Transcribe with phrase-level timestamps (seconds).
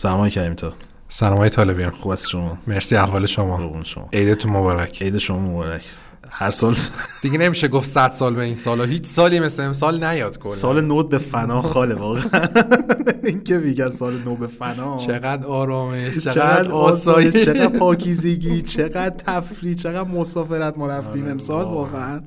[0.00, 0.70] سلام کردیم تو
[1.08, 1.90] سلام های طالبیان.
[1.90, 3.82] خوب است شما؟ مرسی احوال شما.
[3.82, 4.08] شما.
[4.12, 5.02] عیدتون مبارک.
[5.02, 5.84] عید شما مبارک.
[6.30, 6.74] هر سال
[7.22, 8.84] دیگه نمیشه گفت 100 سال به این سالا.
[8.84, 10.52] هیچ سالی مثل امسال نیاد کلا.
[10.52, 12.48] سال نو به فنا خاله واقعا.
[13.24, 14.96] این که میگن سال نو به فنا.
[14.96, 22.00] چقدر آرامش چقدر آسایش چقدر پاکیزگی چقدر تفریح چقدر مسافرت ما رفتیم آره، امسال واقعا.
[22.00, 22.20] واقعا.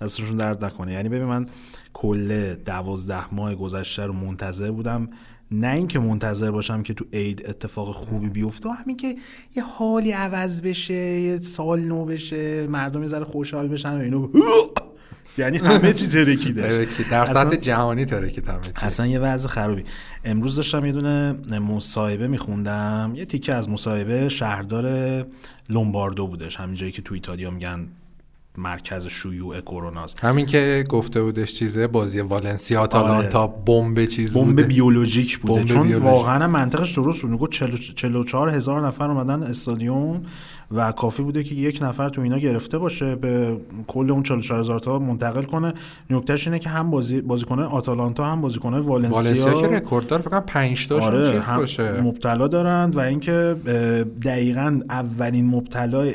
[0.00, 0.92] ازشون درد نکنه.
[0.92, 1.46] یعنی ببین من
[1.92, 5.08] کل دوازده ماه گذشته رو منتظر بودم
[5.50, 9.16] نه اینکه منتظر باشم که تو عید اتفاق خوبی بیفته همین که
[9.56, 14.28] یه حالی عوض بشه یه سال نو بشه مردم یه ذره خوشحال بشن و اینو
[15.38, 17.04] یعنی همه چی ترکیده ترکی.
[17.10, 18.70] در سطح جهانی ترکید همه چی.
[18.76, 19.84] اصلا یه وضع خرابی
[20.24, 25.26] امروز داشتم یه دونه مصاحبه میخوندم یه تیکه از مصاحبه شهردار
[25.68, 27.88] لومباردو بودش همین جایی که تو ایتالیا میگن
[28.58, 30.24] مرکز شیوع کروناست.
[30.24, 35.64] همین که گفته بودش چیزه بازی والنسیا آتالانتا بمب چیز بمب بیولوژیک بوده.
[35.64, 36.04] چون بیولوژیک.
[36.04, 37.30] واقعا منطقش درست بود.
[37.30, 37.50] می‌گفت
[37.94, 40.22] 44 هزار نفر اومدن استادیوم.
[40.70, 44.78] و کافی بوده که یک نفر تو اینا گرفته باشه به کل اون 44 هزار
[44.78, 45.74] تا منتقل کنه.
[46.10, 50.30] نکتهش اینه که هم بازی بازیکن آتالانتا هم بازیکن والنسیا والنسیا که رکورد داره فکر
[50.30, 52.00] کنم 5 تاشون آره هم باشه.
[52.00, 53.56] مبتلا دارند و اینکه
[54.24, 56.06] دقیقا اولین مبتلا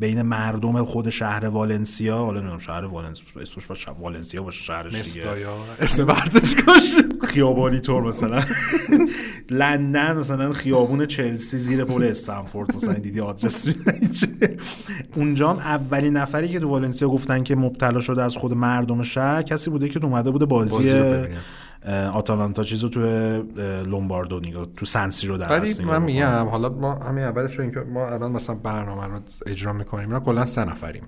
[0.00, 5.26] بین مردم خود شهر والنسیا حالا نمی‌دونم شهر والنسیا اسمش باشه والنسیا باشه شهرش دیگه.
[5.80, 6.94] اسم ورزشگاهش
[7.28, 8.42] خیابانی طور مثلا.
[9.50, 13.68] لندن مثلا خیابون چلسی زیر پل استنفورد مثلا دیدی آدرس
[15.16, 19.70] اونجا اولین نفری که تو والنسیا گفتن که مبتلا شده از خود مردم شهر کسی
[19.70, 20.92] بوده که اومده بوده بازی,
[22.12, 23.00] آتالانتا چیزو تو
[23.86, 26.02] لومباردو نگاه تو سنسی رو در ولی من.
[26.02, 30.20] میگم حالا ما همین اولش رو اینکه ما الان مثلا برنامه رو اجرا می‌کنیم اینا
[30.20, 31.02] کلا سه نفریم.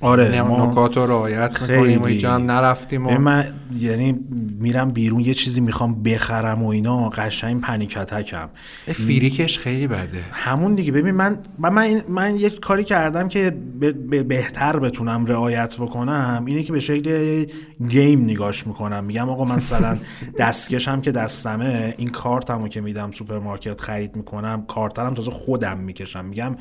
[0.00, 3.44] آره نکات رو رعایت می‌کنیم و هم نرفتیم و من
[3.78, 4.18] یعنی
[4.60, 8.48] میرم بیرون یه چیزی می‌خوام بخرم و اینا قشنگ panic attack م.
[8.86, 10.18] فیریکش خیلی بده.
[10.32, 10.92] همون دیگه.
[10.92, 16.42] ببین من من من, من یک کاری کردم که ب- ب- بهتر بتونم رعایت بکنم
[16.46, 17.44] اینه که به شکل
[17.88, 19.04] game نگاش می‌کنم.
[19.04, 19.96] میگم آقا من مثلا
[20.38, 26.24] دستکشم که دستمه این کارتمو که میدم سوپرمارکت خرید می‌کنم کارترم تازه خودم می‌کشم.
[26.24, 26.56] میگم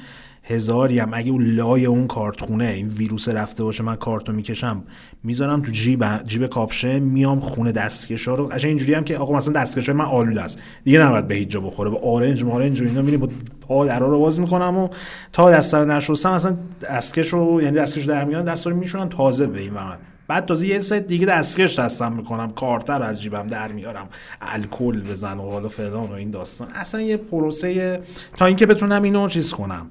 [0.47, 4.83] هزاری هم اگه اون لای اون کارتخونه این ویروس رفته باشه من کارتو می‌کشم
[5.23, 8.47] می‌ذارم تو جیب جیب کاپشه میام خونه دستکشا رو.
[8.47, 10.59] قشنگ اینجوری هم که آقا مثلا دستکش من آلوده است.
[10.83, 11.89] دیگه نباید به هیچ جا بخوره.
[11.89, 13.29] با آرنج مارنج و اینا میریم با
[13.61, 14.89] پا درا رو باز می‌کنم و
[15.31, 19.47] تا دستا رو نشستم اصلا دستکش رو یعنی دستکش در میارم دستا رو میشونم تازه
[19.47, 19.97] به این ور.
[20.27, 22.49] بعد تازه یه ست دیگه دستکش دستم می‌کنم.
[22.49, 24.07] کارتر از جیبم در میارم.
[24.41, 26.67] الکل بزن و حالا فلان و این داستان.
[26.75, 28.01] اصلا یه پروسه
[28.37, 29.87] تا اینکه بتونم اینو چیز کنم.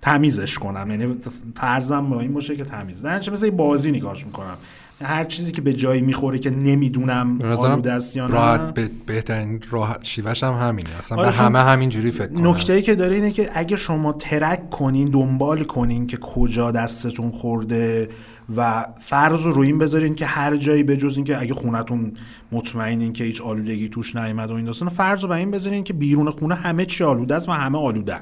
[0.00, 0.90] تمیزش کنم.
[0.90, 1.16] یعنی
[1.54, 3.02] فرضم با این باشه که تمیز.
[3.02, 4.56] در نتیجه مثل بازی نگاش می‌کنم.
[5.02, 9.62] هر چیزی که به جایی می‌خوره که نمی‌دونم آلوده است یا راحت نه به- بهترین
[9.70, 10.88] راحت شیوهش هم همینه.
[10.98, 12.48] اصلا آره، به همه همین جوری فکر کنم.
[12.48, 17.30] نکته ای که داره اینه که اگه شما ترک کنین دنبال کنین که کجا دستتون
[17.30, 18.08] خورده
[18.56, 22.12] و فرض رو روی این بذارین که هر جایی به جز اینکه اگه خونتون
[22.52, 25.92] مطمئنین که هیچ آلودگی توش نیامد و این داستان فرض رو به این بذارین که
[25.92, 28.20] بیرون خونه همه چی آلوده است و همه آلودن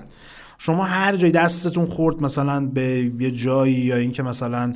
[0.59, 4.72] شما هر جایی دستتون خورد مثلا به یه جایی یا اینکه مثلا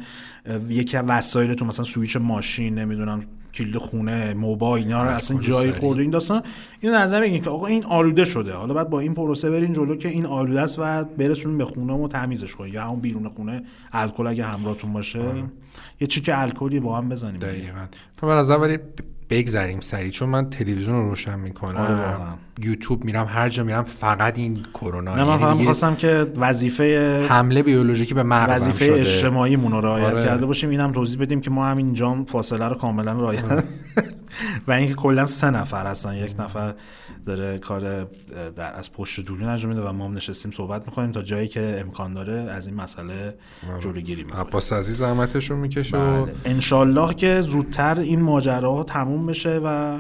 [0.69, 3.25] یکی از وسایلتون مثلا سویچ ماشین نمی‌دونم
[3.55, 5.73] کلید خونه موبایل اینا رو اصلا جایی.
[5.73, 6.43] خورده این داستان
[6.81, 8.53] اینو نظر بگین که آقا این آلوده شده.
[8.53, 11.93] حالا بعد با این پروسه برین جلو که این آلوده است و برسونین به خونه
[11.93, 12.75] و تمیزش کنین.
[12.75, 13.63] یا همون بیرون خونه
[13.93, 15.21] الکل اگه همراهتون باشه.
[16.01, 17.37] یه چیک الکلی با هم بزنیم.
[17.37, 17.87] دقیقا.
[18.21, 18.79] تو من از اولی
[19.31, 22.35] بگذریم سریع چون من تلویزیون رو روشن آره، می‌کنم واقعا.
[22.63, 27.27] یوتیوب میرم هر جا میرم فقط این کرونا نه من یعنی فقط می‌خواستم که وظیفه
[27.29, 30.25] حمله بیولوژیکی به مغزم وظیفه شده اجتماعیمون رو رعایت آره.
[30.25, 33.45] کرده باشیم اینم توضیح بدیم که ما همین جام فاصله رو کاملا رعایت
[34.67, 36.15] و اینکه کلا سه نفر هستن.
[36.15, 36.75] یک نفر
[37.27, 38.05] داره کار
[38.57, 41.77] در از پشت دوربین انجام میده و ما هم نشستیم صحبت می‌کنیم تا جایی که
[41.81, 43.35] امکان داره از این مسئله
[43.81, 44.45] جلوگیری می‌کنیم.
[44.47, 46.35] عباس عزیز زحمتش رو می‌کشه بله.
[46.45, 49.99] انشالله که زودتر این ماجرا تموم بشه و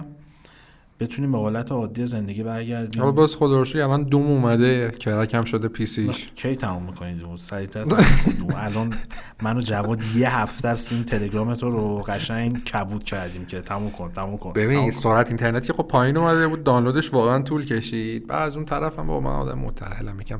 [1.00, 3.00] بتونیم به حالت عادی زندگی برگردیم.
[3.02, 6.31] حالا باز خدا رو شکر الان Doom اومده crack م شده PC ش.
[6.34, 8.04] کی تموم می‌کنید؟ سریعتر تموم
[8.38, 8.54] کنید.
[8.56, 8.94] الان
[9.42, 13.90] من و جواد یه هفته است این تلگرام تو رو قشنگ کبود کردیم که تموم
[13.90, 14.52] کن تموم کن.
[14.52, 14.90] ببین.
[14.90, 18.26] سرعت اینترنت که خب پایین اومده بود دانلودش واقعا طول کشید.
[18.26, 20.38] بعد از اون طرف هم با من آدم متأهلم یکم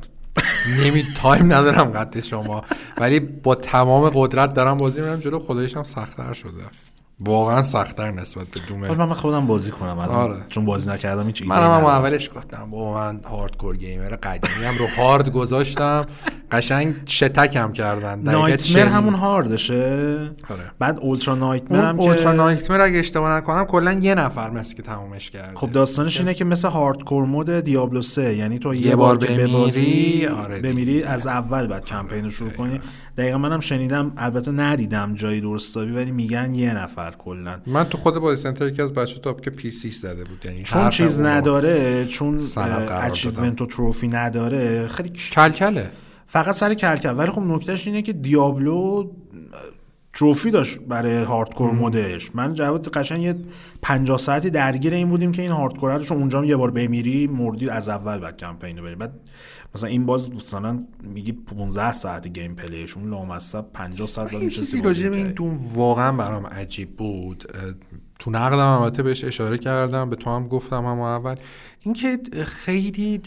[0.85, 2.63] نمی time ندارم قد شما.
[2.97, 6.63] ولی با تمام قدرت دارم بازی میرم جلو خدایش هم سختتر شده.
[7.25, 10.35] واقعا سختتر نسبت به دومه حالا من خودم بازی کنم الان آره.
[10.49, 11.85] چون بازی نکردم هیچ منم هم.
[11.85, 16.05] اولش گفتم با من هاردکور گیمر قدیمی هم رو هارد گذاشتم
[16.51, 18.85] قشنگ شتک هم کردن نایتمر.
[18.85, 19.83] همون هاردشه
[20.49, 20.71] آره.
[20.79, 24.81] بعد اولترا نایتمر هم اولترا که نایتمر اگه اشتباه نکنم کلا یه نفر مثل که
[24.81, 28.95] تمومش کرده خب داستانش اینه که مثل هاردکور مود دیابلو 3 یعنی تو یه, یه
[28.95, 30.59] بار, بار بمیری، ببازی آره.
[30.59, 32.81] بمیری از اول بعد کمپین رو شروع کنی
[33.19, 37.59] دقیقا منم شنیدم البته ندیدم جایی درستابی ولی میگن یه نفر کلا.
[37.65, 40.63] من تو خود بازی سنتر یکی از بچه top که پی 6 زده بود یعنی
[40.63, 42.41] چون چیز نداره چون
[43.01, 45.91] achievement و trophy نداره خیلی کلکله.
[46.27, 47.17] فقط سر کلکل.
[47.17, 49.11] ولی خب نکتهش اینه که Diablo
[50.13, 53.35] trophy داشت برای hardcore mode ش من جواد قشنگ یه
[53.81, 57.27] 50 ساعتی درگیر این بودیم که این hardcore رو چون اونجا هم یه بار بمیری
[57.27, 58.95] مردی از اول بعد کمپین رو بری.
[58.95, 59.13] بعد
[59.75, 64.81] مثلا این باز مثلا میگی 15 ساعت گیم پلیشون لامصب 50 ساعت یه باید چیزی
[64.81, 65.31] راجع به این.
[65.31, 67.43] دوم واقعا برام عجیب بود.
[68.19, 71.35] تو نقدم البته بهش اشاره کردم به تو هم گفتم هم اول.
[71.79, 73.21] اینکه خیلی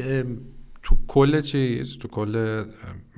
[0.83, 2.65] تو کل چیز تو کل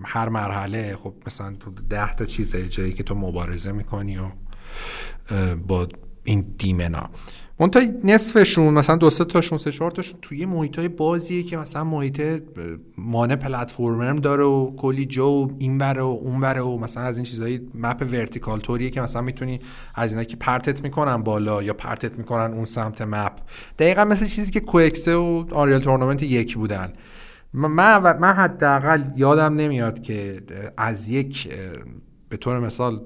[0.05, 4.25] هر مرحله خب مثلا تو ده تا چیزه جایی که تو مبارزه می‌کنی و
[5.69, 5.89] با
[6.25, 7.11] این دیمنا
[7.61, 11.85] منتها نصفشون مثلا دو سه تاشون سه چهار تاشون توی محیط های بازیه که مثلا
[11.85, 12.23] محیط
[12.99, 17.19] مانع platformer داره و کلی جو و این بره و اون بره و مثلا از
[17.19, 19.61] این چیزهای map vertical طوریه که مثلا می‌تونی
[19.95, 23.33] از اینا که پرتت می‌کنن بالا یا پرتت می‌کنن اون سمت map.
[23.79, 26.93] دقیقا مثل چیزی که Quake سه و Unreal Tournament یک بودن.
[27.53, 30.43] من من حداقل یادم نمیاد که
[30.77, 31.49] از یک
[32.29, 33.03] به طور مثال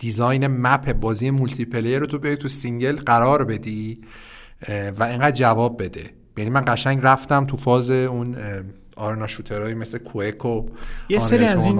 [0.00, 4.00] design map بازی multiplayer رو تو بیای تو single قرار بدی
[4.98, 8.36] و اینقدر جواب بده یعنی من قشنگ رفتم تو فاز اون
[8.96, 10.66] arena shooter هایی مثل Quake و
[11.08, 11.78] یه سری از این.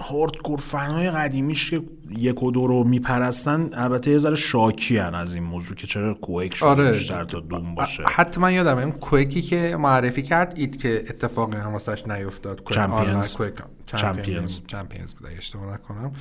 [0.00, 1.82] hardcore fan های قدیمیش که
[2.18, 6.14] یک و دو رو میپرستن البته یه ذره شاکی هن از این موضوع که چرا
[6.14, 6.92] Quake شده آره.
[6.92, 11.04] بیشتر تا دوم باشه حتی من یادم اون Quake ی که معرفی کرد id که
[11.08, 13.36] اتفاقی هم واسش نیفتاد Champions.
[13.36, 13.66] Champions.
[13.86, 16.12] Champions Champions بود اگه اشتباه نکنم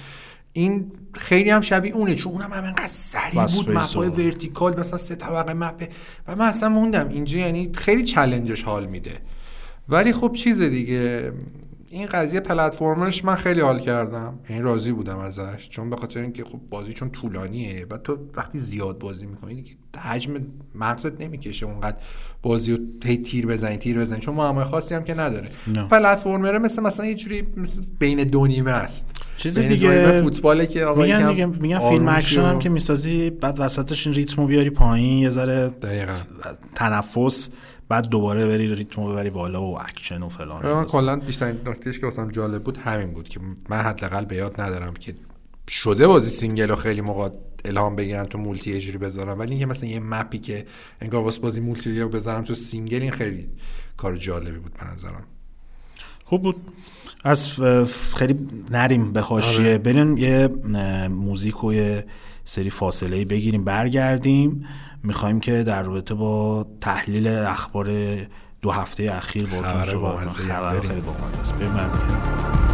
[0.54, 4.98] این خیلی هم شبیه اونه چون اونم هم انقدر سریع بود map ای vertical مثلا
[4.98, 5.90] سه طبقه map ه
[6.28, 9.12] و من اصلا موندم اینجا یعنی خیلی challenge ش حال میده.
[9.90, 11.32] ولی خب چیز دیگه
[11.92, 14.40] این قضیه platformer ش من خیلی حال کردم.
[14.50, 15.70] یعنی راضی بودم ازش.
[15.70, 19.72] چون به خاطر اینکه خب بازی چون طولانیه و تو وقتی زیاد بازی می‌کنی دیگه
[20.04, 20.34] حجم
[20.76, 21.98] مغزت نمی‌کشه اونقدر
[22.42, 22.78] بازی رو
[23.24, 24.20] تیر بزنی تیر بزنی.
[24.20, 25.48] چون معمای خاصی هم که نداره.
[25.68, 25.88] نه.
[25.88, 29.08] platformer ه مثل مثلا یه جوری مثل بین دو نیمه است.
[29.38, 34.08] چیز دیگه- فوتباله که آقا میگن دیگه میگن فیلم اکشن هم که می‌سازی بعد وسطش
[34.08, 36.14] این ریتمو بیاری پایین یه ذره دقیقاً.
[36.76, 37.50] تنفس.
[37.90, 42.06] بعد دوباره بری ریتمو ببری بالا و اکشن و فلان من کلا بیشترین نکتهش که
[42.06, 43.40] واسم جالب بود همین بود که
[43.70, 45.14] من حداقل به یاد ندارم که
[45.70, 47.30] شده بازی single رو خیلی موقع
[47.66, 49.38] الهام بگیرن تو multi اجری بذارن.
[49.38, 50.66] ولی اینکه مثلا یه map ی که
[51.02, 53.50] انگار واسه بازی multi رو بذارم تو single این خیلی
[53.98, 55.24] کار جالبی بود به نظرم.
[56.26, 56.56] خوب بود.
[57.24, 57.48] از
[58.16, 59.66] خیلی نریم به حاشیه.
[59.66, 59.78] آره.
[59.78, 60.48] بریم یه
[61.08, 62.06] موزیک و یه
[62.50, 64.66] سری فاصله ای بگیریم برگردیم.
[65.04, 67.90] می‌خوایم که در رابطه با تحلیل اخبار
[68.62, 70.90] دو هفته اخیر با خبر داریم.
[70.90, 72.69] خیلی بامزه است.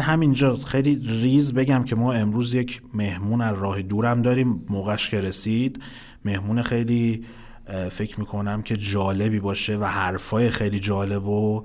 [0.00, 4.64] من همینجا خیلی ریز بگم که ما امروز یک مهمون از راه دورم داریم.
[4.68, 5.82] موقعش که رسید
[6.24, 7.24] مهمون خیلی
[7.90, 11.64] فکر می‌کنم که جالبی باشه و حرفای خیلی جالب و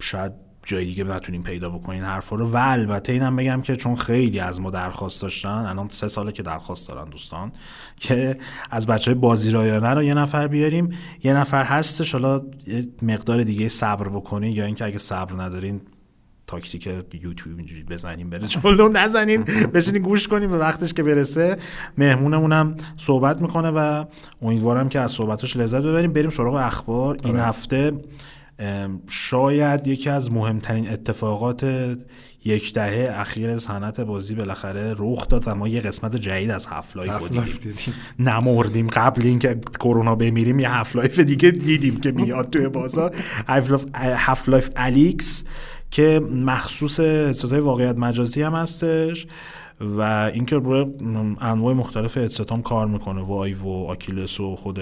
[0.00, 0.32] شاید
[0.64, 2.50] جای دیگه نتونیم پیدا بکنین حرفا رو.
[2.50, 6.42] و البته اینم بگم که چون خیلی از ما درخواست داشتن الان سه ساله که
[6.42, 7.52] درخواست دارن دوستان
[8.00, 8.38] که
[8.70, 10.90] از بچه های بازی رایانه رو یه نفر بیاریم.
[11.24, 12.42] یه نفر هستش حالا
[13.02, 15.80] مقدار دیگه صبر بکنین یا اینکه اگه صبر ندارین
[16.46, 21.56] تاکتیک یوتیوب اینجوری بزنیم بره جلو نزنین بشینین گوش کنیم به وقتش که برسه.
[21.98, 24.04] مهمونمونم صحبت می‌کنه و
[24.42, 26.12] امیدوارم که از صحبتش لذت ببریم.
[26.12, 27.16] بریم سراغ اخبار.
[27.24, 27.46] این آره.
[27.46, 27.92] هفته
[29.08, 31.64] شاید یکی از مهمترین اتفاقات
[32.44, 37.28] یک دهه اخیر صنعت بازی بالاخره رخ داد و ما یه قسمت جدید از Half-Life
[37.28, 37.94] دیدیم.
[38.18, 43.16] نمردیم قبل اینکه کرونا بمیریم یه Half-Life دیگه دیدیم که میاد توی بازار.
[43.94, 45.44] Half-Life Alyx
[45.90, 49.26] که مخصوص هدستای واقعیت مجازی هم هستش
[49.80, 50.86] و اینکه روی
[51.40, 53.22] انواع مختلف هدست هم کار می‌کنه.
[53.22, 54.78] Vive و Oculus و خود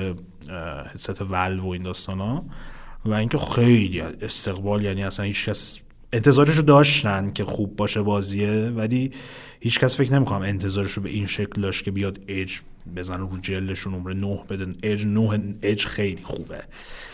[0.90, 2.44] headset Valve و این داستان ها.
[3.04, 5.78] و اینکه خیلی استقبال یعنی اصلا هیچ کس
[6.12, 9.10] انتظارش رو داشتن که خوب باشه بازیه ولی
[9.64, 12.58] هیچ کس فکر نمی‌کنم انتظارش رو به این شکل داشت که بیاد اج
[12.96, 14.74] بزن رو جلشون نمره 9 بدن.
[14.82, 16.62] اج 9 اج خیلی خوبه.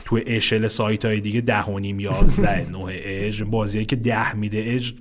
[0.05, 4.65] تو اشل سایت های دیگه ده و نیم یازده 9 اج بازیایی که ده میده
[4.67, 4.93] اج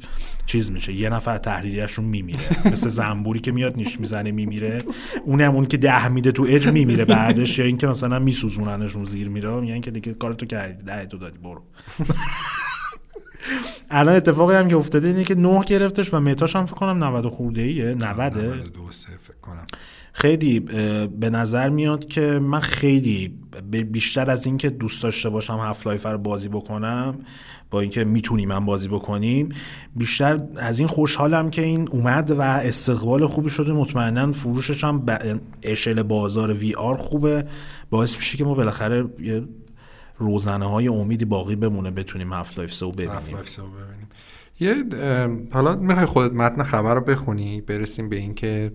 [0.46, 2.72] چیز میشه یه نفر تحریریشون میمیره.
[2.72, 4.84] مثل زنبوری که میاد نیش می‌زنه میمیره.
[5.26, 9.60] اونم اون که ده میده تو اج میمیره بعدش یا اینکه مثلا میسوزوننشون زیر میره.
[9.60, 11.64] میگن که دیگه کارتو کردی ده تو دادی برو.
[13.90, 17.28] الان اتفاقی هم که افتاده اینه که نه گرفتش و متاش هم فکر کنم 90
[17.28, 19.66] خورده ایه 90 فکر کنم.
[20.14, 20.60] خیلی
[21.20, 23.34] به نظر میاد که من خیلی
[23.92, 27.20] بیشتر از اینکه دوست داشته باشم Half-Life رو بازی بکنم
[27.72, 29.50] با اینکه می‌تونیم من بازی بکنیم
[29.96, 33.72] بیشتر از این خوشحالم که این اومد و استقبال خوبی شده.
[33.72, 35.06] مطمئنا فروشش هم
[35.64, 37.46] اشل بازار VR خوبه.
[37.90, 39.44] باعث میشه که ما بالاخره یه
[40.20, 43.20] روزنه های امیدی باقی بمونه بتونیم هفت لایف سو ببینیم.
[43.20, 44.08] ببینیم.
[44.60, 44.84] یه
[45.52, 48.72] حالا می‌خوای خودت متن خبر رو بخونی برسیم به اینکه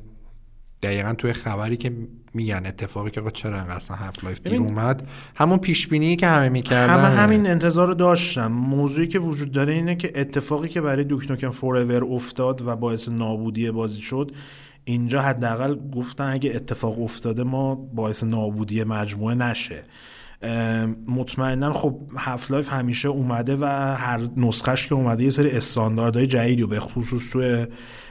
[0.83, 1.93] دقیقا توی خبری که
[2.35, 6.95] میگن اتفاقی که چرا انقدر اصلا Half-Life دیر اومد؟ همون پیش بینی که همه می‌کردن.
[6.95, 11.31] همه همین انتظار رو داشتن موضوعی که وجود داره اینه که اتفاقی که برای Duke
[11.31, 14.31] Nukem Forever افتاد و باعث نابودی بازی شد
[14.85, 19.85] اینجا حداقل گفتن اگه اتفاق افتاده ما باعث نابودی مجموعه نشه.
[21.09, 23.65] مطمئنا خب Half-Life همیشه اومده و
[23.97, 27.67] هر نسخهش که اومده یه سری استانداردهای جدیدی و به خصوص توی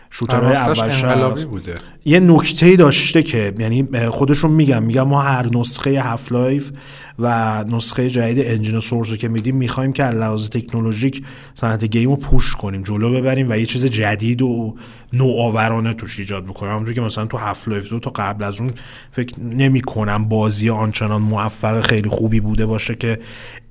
[0.10, 1.76] shooter های اول بوده.
[2.06, 6.72] یه نکته داشته که یعنی خودشون میگم میگم ما هر نسخه Half-Life
[7.20, 11.24] و نسخه جدید engine Source رو که میدیم می‌خوایم که لحاظ تکنولوژیک
[11.56, 14.76] صنعت game رو push کنیم جلو ببریم و یه چیز جدید و
[15.14, 16.72] نوآورانه توش ایجاد بکنیم.
[16.72, 18.72] همونطور که مثلا تو Half-Life دو تا قبل از اون
[19.12, 23.20] فکر نمی کنم بازی آنچنان موفق خیلی خوبی بوده باشه که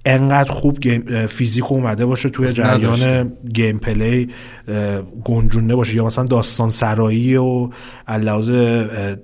[0.05, 4.29] انقدر خوب game فیزیک اومده باشه توی جریان gameplay
[5.25, 7.69] گنجونده باشه یا مثلا داستان سرایی و
[8.09, 8.51] لحاظ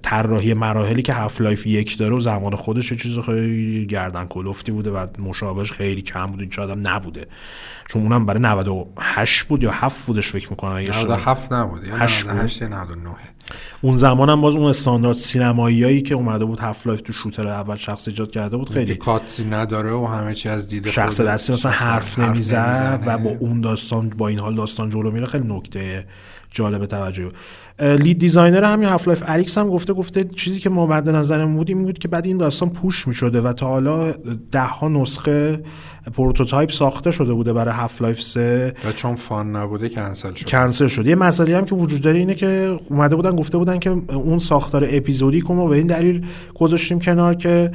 [0.03, 5.07] طراحی مراحلی که Half-Life یک داره و زمان خودش چیز خیلی گردن کلفتی بوده و
[5.19, 6.41] مشابهش خیلی کم بود.
[6.41, 7.27] این آدم نبوده.
[7.89, 11.87] چون اونم برای 98 بود یا 7 بودش فکر می‌کنم 97 نبود.
[11.87, 13.11] یا 98 99
[13.81, 18.09] اون زمان هم باز اون استاندارد سینماییایی که اومده بود Half-Life تو shooter اول شخص
[18.09, 21.73] ایجاد کرده بود خیلی cutscene ای نداره و همه چی از دید شخص دستی مثلا
[21.73, 26.05] حرف, حرف نمی‌زد و با اون داستان با این حال داستان جلو میره خیلی نکته
[26.51, 27.29] جالب توجه.
[27.81, 31.85] lead designer همین Half-Life Alyx هم گفته گفته چیزی که ما بعد نظرمون بود این
[31.85, 34.13] بود که بعد این داستان push می‌شده و تا حالا
[34.51, 35.63] ده ها نسخه
[36.09, 40.47] prototype ساخته شده بوده برای Half-Life 3 و چون fun نبوده کنسل شد.
[40.47, 41.07] کنسل شد.
[41.07, 44.87] یه مسئله هم که وجود داره اینه که اومده بودن گفته بودن که اون ساختار
[44.91, 47.73] اپیزودی که ما به این دلیل گذاشتیم کنار که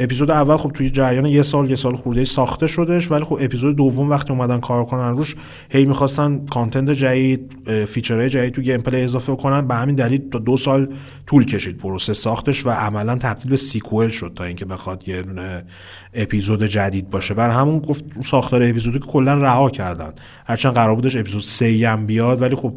[0.00, 3.76] اپیزود اول خب توی جریان یه سال یه سال خورده ساخته شدش ولی خب اپیزود
[3.76, 5.36] دوم وقتی اومدن کار کنن روش
[5.70, 10.38] هی می‌خواستن content جدید feature های جدید تو gameplay اضافه کنن به همین دلیل تا
[10.38, 10.88] دو سال
[11.26, 15.24] طول کشید پروسه ساختش و عملا تبدیل به sequel شد تا اینکه بخواد یه
[16.14, 17.34] اپیزود جدید باشه.
[17.34, 20.12] برا همون گفت ساختار اپیزودی که کلا رها کردن.
[20.46, 22.76] هرچند قرار بودش اپیزود 3 هم بیاد ولی خب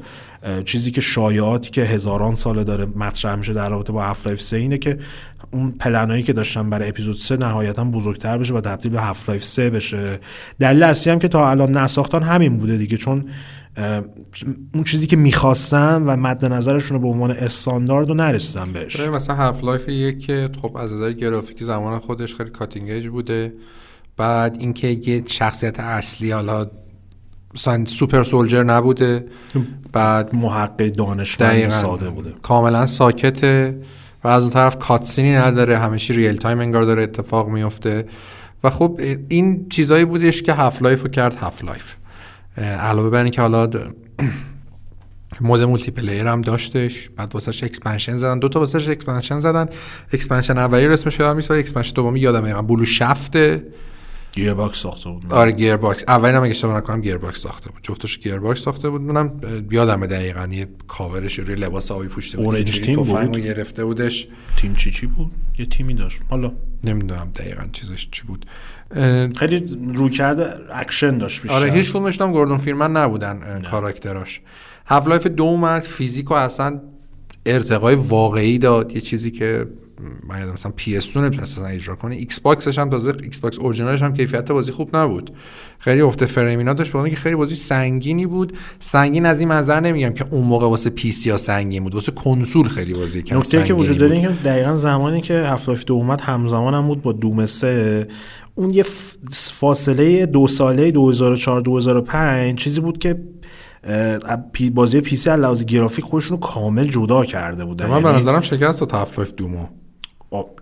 [0.65, 4.77] چیزی که شایعاتی که هزاران ساله داره مطرح میشه در رابطه با Half-Life 3 اینه
[4.77, 4.99] که
[5.51, 9.69] اون پلنایی که داشتن برای اپیزود 3 نهایتا بزرگتر بشه و تبدیل به Half-Life 3
[9.69, 10.19] بشه.
[10.59, 13.25] دلیل اصلی هم که تا الان نساختن همین بوده دیگه چون
[14.73, 18.99] اون چیزی که می‌خواستن و مد نظرشون رو به عنوان استاندارد رو نرسیدن بهش.
[18.99, 23.53] مثلا Half-Life یک که خب از نظر گرافیکی زمان خودش خیلی cutting بوده.
[24.17, 26.67] بعد اینکه یه شخصیت اصلی حالا
[27.55, 29.25] مثلا super soldier نبوده.
[29.93, 32.33] یه محقق دانشمند ساده بوده.
[32.41, 33.81] کاملا ساکته.
[34.23, 35.77] و از اون طرف cutscene ی نداره.
[35.77, 38.05] همیشه real time انگار داره اتفاق میفته
[38.63, 38.99] و خب
[39.29, 41.93] این چیزایی بودش که Half-Life رو کرد Half-Life
[42.57, 43.69] علاوه بر اینکه حالا
[45.41, 48.39] mode multiplayer هم داشتش بعد واسش expansion زدن.
[48.39, 49.67] دو تا واسش expansion زدن.
[50.13, 53.63] expansion اولی رو اسمش یادم نیست expansion دومی یادم میاد Blue Shift ـه
[54.31, 55.33] گیر باکس ساخته بود.
[55.33, 57.79] آره گیر باکس اولی هم اگه اشتباه نکنم گیر باکس ساخته بود.
[57.83, 59.01] جفتش گیر باکس ساخته بود.
[59.01, 59.41] منم
[59.71, 62.45] یادم دقیقاً یه کاورش روی لباس آبی پوشته بود.
[62.45, 64.27] اورنج تیم بود؟ گرفته بودش.
[64.57, 66.19] تیم چی چی بود؟ یه تیمی داشت.
[66.29, 66.51] حالا.
[66.83, 68.45] نمی‌دونم دقیقاً چیزش چی بود.
[69.37, 71.57] خیلی رو کرده اکشن داشت بیشتر.
[71.57, 74.41] آره هیچ کدومش هم گوردون فیرمن نبودن کاراکتراش.
[74.85, 76.81] هاف لایف دو اومد فیزیک و اصلا
[77.45, 78.95] ارتقای واقعی داد.
[78.95, 79.65] یه چیزی که
[80.29, 82.15] من یادم مثلا PS اصلا اجرا کنه.
[82.15, 85.31] Xbox ش هم تازه Xbox original ش هم کیفیت بازی خوب نبود.
[85.79, 88.57] خیلی افت فریمینا داشت که خیلی بازی سنگینی بود.
[88.79, 92.67] سنگین از این منظر نمیگم که اون موقع واسه PC ها سنگین بود واسه کنسول
[92.67, 96.73] خیلی بازی کم نکته که وجود داره که دقیقا زمانی که هفت دو اومد همزمان
[96.73, 98.07] هم بود با Doom سه
[98.61, 98.85] اون یه
[99.31, 103.23] فاصله دو ساله 2004 2005 چیزی بود که
[104.73, 107.85] بازی PC لحاظ گرافیک خودشون رو کامل جدا کرده بودن.
[107.85, 109.67] من به یعنی نظرم شکست تا تفایف دومو.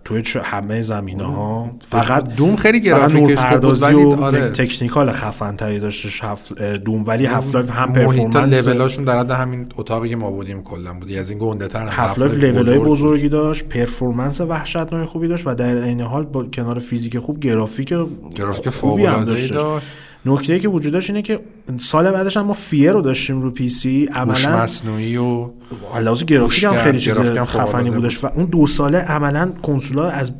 [0.04, 4.52] توی همه زمینه ها فقط دوم خیلی گرافیکش بود ولی آره.
[4.52, 6.22] تکنیکال خفن تری داشتش
[6.84, 7.04] دوم.
[7.06, 11.12] ولی هفت لایف هم پرفورمنس لولاشون در حد همین اتاقی که ما بودیم کلا بود.
[11.12, 15.76] از این گنده تر هفت لایف لولای بزرگی داشت پرفورمنس وحشتناک خوبی داشت و در
[15.76, 17.94] این حال با کنار فیزیک خوب گرافیک
[18.34, 19.54] گرافیک خوبی هم داشت.
[20.26, 21.40] نکته که وجود داشت اینه که
[21.78, 25.50] سال بعدش هم ما فیر رو داشتیم رو پی سی عملا مصنوعی و
[26.00, 30.32] لحاظ گرافیک هم خیلی چیز خفنی بودش و اون دو ساله عملا کنسولا از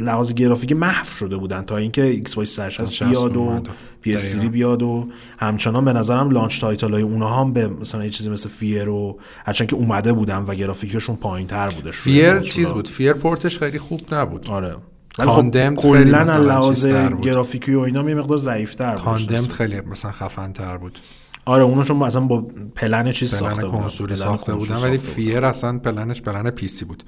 [0.00, 3.62] لحاظ گرافیک محو شده بودن تا اینکه Xbox 360 بیاد و
[4.00, 5.08] PS بیاد و
[5.38, 8.88] همچنان به نظرم launch title های اونها هم به مثلا یه چیزی مثل F.E.A.R.
[8.88, 12.88] و هرچند که اومده بودن و گرافیکشون پایین تر بودش فیر چیز بود.
[12.88, 13.12] F.E.A.R.
[13.12, 14.50] port ش خیلی خوب نبود.
[14.50, 14.76] آره.
[15.24, 16.86] Condemned خب کلا لحاظ
[17.22, 20.98] گرافیکی و اینا یه مقدار ضعیف‌تر بود Condemned خیلی مثلا خفن تر بود.
[21.44, 25.44] آره اونو چون اصلا با پلن چیز پلن ساخته کنسولی ساخته بودن ولی F.E.A.R.
[25.44, 27.02] اصلا plan ش plan PC بود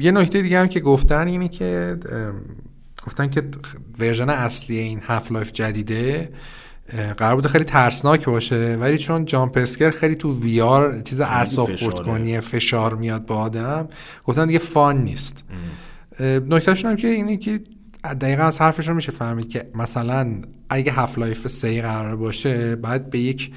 [0.00, 1.96] یه نکته دیگه هم که گفتن اینه که
[3.06, 3.42] گفتن که
[3.98, 6.32] version اصلی این Half-Life جدیده
[7.16, 12.40] قرار بوده خیلی ترسناک باشه ولی چون jump scare خیلی تو VR چیز اعصاب خورد
[12.40, 13.88] فشار میاد با آدم
[14.24, 15.44] گفتن دیگه fun نیست.
[16.20, 17.60] نکتهش هم که اینه که
[18.20, 23.52] دقیقا از حرفشون میشه فهمید که مثلا اگه Half-Life سه قرار باشه باید به یک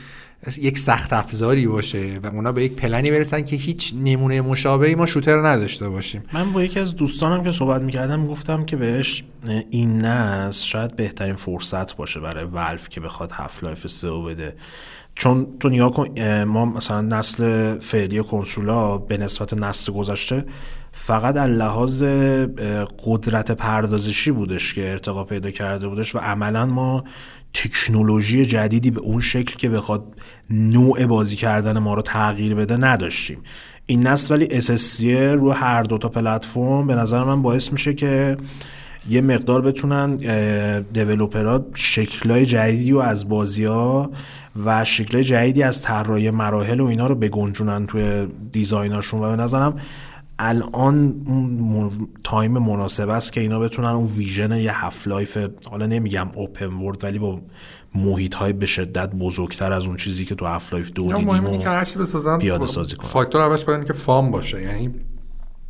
[0.58, 5.06] یک سخت افزاری باشه و اونا به یک پلنی برسن که هیچ نمونه مشابهی ما
[5.06, 6.24] shooter نداشته باشیم.
[6.34, 9.24] من با یکی از دوستانم که صحبت می‌کردم گفتم که بهش
[9.70, 14.56] این نسل شاید بهترین فرصت باشه برای Valve که بخواد Half-Life سه بده.
[15.16, 15.92] چون تو نیا
[16.46, 20.46] ما مثلا نسل فعلی کنسولا به نسبت نسل گذشته
[20.92, 22.04] فقط از لحاظ
[23.06, 27.04] قدرت پردازشی بودش که ارتقا پیدا کرده بودش و عملا ما
[27.54, 30.04] تکنولوژی جدیدی به اون شکل که بخواد
[30.50, 33.38] نوع بازی کردن ما رو تغییر بده نداشتیم.
[33.86, 38.38] این نسل ولی SSC رو هر دو تا پلتفرم به نظر من باعث میشه که
[39.10, 40.16] یه مقدار بتونن
[40.94, 44.12] دیولوپرها شکلهای جدیدی و از بازی ها
[44.66, 49.80] و شکلهای جدیدی از طراحی مراحل و اینا رو بگنجونن توی دیزایناشون و به نظرم
[50.40, 51.92] الان اون
[52.24, 55.38] تایم مناسب است که اینا بتونن اون vision یه Half-Life
[55.70, 57.42] حالا نمیگم open world ولی با
[57.96, 61.70] محیط های به شدت بزرگتر از اون چیزی که تو Half-Life دو دیدیم و که
[61.70, 63.08] هرچی بسازن پیاده سازی کنن.
[63.08, 64.62] فاکتور اولش باید که fun باشه.
[64.62, 64.94] یعنی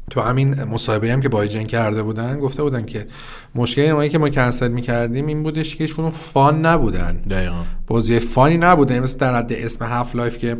[0.09, 3.07] تو همین مصاحبه هم که با IGN کرده بودن گفته بودن که
[3.55, 7.17] مشکل اینایی که ما کنسل می‌کردیم این بودش که هیچ fun نبودن.
[7.17, 7.63] دقیقا.
[7.87, 10.57] بازی fun ی نبوده مثل در حد اسم Half-Life که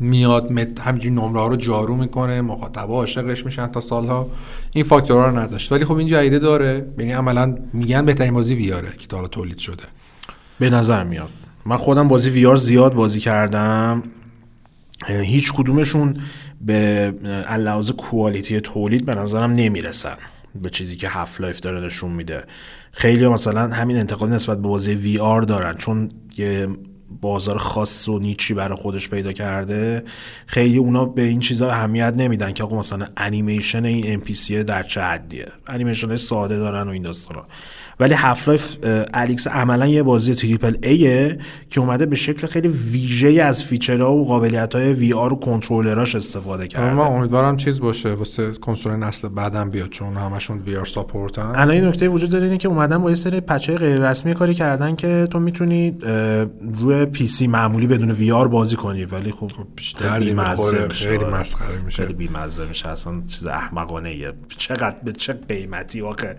[0.00, 4.28] میاد همینجوری نمره ها رو جارو می‌کنه مخاطبا عاشقش میشن تا سالها.
[4.72, 5.72] این فاکتورها رو نداشت.
[5.72, 6.86] ولی خب این جایده داره.
[6.98, 9.82] یعنی عملا میگن بهترین بازی VR ه که تا تولید شده.
[10.58, 11.28] به نظر میاد.
[11.66, 14.02] من خودم بازی VR زیاد بازی کردم.
[15.06, 16.16] هیچ کدومشون
[16.60, 17.14] به
[17.58, 20.16] لحاظ quality تولید به نظرم نمی‌رسن.
[20.62, 22.44] به چیزی که Half-Life داره نشون میده.
[22.92, 25.74] خیلی مثلا همین انتقاد نسبت به بازی VR دارن.
[25.76, 26.08] چون
[26.38, 26.68] یه
[27.20, 30.04] بازار خاص و niche ی برای خودش پیدا کرده
[30.46, 35.00] خیلی اونا به این چیزا اهمیت نمیدن که آقا مثلا انیمیشن این NPC در چه
[35.00, 35.46] حدیه.
[35.66, 37.44] انیمیشن ساده دارن و این داستانا
[38.00, 38.76] ولی Half-Life:
[39.14, 41.38] Alyx عملا یه بازی triple A ه
[41.70, 46.14] که اومده به شکل خیلی ویژه از feature ها و قابلیت های VR و کنترلراش
[46.14, 46.94] استفاده کرده.
[46.94, 51.42] من امیدوارم چیز باشه واسه کنسول نسل بعدم بیاد چون همشون VR support ن.
[51.42, 54.54] الان این نکته وجود داره اینه که اومدن با یه سری patch غیر رسمی کاری
[54.54, 55.96] کردن که تو می‌تونی
[56.78, 60.88] روی PC معمولی بدون VR بازی کنی ولی خب, خب بیشتر خیلی مسخره
[61.84, 62.02] میشه.
[62.02, 62.88] خیلی بی‌مزه میشه.
[62.88, 66.34] اصلا چیز احمقانه چقدر به چه قیمتی واقع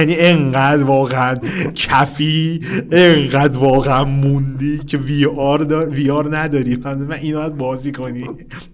[0.00, 1.38] یعنی انقدر واقعا
[1.74, 2.60] کفی
[2.92, 5.86] اینقدر واقعا موندی که VR.
[5.86, 6.76] VR نداری.
[6.76, 8.24] من اینو باید بازی کنی.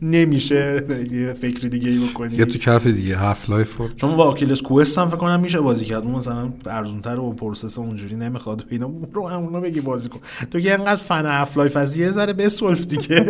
[0.03, 2.35] نمیشه یه فکر دیگه ای بکنی.
[2.35, 3.17] یه تو کف دیگه.
[3.17, 6.03] Half-Life بود چون با Oculus Quest هم فکر کنم میشه بازی کرد.
[6.03, 8.65] اون مثلا ارزونتر و process اونجوری نمی‌خواد.
[8.71, 10.21] اینا رو همونا بگی بازی کن.
[10.51, 13.27] تو که انقدر fan Half-Life از یه ذره بسلف دیگه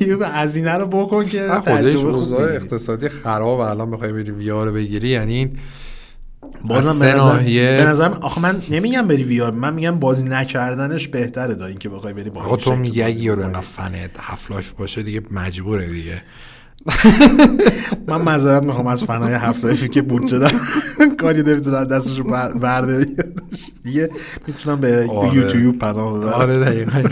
[0.08, 2.42] یه هزینه رو بکن که خودش اوضاع.
[2.42, 5.50] اقتصادی خراب الان بخوای بری VR بگیری یعنی
[6.64, 7.38] بازم از به نظر
[7.78, 12.12] به نظرم آخه من نمیگم بری VR من میگم بازی نکردنش بهتره تا اینکه بخوای
[12.12, 13.42] بری با تو میگه اگه یارو.
[13.42, 16.22] انقدر فن Half-Life باشه دیگه مجبوره دیگه
[18.06, 20.50] من معذرت می‌خوام از fan ای Half-Life ی که بود شدن
[21.20, 23.06] کاری نمی‌تونن دستشو بر- برده
[23.84, 24.10] دیگه.
[24.46, 25.34] می‌تونم به آره.
[25.34, 26.32] یوتیوب پناه ببرم.
[26.32, 27.02] آره دقیقا.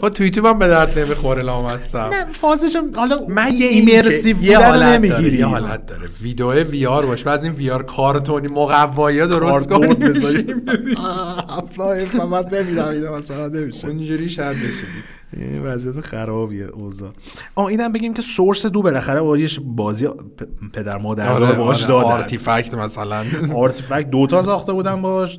[0.00, 1.98] خب تو یوتیوب هم به درد نمی‌خوره لامصب.
[1.98, 6.08] نه فازش حالا من یه immersive یه حالت داره یه حالت داره.
[6.22, 7.24] ویدیو VR باشه.
[7.26, 9.94] و از این VR کارتونی مقوایی درست کنی.
[9.94, 10.42] بذاری.
[10.42, 10.62] بشیم.
[10.96, 13.88] آه، Half-Life من اینو مثلا نمیشه.
[13.88, 17.10] اونجوری شاید بشید این وضعیت خرابیه اوضاع.
[17.54, 21.88] آه اینم بگیم که Source دو بالاخره بازی بازی پ- پدر مادر آره باش آره
[21.92, 22.06] دادن.
[22.12, 23.24] Artifact مثلا.
[23.62, 25.38] Artifact دوتا ساخته بودن باش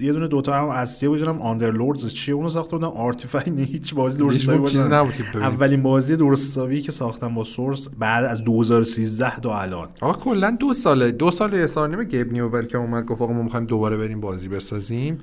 [0.00, 4.18] یه دونه دوتا هم اصلیه بود دونم Underlords چیه اونو ساخته بودن؟ Artifact هیچ بازی
[4.18, 5.38] درست چیزی نبود که.
[5.38, 9.88] اولین بازی درست که ساختن با Source بعد از 2013 تا الان.
[10.00, 11.10] آقا کلا دو ساله.
[11.12, 14.20] دو سال یه سال نیمه Gabe Newell که اومد گفت آقا ما می‌خوایم دوباره بریم
[14.20, 15.18] بازی بسازیم.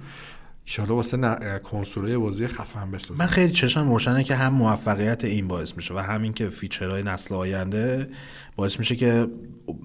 [0.66, 5.48] ایشالا واسه ن- کنسولای بازی خفن بسازیم من خیلی چشم روشنه که هم موفقیت این
[5.48, 8.10] باعث میشه و همین که feature های نسل آینده
[8.56, 9.28] باعث میشه که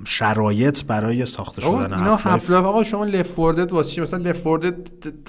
[0.07, 4.47] شرایط برای ساخته شدن هفت Life آقا شما Left 4 Dead واسه چی؟ مثلا Left
[4.47, 4.75] 4 Dead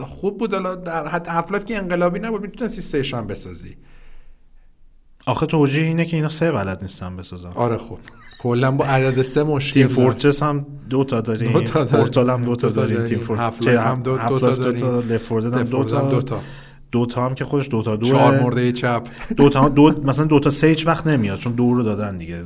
[0.01, 3.77] خوب بود حالا در حد هفت که انقلابی نبود می‌تونستی سهش هم بسازی.
[5.27, 7.49] آخه توجیه اینه که اینا سه بلد نیستن بسازن.
[7.55, 7.97] آره خب.
[8.41, 9.87] کلا با عدد سه مشکل Team.
[9.87, 11.51] Fortress هم دو تا داریم.
[11.85, 13.05] پورتال هم دو تا داریم.
[13.05, 15.11] Team Fort Half-Life هم دو- تا داریم.
[15.13, 15.55] Left 4 Dead
[15.93, 16.39] هم دو تا.
[16.91, 19.07] دو تا هم که خودش دو تا دو چهار مرده چپ.
[19.37, 22.43] دو تا دو مثلا دو تا سه هیچ وقت نمیاد چون دو رو دادن دیگه.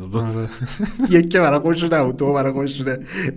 [1.10, 2.84] یک که برای خودش نبود دو برای خودش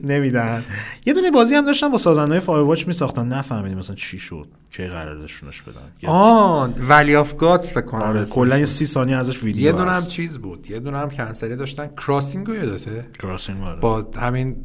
[0.02, 0.64] نمیدن.
[1.06, 3.28] یه دونه بازی هم داشتن با سازنده فایر واچ میساختن.
[3.28, 6.10] نفهمیدیم مثلا چی شد کی قرارشونش بدن.
[6.10, 8.68] آه ولی گادز فکر کنم آره کلا یه بود.
[8.72, 10.02] سی ثانیه ازش ویدیو یه دونه هم.
[10.02, 10.70] چیز بود.
[10.70, 11.86] یه دونه هم کنسلی داشتن.
[11.86, 13.58] کراسینگ رو یادته کراسینگ.
[13.80, 14.56] با همین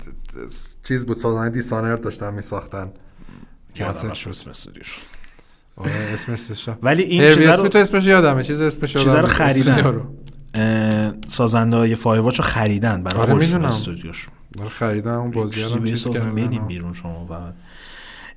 [0.87, 2.91] چیز بود سازنده Dishonored داشتن میساختن.
[3.75, 5.20] کنسل شد.
[5.77, 6.31] اسم.
[6.67, 6.77] آره.
[6.81, 9.27] ولی این چیزا رو تو اسمش یادمه چیز اسمش چیزا رو.
[9.27, 10.01] خریدن.
[11.27, 13.65] سازنده های Firewatch رو خریدن برای آره، خودشون.
[13.65, 14.27] استودیوش
[14.59, 16.67] آره خریدن اون بازی رو چیز کردن بدیم.
[16.67, 17.53] بیرون شما فقط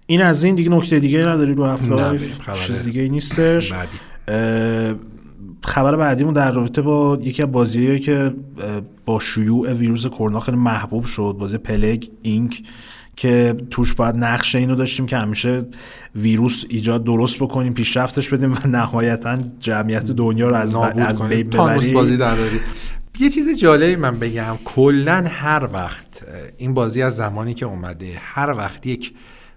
[0.07, 3.73] این از این دیگه نکته دیگه نداری رو Life چیز دیگه ای نیستش
[5.65, 8.35] خبر بعدیمون در رابطه با یکی از بازیهایی که
[9.05, 12.63] با شیوع ویروس کرونا خیلی محبوب شد بازی پلگ اینک
[13.17, 15.67] که توش باید نقش اینو داشتیم که همیشه
[16.17, 20.79] ویروس ایجاد درست بکنیم پیشرفتش بدیم و نهایتا جمعیت دنیا رو از, ب...
[20.97, 21.23] از.
[21.23, 22.61] بین ببریم بازی در داری
[23.21, 26.07] یه چیز جالبی من بگم کلا هر وقت
[26.57, 29.13] این بازی از زمانی که اومده هر وقت یک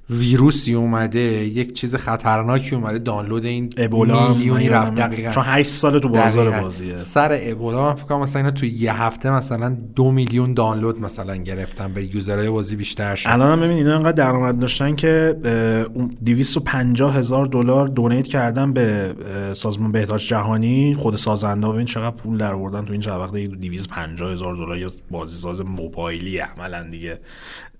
[0.09, 4.95] ویروسی اومده یک چیز خطرناکی اومده دانلود این ابولا میلیونی رفت.
[4.95, 5.31] دقیقا.
[5.31, 6.63] چون 8 سال تو بازار دقیقاً.
[6.63, 6.97] بازیه.
[6.97, 11.35] سر ابولا من فکر کنم مثلا اینا تو یه هفته مثلا دو میلیون دانلود مثلا
[11.35, 13.29] گرفتن به یوزرهای بازی بیشتر شد.
[13.29, 15.51] الان هم ببین اینا انقدر درآمد داشتن که اه،
[15.93, 19.15] اون 250 هزار دلار دونیت کردن به
[19.53, 20.95] سازمان بهداشت جهانی.
[20.99, 24.89] خود سازنده ببین چقدر پول در آوردن تو این چند وقته 250 هزار دلار یا
[25.11, 27.19] بازی ساز موبایلی عملا دیگه.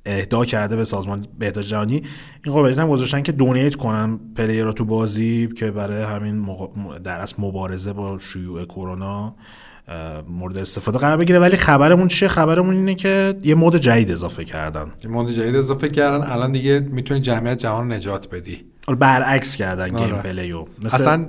[0.07, 2.01] اهدا کرده به سازمان بهداشت جهانی.
[2.45, 7.19] این قابلیت هم گذاشتن که دونیت کنن پلیر تو بازی که برای همین مقا- در
[7.19, 9.35] اصل مبارزه با شیوع کرونا
[10.29, 11.39] مورد استفاده قرار بگیره.
[11.39, 14.91] ولی خبرمون چیه؟ خبرمون اینه که یه مود جدید اضافه کردن.
[15.03, 16.31] یه mode جدید اضافه کردن.
[16.31, 18.63] الان دیگه می‌تونی جمعیت جهان رو نجات بدی.
[18.87, 20.21] حالا برعکس کردن game آره.
[20.21, 21.25] Plague مثل اصلا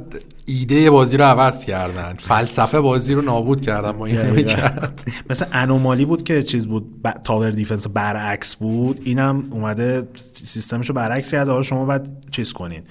[0.49, 2.15] ایده بازی رو عوض کردن.
[2.19, 4.53] فلسفه بازی رو نابود کردن با این دقیقاً.
[4.53, 5.13] کرد.
[5.31, 7.11] مثل Anomaly بود که چیز بود ب...
[7.11, 9.01] tower defense برعکس بود.
[9.05, 11.51] اینم اومده سیستمشو برعکس کرده.
[11.51, 12.83] حالا شما باید چیز کنین.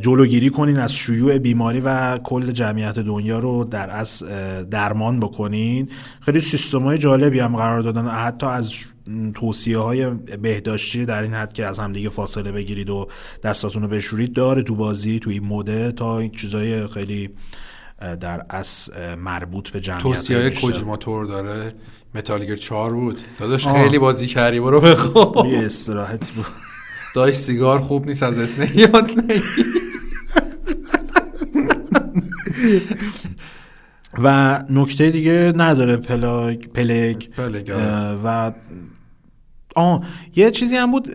[0.00, 4.22] جلوگیری کنین از شیوع بیماری و کل جمعیت دنیا رو در از
[4.70, 5.88] درمان بکنین.
[6.20, 8.06] خیلی سیستم های جالبی هم قرار دادن.
[8.08, 8.74] حتی از
[9.34, 10.10] توصیه های
[10.42, 13.08] بهداشتی در این حد که از همدیگه فاصله بگیرید و
[13.42, 17.30] دستاتون رو بشورید داره تو بازی تو این موده تا این چیزای خیلی
[18.20, 20.50] در از مربوط به جمعیت توصیه های.
[20.50, 21.72] کوجیما تور داره.
[22.14, 23.18] متالگر 4 بود.
[23.38, 23.66] داداش.
[23.68, 26.46] خیلی بازی کردی برو بخواب یه استراحتی بود.
[27.14, 29.44] داشت سیگار خوب نیست از اسنه یاد نگیر.
[34.18, 38.52] و نکته دیگه نداره Plague Plague Plague، اه، و
[39.74, 40.02] آه
[40.36, 41.08] یه چیزی هم بود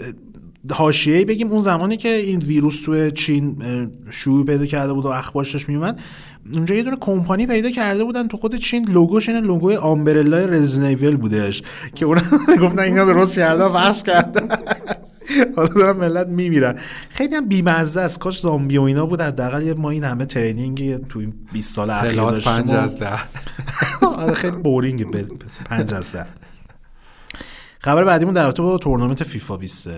[0.71, 5.07] حاشیه‌ای بگیم اون زمانی که این ویروس توی چین اه، شیوع پیدا کرده بود و
[5.07, 5.99] اخبارش داشت میومد
[6.53, 10.53] اونجا یه دونه کمپانی پیدا کرده بودن تو خود چین لوگوش این لوگوی Umbrella ی
[10.53, 11.63] Resident Evil بودش
[11.95, 12.17] که اون
[12.61, 14.47] گفتن اینا درست کردن پخش کردن
[15.55, 16.75] حالا دارن ملت میمیرن.
[17.09, 21.19] خیلی هم بیمزه است کاش زامبی و اینا بود حداقل ما این همه training تو
[21.19, 23.09] این 20 سال اخیر داشتیم پنج و- از ده.
[24.17, 25.27] آره خیلی boring ه ب-
[25.65, 26.25] پنج از ده.
[27.79, 29.89] خبر بعدیمون در رابطه با تورنمنت فیفا 20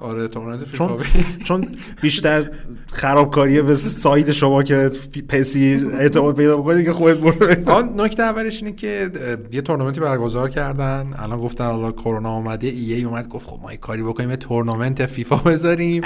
[0.00, 0.98] آره تورنمنت فیفا چون
[1.44, 1.64] چون
[2.02, 2.50] بیشتر
[2.86, 4.90] خرابکاریه به ساید شما که
[5.28, 9.10] PES ی ارتباط پیدا بکنید که خودت برو آن نکته اولش اینه که
[9.52, 11.14] یه تورنمنتی برگزار کردن.
[11.18, 15.06] الان گفتن حالا کرونا اومده EA اومد گفت خب ما یه کاری بکنیم یه تورنمنت
[15.06, 16.02] فیفا بذاریم.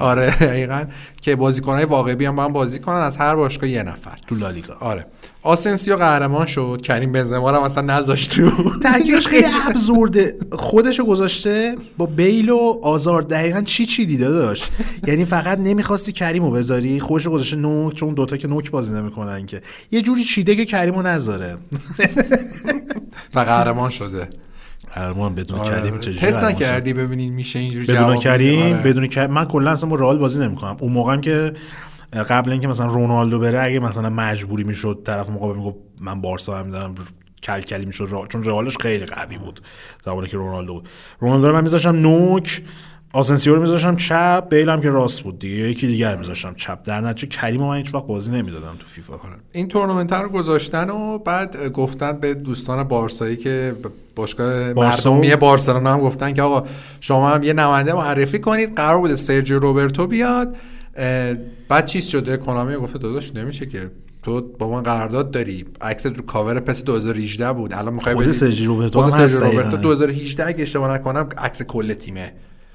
[0.00, 0.84] آره دقیقا.
[1.22, 4.16] که بازیکنهای واقعی هم با هم بازی کنن از هر باشگاه یه نفر.
[4.26, 4.74] تو لالیگا.
[4.80, 5.06] آره.
[5.42, 6.80] آسنسیو قهرمان شد.
[6.82, 8.50] کریم بنزما رو هم اصلا نذاشت تو.
[8.82, 10.34] ترکیبش خیلی ابزورده.
[10.52, 14.70] خودشو گذاشته با بیل و آزار دقیقا چی چی دیده داشت
[15.06, 19.62] یعنی فقط نمی‌خواستی کریمو بذاری خودشو گذاشته نوک چون دوتا که نوک بازی نمی‌کنن که
[19.90, 21.56] یه جوری چیده که کریمو نذاره
[23.34, 24.28] و قهرمان شده
[24.94, 25.98] قهرمان بدون آره، کریم.
[25.98, 28.82] چجوری تست؟ نکردی ببینید میشه اینجوری بدون؟ کریم آره.
[28.82, 31.52] بدون کریم من کلا اصلا رئال بازی نمی‌کنم اون موقعم که
[32.28, 36.70] قبل اینکه مثلا رونالدو بره اگه مثلا مجبوری می‌شد طرف مقابل می‌گفت من بارسا هم
[36.70, 36.94] دارم
[37.42, 39.60] کلکلی می‌شد رئال- چون رئالش خیلی قوی بود
[40.04, 40.88] زمانی که رونالدو بود
[41.20, 42.62] رونالدو رو من میذاشتم نوک
[43.12, 45.56] آسنسیو رو میذاشتم چپ بیل هم که راست بود دیگه.
[45.56, 46.78] یکی دیگر میذاشتم چپ.
[46.84, 49.14] در نتیجه کریم من هیچ وقت بازی نمی‌دادم تو فیفا.
[49.52, 53.76] این تورنمنت رو گذاشتن و بعد گفتن به دوستان بارسایی که
[54.16, 56.68] باشگاه مردمی بارسلونا هم گفتن که آقا
[57.00, 58.74] شما هم یه نماینده معرفی کنید.
[58.74, 60.56] قرار بوده سرجیو روبرتو بیاد.
[61.68, 63.90] بعد چیز شده کنامی گفته داداش نمیشه که.
[64.22, 65.64] تو با من قرارداد داری.
[65.80, 67.72] عکس رو cover PES 2018 بود.
[67.72, 68.26] الان می‌خوای خود
[68.64, 69.82] روبرتو خود سرجیو روبرتو دقیقاً.
[69.82, 72.32] 2018 اگه اشتباه نکنم عکس کل تیمه.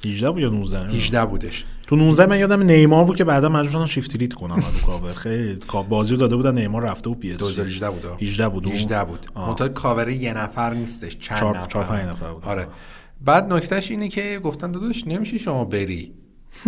[0.09, 0.97] 18 بود یا 19 نمی‌دونم.
[0.97, 4.55] 18 بودش تو 19 من یادم نیمار بود که بعدا مجبور شدن shift delete کنن
[4.55, 8.17] رو کاور خیلی بازی رو داده بودن نیمار رفته بود PES 2018 بود آه.
[8.21, 8.75] 18 بود اون.
[8.75, 9.27] 18 بود.
[9.35, 12.43] منتها کاور یه نفر نیستش چند نفر چهار پنج نفر بود.
[12.45, 12.67] آره
[13.25, 16.13] بعد نکتهش اینه که گفتن داداش نمیشه شما بری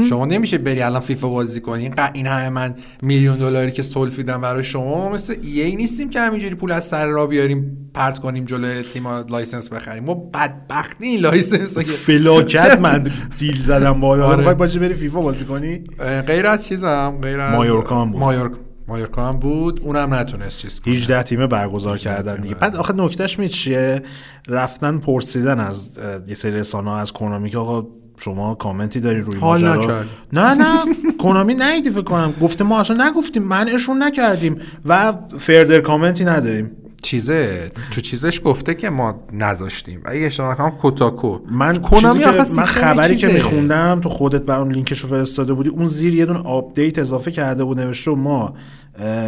[0.10, 4.64] شما نمیشه بری الان فیفا بازی کنی؟ این همه من میلیون دلاری که سلفیدم برای
[4.64, 8.84] شما ما مثل EA نیستیم که همینجوری پول از سر را بیاریم پرت کنیم جلوی
[8.84, 10.04] تیم license بخریم.
[10.04, 13.04] ما بدبختی این license فلاکت من
[13.40, 14.28] دیل زدم بالا.
[14.28, 14.54] آره.
[14.54, 15.84] باشه بری فیفا بازی کنی؟
[16.28, 18.20] غیر از چیزم غیر از مایورکا بود.
[18.20, 18.52] مایورک
[18.88, 19.80] مایورکا هم بود.
[19.84, 20.94] اونم نتونست چیز کنه.
[20.94, 22.56] 18 تیمه برگزار کردن دیگه.
[22.56, 24.02] بعد آخه نکتهش می چیه
[24.48, 27.88] رفتن پرسیدن از یه سری رسانه از کنامی که آقا
[28.20, 30.04] شما کامنتی داری روی ماجرا.
[30.34, 30.66] نه نه.
[31.20, 32.34] کنامی نیدی فکر کنم.
[32.42, 33.44] گفته ما اصلا نگفتیم.
[33.44, 34.62] منعشون نکردیم.
[34.86, 36.72] و further comment ی نداریم.
[37.02, 42.64] چیزه تو چیزش گفته که ما نذاشتیم اگه اشتباه نکنم کوتاکو من که آخه من
[42.64, 43.34] خبری که چیزه.
[43.34, 47.64] میخوندم تو خودت برام لینکش رو فرستاده بودی اون زیر یه دونه update اضافه کرده
[47.64, 48.54] بود نوشته ما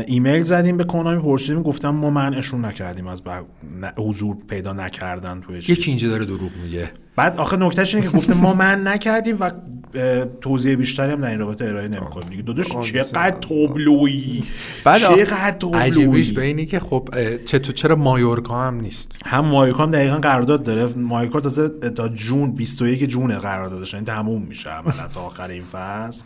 [0.07, 3.43] ایمیل زدیم به کنامی پرسیدیم گفتم ما منعشون نکردیم از بر...
[3.81, 5.77] نه- حضور پیدا نکردن توی چیز.
[5.77, 9.51] یکی اینجا داره دروغ میگه بعد آخه نکتهش اینه که گفته ما من نکردیم و
[10.41, 12.29] توضیح بیشتری هم در این رابطه ارائه نمی‌کنیم.
[12.29, 14.43] دیگه داداش چقدر تابلویی؟
[14.83, 17.09] چقدر عجیبیش به تابلویی اینی که خب
[17.45, 20.85] چطور چرا مایورکا هم نیست؟ هم مایوکام دقیقا قرارداد داره.
[20.95, 26.23] مایوکا تازه تا جون 21 جون قراردادش یعنی تموم میشه عملا تا آخر این فصل.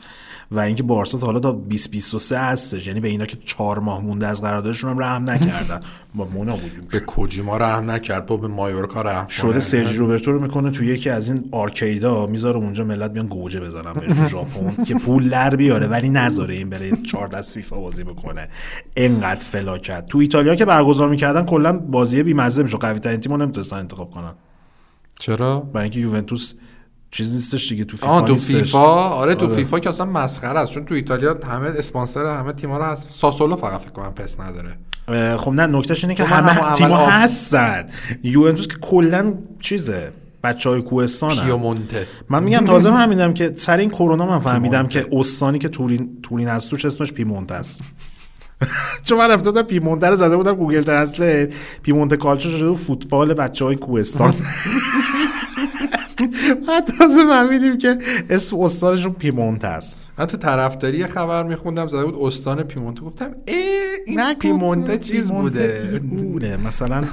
[0.51, 2.87] و اینکه بارسا تا حالا تا 2023 هستش.
[2.87, 5.79] یعنی به اینا که چهار ماه مونده از قراردادشون هم رحم نکردن.
[6.15, 8.25] ما مونا بودیم به کوجیما رحم نکرد.
[8.25, 9.59] با به مایورکا رحم شده.
[9.59, 12.25] سرجی روبرتو رو می‌کنه تو یکی از این arcade ا.
[12.25, 15.87] می‌ذاره اونجا ملت بیان گوجه بزنن تو ژاپن که پول در بیاره.
[15.87, 18.49] ولی نذاره این بره چهار دست فیفا بازی بکنه.
[18.95, 23.37] انقدر فلاکت تو ایتالیا که برگزار می‌کردن کلا بازی بیمزه میشه قوی ترین تیم رو
[23.37, 24.33] نمی‌تونستن انتخاب کنن.
[25.19, 26.53] چرا؟ برای اینکه یوونتوس
[27.11, 28.35] چیز نیستش دیگه تو فیفا آه تو.
[28.35, 29.55] فیفا؟ آره تو آره.
[29.55, 30.73] فیفا که اصلا مسخره است.
[30.73, 33.11] چون تو ایتالیا همه اسپانسر همه تیم‌ها رو هست.
[33.11, 34.77] ساسولو فقط فکر کنم PES نداره.
[35.37, 37.85] خب نه نکتهش اینه که من همون همه اول تیم‌ها آف- هستن.
[38.23, 40.11] یوونتوس که کلا چیزه.
[40.43, 41.43] بچه های کوهستانن.
[41.43, 42.07] پیومونته.
[42.29, 46.47] من میگم تازه فهمیدم که سر این کرونا من فهمیدم که استانی که تورین تورین
[46.47, 47.81] هست توش اسمش پیمونت است.
[49.05, 51.49] چون من رفته بودم پیمونته رو زده بودم Google Translate.
[51.83, 54.33] پیمونته کالچو شده فوتبال بچه های کوهستان.
[56.67, 57.97] بعد تازه فهمیدیم که
[58.29, 60.07] اسم استانشون پیمونت است.
[60.17, 63.55] تو طرفداری یه خبر میخوندم زده بود استان پیمونته گفتم ای
[64.05, 67.03] این نه، پیمونته چیز بوده؟ بوده مثلا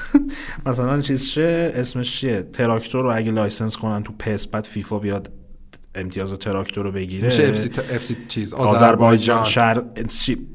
[0.66, 5.32] مثلا چیز چه؟ اسمش چیه؟ تراکتور رو اگه license کنن تو PES بعد فیفا بیاد
[5.94, 7.24] امتیاز تراکتور رو بگیره.
[7.24, 9.44] میشه FC, FC چیز آذربایجان.
[9.44, 9.82] شهر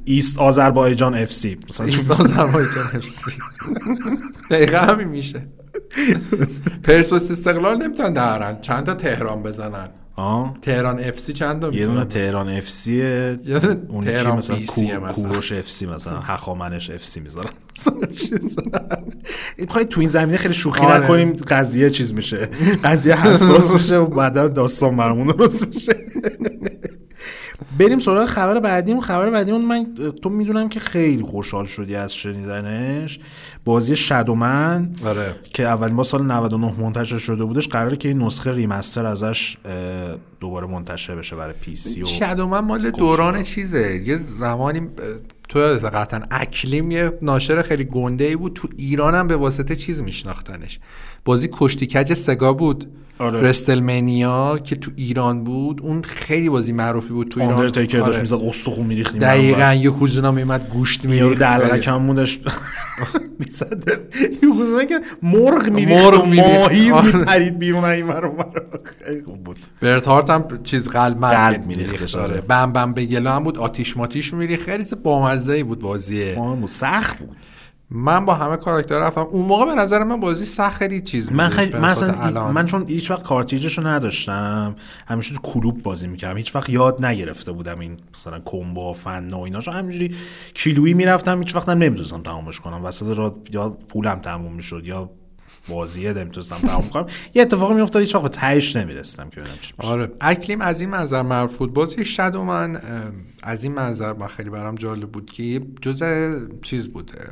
[0.06, 1.58] East آذربایجان FC.
[1.70, 3.32] مثلا East آذربایجان FC.
[4.52, 5.48] دقیقا همین میشه.
[6.84, 10.58] پرسپولیس استقلال نمی‌تونن درن چند تا تهران بزنن؟ آه.
[10.62, 13.02] تهران FC چند تا یه دونه؟ تهران FC
[13.90, 14.58] اون تهران مثلا.
[15.14, 17.50] کوروش FC مثلا هخامنش FC می‌ذارن.
[19.58, 21.04] می‌خوای تو این زمینه خیلی شوخی آره.
[21.04, 22.50] نکنیم قضیه چیز میشه.
[22.84, 25.94] قضیه حساس میشه و بعدا داستان برامون درست میشه.
[27.80, 29.88] بریم سراغ خبر بعدیم خبر بعدیمون من
[30.24, 33.20] تو می‌دونم که خیلی خوشحال شدی از شنیدنش.
[33.66, 35.36] بازی Shadow Man آره.
[35.44, 39.58] که اولین بار سال 99 منتشر شده بودش قراره که این نسخه remaster ازش
[40.40, 44.04] دوباره منتشر بشه برای PC و Shadow Man مال دوران چیزه.
[44.06, 44.88] یه زمانی
[45.50, 49.76] تو یادت قطعا Acclaim یه ناشر خیلی گنده ای بود تو ایران هم به واسطه
[49.76, 50.80] چیز میشناختنش.
[51.26, 52.86] بازی کشتی کج سگا بود
[53.20, 53.42] آره.
[53.42, 58.20] WrestleMania که تو ایران بود اون خیلی بازی معروفی بود تو ایران Undertaker داشت آره.
[58.20, 62.40] می‌زد استخون میریخت دقیقا یه یوکوزونا میومد گوشت یارو میریخت دلقکم موندش
[63.40, 63.84] می‌زد
[64.44, 66.14] یوگوزمه که مرغ میریخت.
[66.26, 67.18] ماهی آره.
[67.18, 68.62] میپرید بیرون این ور ور.
[69.06, 72.42] خیلی خوب بود برتارت هم چیز قلب مرگ میریخت آره آره.
[72.42, 77.20] بم بم بگلا هم بود آتیش ماتیش میریخت خیلی بامزه بود بازیه فان بود سخت
[77.20, 77.36] بود
[77.96, 79.22] من با همه کاراکتر رفتم.
[79.22, 82.52] اون موقع به نظر من بازی سخت خیلی چیز من خیلی من اصلا.
[82.52, 84.76] من چون هیچ وقت کارتریجشو نداشتم
[85.08, 86.38] همیشه تو کلوب بازی می‌کردم.
[86.38, 89.72] هیچ وقت یاد نگرفته بودم این مثلا کمبو فن و ایناشو.
[89.72, 90.16] همینجوری
[90.54, 92.86] کیلویی می‌رفتم هیچ وقتم نمی‌تونستم تمامش کنم.
[92.86, 95.10] وسط را یا پولم تموم می‌شد یا
[95.70, 97.06] بازیه نمی‌تونستم تموم کنم.
[97.34, 99.74] یه اتفاقی میافتاد هیچ وقت به تهش نمی‌رسیدم که ببینم چی.
[99.78, 100.12] آره.
[100.22, 102.82] Acclaim از این منظر معروف بود بازی شد و من
[103.44, 107.26] از این منظر من خیلی برام جالب بود که جزء چیز بود اه،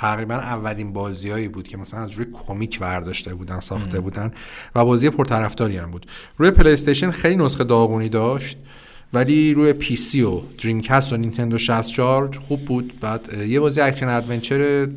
[0.00, 4.32] تقریبا اولین بازیایی بود که مثلا از روی comic برداشته بودن ساخته بودن
[4.74, 6.06] و بازی پرطرفداری هم بود.
[6.38, 8.58] روی پلی استیشن خیلی نسخه داغونی داشت
[9.12, 13.00] ولی روی PC و دریمکست و نینتندو 64 خوب بود.
[13.00, 14.88] بعد یه بازی action adventure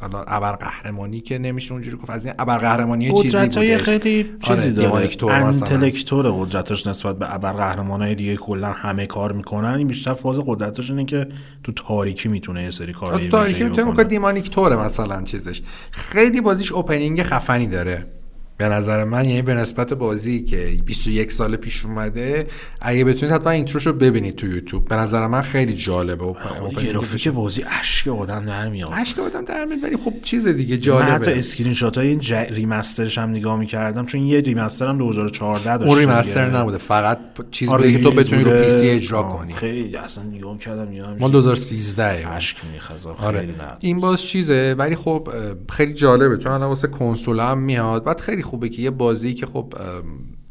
[0.00, 2.10] حالا ابرقهرمانی که نمیشه اونجوری گفت.
[2.10, 3.82] از این ابرقهرمانی چیزی قدرت های بودش.
[3.82, 4.88] خیلی چیزی آره، داره.
[4.88, 5.68] دیمانیکتور مثلا.
[5.68, 9.74] انتلکتور قدرتش نسبت به ابرقهرمان های دیگه کلا همه کار می‌کنن.
[9.74, 11.28] این بیشتر فاز قدرتش اینه که
[11.62, 15.62] تو تاریکی می‌تونه یه سری کار تو تاریکی می‌تونه که دیمانیک توره مثلا چیزش.
[15.90, 18.15] خیلی بازیش اوپنینگ خفنی داره.
[18.58, 22.46] به نظر من یعنی به نسبت بازی که 21 سال پیش اومده
[22.80, 24.88] اگه بتونید حتما اینتروشو ببینید تو یوتیوب.
[24.88, 26.24] به نظر من خیلی جالبه.
[26.24, 30.74] اوپنینگ گرافیک بازی اشک آدم در میاد اشک آدم در میاد ولی خب چیز دیگه
[30.74, 31.12] من جالبه.
[31.12, 32.32] حتی اسکرین شات های این ج...
[32.32, 37.18] remasterش هم نگاه می‌کردم چون یه remaster هم 2014 داشت اون remaster نبوده فقط
[37.50, 38.62] چیز آره که تو بتونی رو.
[38.62, 39.52] PC اجرا کنی.
[39.52, 43.40] خیلی اصلا نگاه کردم یادم مال 2013 اشک میخزم آره.
[43.40, 45.28] خیلی نه این باز چیزه ولی خب
[45.70, 48.04] خیلی جالبه چون الان واسه کنسول هم میاد.
[48.04, 49.74] بعد خیلی خوبه که یه بازی که خب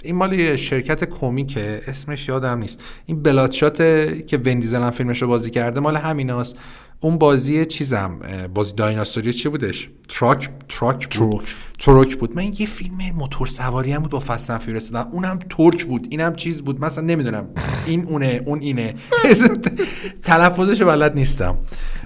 [0.04, 2.80] این مال یه شرکت کمیکه اسمش یادم نیست.
[3.06, 3.78] این بلاتشات
[4.28, 6.56] که وندیزل هم فیلمش رو بازی کرده مال همیناست.
[7.00, 8.20] اون بازی چیزم
[8.54, 11.44] بازی دایناسوری چی بودش؟ تراک تراک بود.
[11.44, 11.56] تروک.
[11.80, 12.36] ترک بود.
[12.36, 16.08] من یه فیلم موتور سواری هم بود با فستن فیورس اونم ترک بود.
[16.10, 16.82] اینم چیز بود.
[16.82, 17.48] مثلا نمی‌دونم.
[17.86, 18.94] این اونه اون اینه.
[20.24, 21.58] تلفظش بلد نیستم.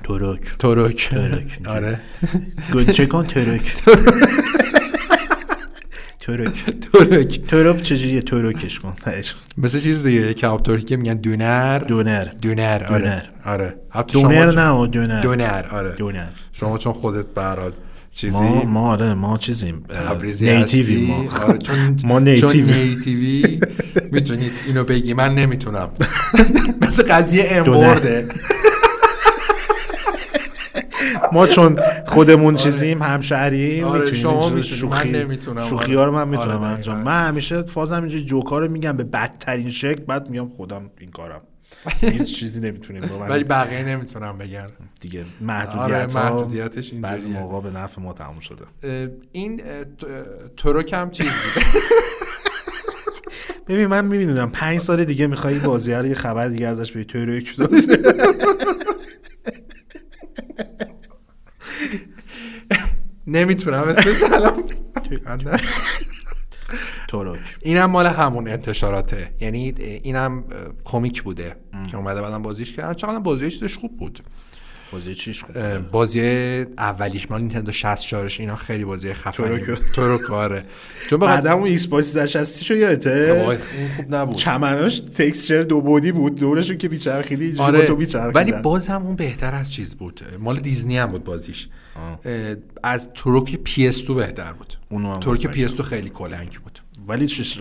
[0.04, 1.10] ترک ترک.
[1.76, 2.00] آره.
[2.74, 3.74] گنچه کن ترک
[6.38, 6.66] ترک.
[6.94, 7.46] ترک.
[7.48, 9.36] ترک چجوریه؟ ترکش کن تهش.
[9.58, 11.80] مثل چیز دیگه کباب ترکی میگن دونر.
[11.80, 12.26] دونر.
[12.42, 13.00] دونر آره.
[13.00, 13.22] دونر.
[13.46, 13.76] آره.
[14.14, 15.22] دونر نه و دونر.
[15.22, 15.92] دونر آره.
[15.96, 16.30] دونر.
[16.54, 17.74] شما چون خودت برات
[18.14, 19.84] چیزی ما ما آره ما چیزیم.
[20.42, 21.06] نیتیوی.
[21.08, 21.26] ما.
[21.48, 23.60] آره چون ما نیتیوی.
[24.12, 25.14] می‌تونید اینو بگی.
[25.14, 25.90] من نمی‌تونم.
[26.88, 28.28] مثل قضیه امبورده
[31.34, 35.66] ما چون خودمون چیزیم همشهریم آره، می‌تونیم شما می‌تونی، من شوخی نمی‌تونم.
[35.66, 37.00] شوخی ها رو من آره، می‌تونم آره، انجام.
[37.02, 41.42] من همیشه فازم اینجوری جوکا رو میگم به بدترین شکل بعد میگم خودم این کارم.
[42.02, 44.66] هیچ چیزی نمی‌تونیم ولی بقیه نمی‌تونم بگن.
[45.02, 48.66] دیگه آره محدودیت ها محدودیتش بعضی اینجوریه موقع به نفع ما تموم شده.
[49.32, 50.24] این اه، ت- اه،
[50.58, 51.32] ترک هم چیز
[53.68, 57.56] ببین من می‌بینم پنج سال دیگه می‌خوای بازی رو یه خبر دیگه ازش به ترک.
[63.32, 64.64] نمی‌تونم اسمش الان
[67.08, 69.32] Turok اینم مال همون انتشاراته.
[69.40, 70.44] یعنی اینم
[70.84, 71.56] کمیک بوده
[71.92, 72.94] که اومده بعدم بازیش کردن.
[72.94, 74.20] چقدر بازی چیزش خوب بود.
[74.92, 76.22] بازی چیش خوب بازی
[76.78, 77.32] اولیش.
[77.32, 79.60] مال نینتندو 64 اینا خیلی بازی خفنی.
[79.60, 79.80] بود.
[79.96, 80.64] Turok آره.
[81.10, 84.36] چون بعدم اون Xbox 360 شو یادته اون خوب نبود.
[84.36, 86.36] چمناش texture دو بعدی بود.
[86.36, 87.88] دورشون که می‌چرخیدی آره.
[87.88, 88.40] تو می‌چرخیدن.
[88.40, 90.22] ولی باز هم اون بهتر از چیز بود.
[90.40, 91.68] مال دیزنی هم بود بازیش.
[91.96, 94.74] اه، از Turok PS2 بهتر بود.
[94.90, 96.80] بازی PS2 خیلی کلنگ بود.
[97.08, 97.58] ولی شش-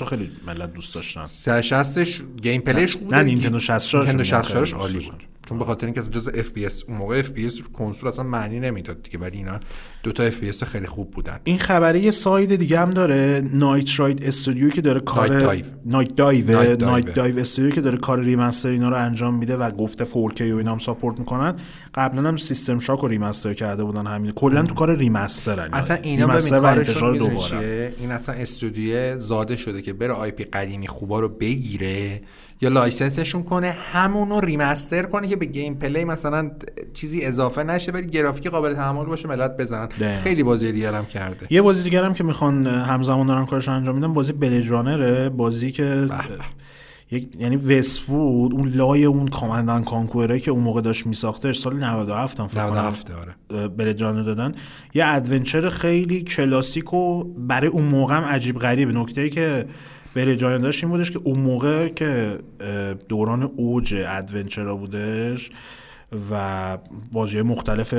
[0.00, 1.24] رو خیلی ملت دوست داشتن.
[1.24, 1.98] 360
[2.42, 3.14] gameplayش خوب بود.
[3.14, 5.22] نه، نینتندو 64 64 خیلی عالی بود.
[5.48, 8.08] چون به خاطر اینکه جز اف پی اس اون موقع اف پی اس رو کنسول
[8.08, 9.60] اصلا معنی نمی‌داد دیگه ولی اینا
[10.02, 14.24] دو تا FPS خیلی خوب بودن این خبره یه side دیگه هم داره Night Ride
[14.24, 15.64] Studio که داره کار Nightdive.
[15.86, 17.38] Nightdive Nightdive.
[17.38, 20.78] Studio که داره کار remaster اینا رو انجام میده و گفته 4K و اینا هم
[20.78, 21.54] support می‌کنن
[21.94, 26.26] قبلا هم System Shock رو remaster کرده بودن همین کلا تو کار remaster اصلا اینا
[26.26, 31.20] remaster و کارشون انتشار دوباره؟ این اصلا استودیو زاده شده که بره IP قدیمی خوبا
[31.20, 32.20] رو بگیره
[32.62, 36.50] یا licenseشون کنه همونو remaster کنه که به gameplay مثلا
[36.92, 39.86] چیزی اضافه نشه ولی گرافیکی قابل تحمل باشه ملت بزنن.
[39.86, 40.20] دقیقاً.
[40.20, 41.46] خیلی بازی دیگر هم کرده.
[41.50, 45.20] یه بازی دیگر هم که می‌خوان همزمان دارن کارش رو انجام میدن بازی Blade Runner
[45.20, 46.06] ه بازی که
[47.10, 51.76] یک یعنی وستفود اون لای اون Command & Conquer ه که اون موقع داشت میساختش سال
[51.76, 53.92] 97 هم فکر کنم 97 آره.
[53.92, 54.54] Runner دادن.
[54.94, 59.66] یه adventure خیلی کلاسیک و برای اون موقع هم عجیب غریب نکته ای که
[60.14, 62.38] Blade Runner داشت این بودش که اون موقع که
[63.08, 65.50] دوران اوج adventureا بودش
[66.30, 66.78] و
[67.12, 67.94] بازی مختلف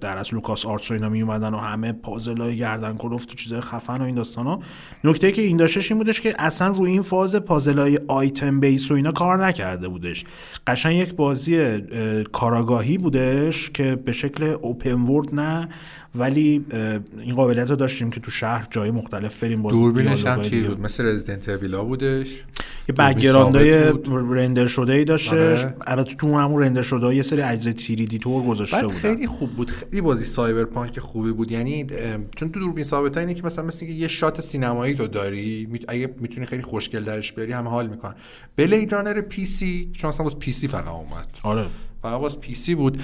[0.00, 3.60] در اصل LucasArts و اینا می اومدن و همه puzzle های گردن کلفت و چیزای
[3.60, 4.60] خفن و این داستان ها.
[5.04, 8.90] نکته که این داشتش این بودش که اصلا روی این فاز puzzle های item base
[8.90, 10.24] و اینا کار نکرده بودش.
[10.66, 15.68] قشنگ یک بازی اه، کاراگاهی بودش که به شکل open world نه
[16.14, 16.64] ولی
[17.18, 20.60] این قابلیت رو داشتیم که تو شهر جای مختلف بریم با دوربینش هم چی.
[20.60, 22.44] بود؟ مثل Resident Evilا بودش؟
[22.88, 24.08] یه backgroundای بود.
[24.10, 25.64] render شده ای داشتش.
[25.64, 25.76] آره.
[25.86, 28.94] البته تو همون render شده یه سری اجزای تیریدی تور گذاشته بودن.
[28.94, 29.70] خیلی خوب بود.
[29.70, 31.52] خیلی بازی cyberpunk خوبی بود.
[31.52, 31.86] یعنی
[32.36, 36.14] چون تو دوربین ثابت اینه که مثلا مثل اینکه یه shot سینمایی تو داری اگه
[36.20, 38.14] می‌تونی خیلی خوشگل درش بیاری همه حال می‌کنن.
[38.56, 41.28] Blade Runner PC چون اصلا واسه PC فقط اومد.
[41.42, 41.66] آره.
[42.16, 43.02] واسه PC بود.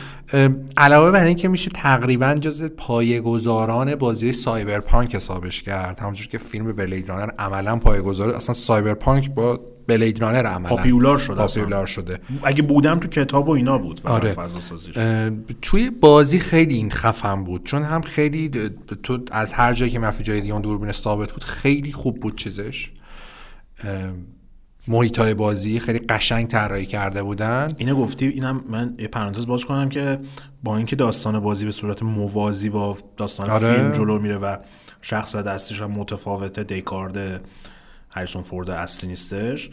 [0.77, 5.99] علاوه بر اینکه میشه تقریبا جز پایه‌گذاران بازی cyberpunk حسابش کرد.
[5.99, 11.35] همونجور که فیلم Blade Runner عملا پایه‌گذار اصلا cyberpunk با Blade Runner عملا popular شده.
[11.35, 12.19] popular شده.
[12.43, 14.33] اگه بودم تو کتاب و اینا بود آره.
[14.33, 14.77] فضا
[15.63, 17.65] توی بازی خیلی این خفن بود.
[17.65, 18.51] چون هم خیلی
[19.03, 22.39] تو از هر جایی که مفی جای دیگه اون دوربین ثابت بود خیلی خوب بود
[22.39, 22.93] چیزش.
[24.89, 29.65] محیط های بازی خیلی قشنگ طراحی کرده بودن اینو گفتی اینم من یه پرانتز باز
[29.65, 30.19] کنم که
[30.63, 33.73] با اینکه داستان بازی به صورت موازی با داستان آره.
[33.73, 34.57] فیلم جلو میره و
[35.03, 37.41] شخص دستش هم متفاوته دیکارد
[38.11, 39.71] هریسون فورد اصلی نیستش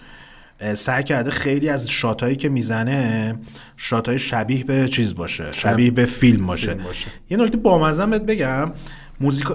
[0.73, 3.35] سعی کرده خیلی از شاتایی که می‌زنه
[3.77, 7.07] shotای شبیه به چیز باشه شبیه به فیلم باشه, فیلم باشه.
[7.29, 8.71] یه نکته بامزه بهت بگم
[9.19, 9.47] موزیک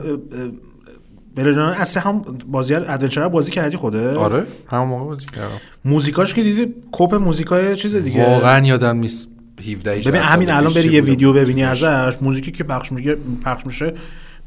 [1.36, 5.48] Blade Runner اصلا هم بازی adventure بازی کردی خوده؟ آره همون موقع بازی کردم.
[5.84, 9.28] موزیکاش که دیدی کپ موزیکای چیز دیگه؟ واقعا یادم نیست
[9.60, 11.62] 17 18 ببین همین الان بری یه ویدیو ببینی.
[11.62, 13.94] ازش موزیکی که پخش میگه پخش میشه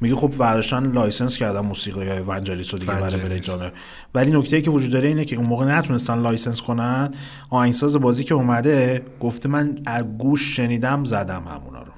[0.01, 3.69] میگه خب برداشتن license کردن موسیقی های ونجلیز رو دیگه Blade Runner
[4.15, 7.11] ولی نکته ای که وجود داره اینه که اون موقع نتونستن license کنن
[7.49, 11.91] آهنگساز بازی که اومده گفته من از گوش شنیدم زدم همونا رو.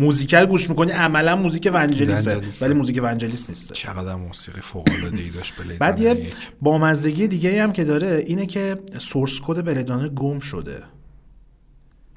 [0.00, 2.40] موزیک رو گوش می‌کنی عملا موزیک ونجلیزه.
[2.62, 6.26] ولی موزیک ونجلیز نیست چقدر موسیقی فوق العاده ای داشت بعد یه.
[6.62, 10.82] بامزگی دیگه هم که داره اینه که source code Blade Runner گم شده.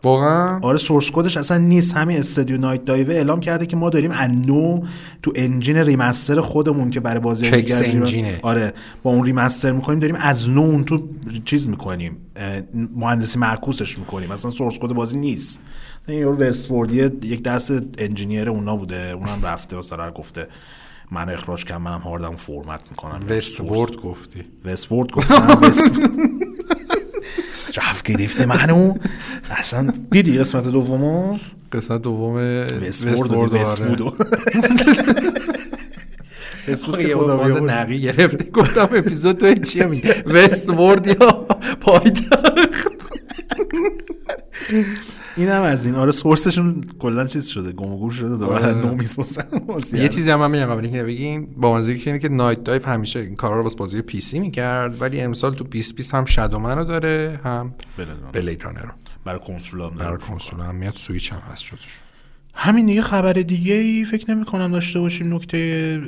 [0.04, 1.98] واقعا؟ آره source codeش اصلا نیست.
[1.98, 4.82] همین استودیو Nightdive اعلام کرده که ما داریم اونو
[5.22, 8.40] تو engine remaster خودمون که برای بازی دیگر engineه.
[8.42, 8.74] آره
[9.04, 11.10] با اون ریمستر می‌کنیم داریم از نو اون تو
[11.46, 12.18] چیز می‌کنیم.
[12.96, 14.32] مهندسی معکوسش می‌کنیم.
[14.32, 15.62] اصلا سورس کد بازی نیست.
[16.08, 20.48] این یه وستفوردی یک دست انجینیر اونا بوده اونم رفته مثلا گفته
[21.12, 23.26] منو اخراج کردم منم هاردم فرمت می‌کنم.
[23.30, 24.44] وست وورد گفتی.
[24.66, 25.62] وستفورد گفتم
[27.78, 28.94] رفت گرفته منو
[29.50, 31.38] اصلا دیدی قسمت دومو؟
[31.72, 32.36] قسمت دوم
[32.88, 33.56] وستفورد و.
[33.56, 34.16] وستفودو
[36.68, 36.98] وستفورد.
[36.98, 37.52] که یه فاز.
[37.62, 41.32] نقی گرفته گفتم اپیزود تو چیه می وست وورد یا
[41.82, 42.44] پایتخت؟
[45.38, 45.96] این هم از این.
[45.96, 48.86] آره سورسشون کلا چیز شده گم و گور شده دوباره آره.
[48.86, 49.44] نو می‌سازن.
[49.94, 52.86] یه چیزی هم من میگم قبل اینکه بگیم با منظوری که اینه که نایت دایو
[52.86, 56.78] همیشه این کارا رو واسه بازی پی سی می‌کرد ولی امسال تو 2020 هم شادومن
[56.78, 57.74] رو داره هم
[58.34, 58.92] بلید رانر رو.
[59.26, 62.00] برای کنسول هم برای کنسول هم میاد سویچ هم هست شدش
[62.56, 66.02] همین دیگه خبر دیگه ای فکر نمی کنم داشته باشیم نکته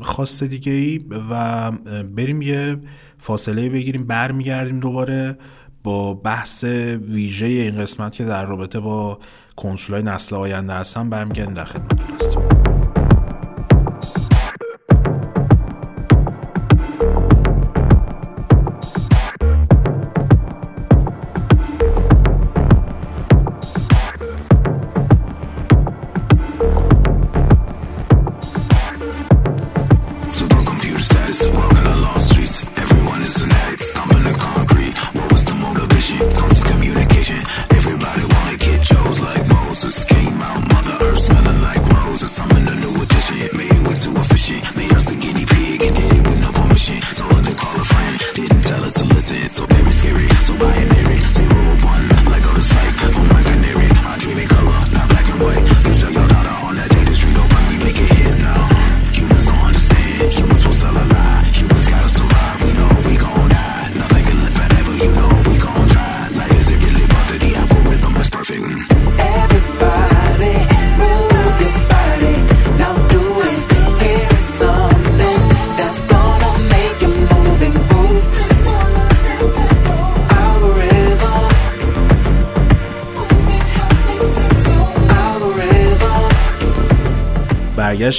[0.00, 1.70] خاص دیگه ای و
[2.16, 2.76] بریم یه
[3.18, 5.38] فاصله بگیریم برمیگردیم دوباره.
[5.84, 6.64] با بحث
[7.08, 9.18] ویژه این قسمت که در رابطه با
[9.56, 12.63] کنسول های نسل آینده هستن برمیگردیم در خدمتتون هستیم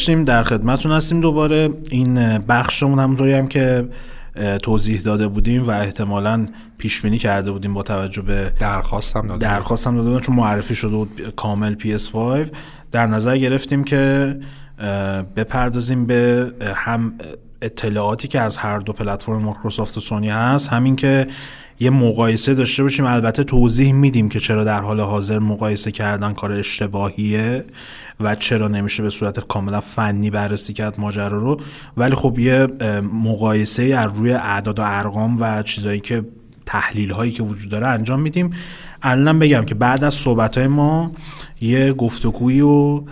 [0.05, 1.69] برگشتیم در خدمتون هستیم دوباره.
[1.91, 3.87] این بخشمون همونطوری هم که
[4.63, 6.47] توضیح داده بودیم و احتمالا
[6.77, 10.95] پیش بینی کرده بودیم با توجه به درخواستم داده درخواستم داده بودن چون معرفی شده
[10.95, 12.17] بود کامل PS5
[12.91, 14.35] در نظر گرفتیم که
[15.35, 17.13] بپردازیم به هم
[17.61, 20.69] اطلاعاتی که از هر دو پلتفرم مایکروسافت و سونی هست.
[20.69, 21.27] همین که
[21.79, 26.51] یه مقایسه داشته باشیم البته توضیح میدیم که چرا در حال حاضر مقایسه کردن کار
[26.51, 27.65] اشتباهیه.
[28.19, 31.57] و چرا نمیشه به صورت کاملا فنی بررسی کرد ماجرا رو.
[31.97, 32.67] ولی خب یه
[33.13, 36.25] مقایسه از روی اعداد و ارقام و چیزایی که
[36.65, 38.49] تحلیل هایی که وجود داره انجام میدیم.
[39.01, 41.11] الان بگم که بعد از صحبت های ما
[41.61, 43.03] یه گفتگویی و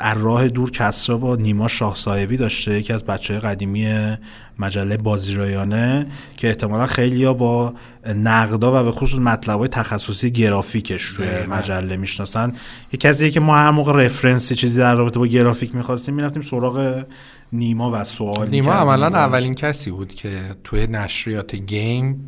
[0.00, 4.16] از راه دور کسرا با نیما شاه صاحبی داشته یکی از بچه قدیمی
[4.58, 6.06] مجله بازیرایانه
[6.36, 7.74] که احتمالا خیلی با
[8.16, 12.52] نقدا و به خصوص مطلب های تخصصی گرافیکش روی مجله می‌شناسن
[12.92, 17.04] یه کسیه که ما هر موقع referenceی چیزی در رابطه با گرافیک می‌خواستیم می‌رفتیم سراغ
[17.52, 19.06] نیما و سوال نیما عملا.
[19.06, 22.26] اولین کسی بود که توی نشریات game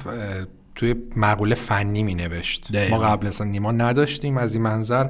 [0.75, 2.69] توی مقوله فنی می نوشت.
[2.91, 5.07] ما قبل اصلا نیما نداشتیم از این منظر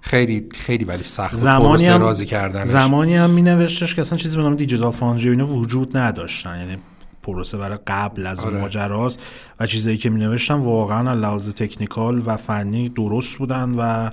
[0.00, 2.66] خیلی خیلی ولی سخت زمانی هم راضی کردنش.
[2.66, 6.58] زمانی هم می نوشتش که اصلا چیزی به نام Digital Foundry و اینا وجود نداشتن.
[6.58, 6.78] یعنی
[7.22, 8.60] پروسه برای قبل از آره.
[8.60, 9.20] ماجراست
[9.60, 14.10] و چیزایی که می نوشتن واقعا از لحاظ technical و فنی درست بودن و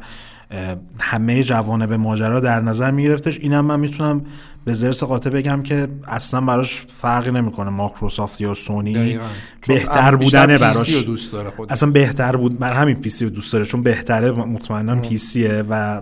[0.99, 4.25] همه جوانب ماجرا در نظر می گرفتش اینم من می‌تونم
[4.66, 9.24] به زرس قاطع بگم که اصلا براش فرقی نمی‌کنه مایکروسافت یا سونی دقیقاً.
[9.68, 11.03] بهتر بودن براش.
[11.03, 11.51] دوست داره.
[11.70, 12.59] اصلا بهتر بود.
[12.59, 16.01] بر همین پیسی رو دوست داره چون بهتره مطمئنا پیسیه و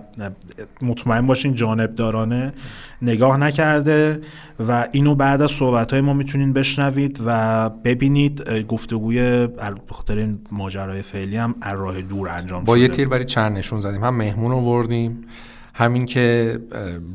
[0.81, 2.53] مطمئن باشین جانبدارانه
[3.01, 4.21] نگاه نکرده
[4.67, 8.49] و اینو بعد از صحبت های ما می‌تونین بشنوید و ببینید.
[8.67, 12.81] گفتگوی ال- به خاطر این ماجرای فعلی هم از راه دور انجام با شده.
[12.81, 14.03] یه تیر برای چند نشون زدیم.
[14.03, 15.21] هم مهمون آوردیم
[15.75, 16.59] همین که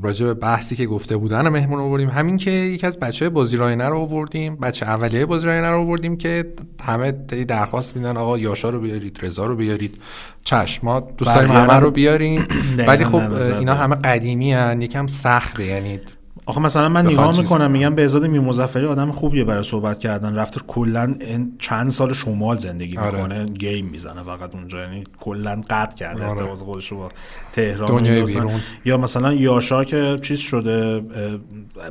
[0.03, 3.89] راجع به بحثی که گفته بودن رو مهمون آوردیم همین که یکی از بچه بازیراینه
[3.89, 6.45] رو آوردیم بچه اولیه بازیراینه رو آوردیم که
[6.83, 7.13] همه
[7.49, 9.99] درخواست میدن آقا یاشا رو بیارید رضا رو بیارید
[10.45, 12.45] چشم ما دوست داریم همه رو- بیاریم
[12.89, 13.75] ولی خب اینا.
[13.75, 16.01] همه قدیمی هن یکم سخته یعنی
[16.49, 17.71] آخه مثلا من نگاه می‌کنم کنم.
[17.71, 22.97] میگم بهزاد میرمظفری آدم خوبیه برای صحبت کردن رفته کلا این چند سال شمال زندگی
[22.97, 23.17] آره.
[23.17, 26.31] می‌کنه گیم می‌زنه فقط اونجا یعنی کلا قطع کرده آره.
[26.31, 27.09] ارتباط خودش با
[27.53, 28.25] تهران.
[28.25, 28.61] بیرون.
[28.85, 31.03] یا مثلا یاشار که چیز شده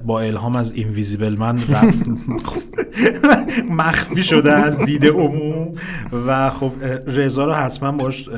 [0.06, 1.60] با الهام از Invisible Man
[3.80, 5.74] مخفی شده از دید عموم
[6.28, 6.72] و خب
[7.08, 8.30] رضا رو حتما باش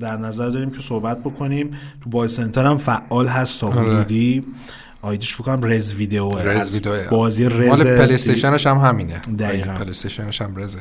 [0.00, 1.70] در نظر داریم که صحبت بکنیم
[2.00, 4.04] تو بازی سنتر هم فعال هست تا آره.
[5.02, 9.18] ID ش فکر کنم رز ویدیو رز ویدیو بازی رز مال PlayStation ش هم همینه.
[9.38, 9.72] دقیقاً.
[9.74, 10.78] PlayStation ش هم رزه.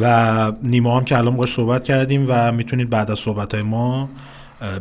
[0.00, 4.08] و نیما هم که الان باش صحبت کردیم و می‌تونید بعد از صحبت های ما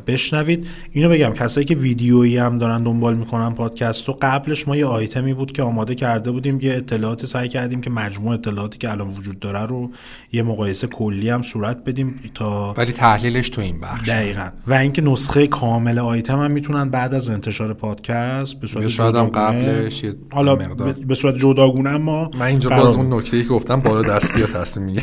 [0.07, 4.86] بشنوید اینو بگم کسایی که ویدیویی هم دارن دنبال می‌کنن پادکست و قبلش ما یه
[4.86, 9.07] آیتمی بود که آماده کرده بودیم یه اطلاعاتی سعی کردیم که مجموع اطلاعاتی که الان
[9.09, 9.91] وجود داره رو
[10.32, 15.01] یه مقایسه کلی هم صورت بدیم تا ولی تحلیلش تو این بخش دقیقا و اینکه
[15.01, 20.55] نسخه کامل آیتم هم می‌تونن بعد از انتشار پادکست به صورت شاید هم قبلش حالا
[20.55, 20.93] مقدار.
[20.93, 22.95] به- صورت جداگونه اما من اینجا باز.
[22.95, 24.95] اون نکته ای گفتم بالا دستی تصمیم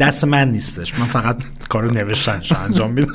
[0.00, 0.98] دست من نیستش.
[0.98, 1.36] من فقط
[1.68, 3.12] کار نوشتنش انجام میدم.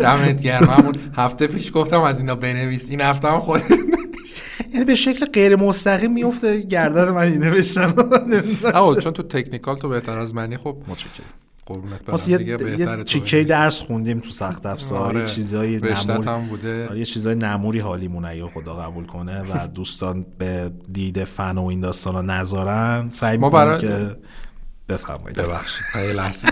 [0.00, 0.64] دمت گرم.
[0.70, 2.90] همون هفته پیش گفتم از اینا بنویس.
[2.90, 3.60] این هفته هم خود
[4.74, 7.94] یعنی به شکل غیر مستقیم میفته گردن من این نوشتن.
[8.74, 11.26] آه چون تو تکنیکال تو بهتر از منی خب متشکرم.
[11.66, 13.44] قربونت یه, دیگه یه چیکه.
[13.44, 14.98] درس خوندیم تو سخت افزار.
[14.98, 15.20] آره.
[15.20, 15.76] یه چیزای
[16.08, 16.88] نمور بوده.
[16.88, 21.64] آره، یه چیزای نموری حالیمون اگه خدا قبول کنه و دوستان به دید فن و
[21.64, 24.16] این داستانا نذارن سعی ما برای- که
[24.90, 25.36] بفرمایید.
[25.36, 26.48] ببخشید یه لحظه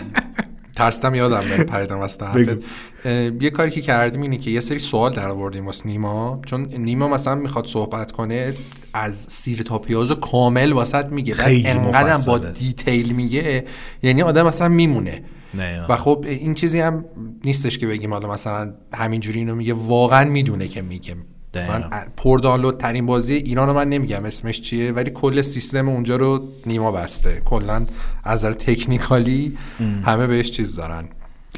[0.76, 2.18] ترسیدم یادم بره پریدم از
[3.40, 6.40] یه کاری که کردیم اینه که یه سری سوال در آوردیم واسه نیما.
[6.46, 8.54] چون نیما مثلا می‌خواد صحبت کنه
[8.94, 11.34] از سیر تا پیاز کامل واسط میگه.
[11.34, 12.38] بعد خیلی انقدرم با.
[12.38, 13.64] دیتیل میگه
[14.02, 15.22] یعنی آدم مثلا میمونه.
[15.54, 15.86] نه.
[15.88, 17.04] و خب این چیزی هم
[17.44, 19.74] نیستش که بگیم حالا مثلا همینجوری اینو میگه.
[19.74, 21.16] واقعا می‌دونه که میگه.
[21.62, 21.90] مثلا.
[22.16, 26.48] پر دانلود ترین بازی ایران رو من نمیگم اسمش چیه؟ ولی کل سیستم اونجا رو
[26.66, 27.42] نیما بسته.
[27.44, 27.86] کلا
[28.24, 29.58] از نظر technically
[30.04, 31.08] همه بهش چیز دارن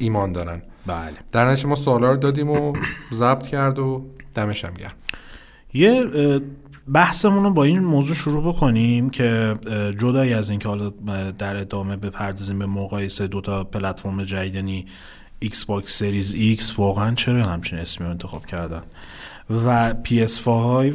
[0.01, 0.63] ایمان دارن.
[0.87, 1.15] بله.
[1.33, 2.73] در نتیجه ما سوالا رو دادیم و
[3.15, 4.93] ضبط کرد و دمش هم گرم.
[5.75, 6.05] یه
[6.93, 9.57] بحثمون رو با این موضوع شروع بکنیم که
[9.99, 10.93] جدای از اینکه حالا
[11.39, 14.87] در ادامه بپردازیم به مقایسه دوتا پلتفرم جدید یعنی
[15.39, 18.83] Xbox Series X واقعا چرا همچین اسمی رو انتخاب کردن؟
[19.51, 20.95] و PS5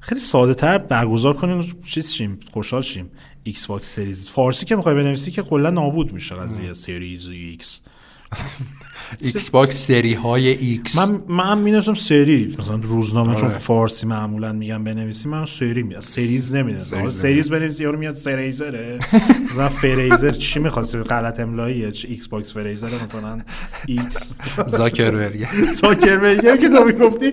[0.00, 3.10] خیلی ساده تر برگزار کنیم و چیز شیم خوشحال شیم.
[3.42, 7.80] ایکس باکس سریز فارسی که می‌خوای بنویسی که کلا نابود میشه قضیه سریز ایکس
[9.20, 13.58] ایکس باکس سری های ایکس من من می سری مثلا روزنامه چون آره.
[13.58, 18.98] فارسی معمولا میگم بنویسی من سری میاد سریز نمی‌دونم سریز سریز بنویسی یارو میاد سریزره
[19.50, 23.40] مثلا فریزر چی می‌خواستی غلط املاییه ایکس باکس فریزر مثلا
[23.86, 24.34] ایکس
[24.66, 25.46] زاکربرگ.
[25.82, 27.32] زاکربرگر که تو می‌گفتی.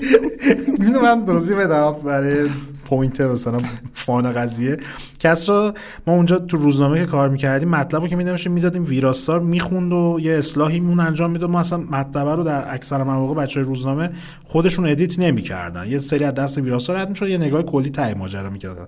[1.02, 2.50] من توضیح بدم برای
[2.92, 3.60] point مثلا
[3.94, 4.78] fun قضیه.
[5.20, 5.74] کسرا
[6.08, 10.20] ما اونجا تو روزنامه که کار می‌کردیم مطلب رو که می‌دونیم می‌دادیم ویراستار می‌خوند و
[10.22, 11.50] یه اصلاحی مون انجام می‌داد.
[11.50, 14.10] ما اصلا مطلب رو در اکثر مواقع بچه روزنامه
[14.44, 15.88] خودشون edit نمی‌کردن.
[15.88, 18.86] یه سری از دست ویراستار رد می‌شد یه نگاه کلی ته ماجرا می‌کردن.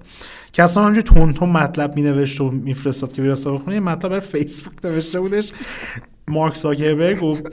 [0.54, 3.76] کسرا همینجوری تند تند مطلب مینوشت و میفرستاد که ویراستار بخونه.
[3.76, 5.52] یه مطلب برای فیسبوک نوشته بودش.
[6.28, 7.44] مارک زاکربرگ گفت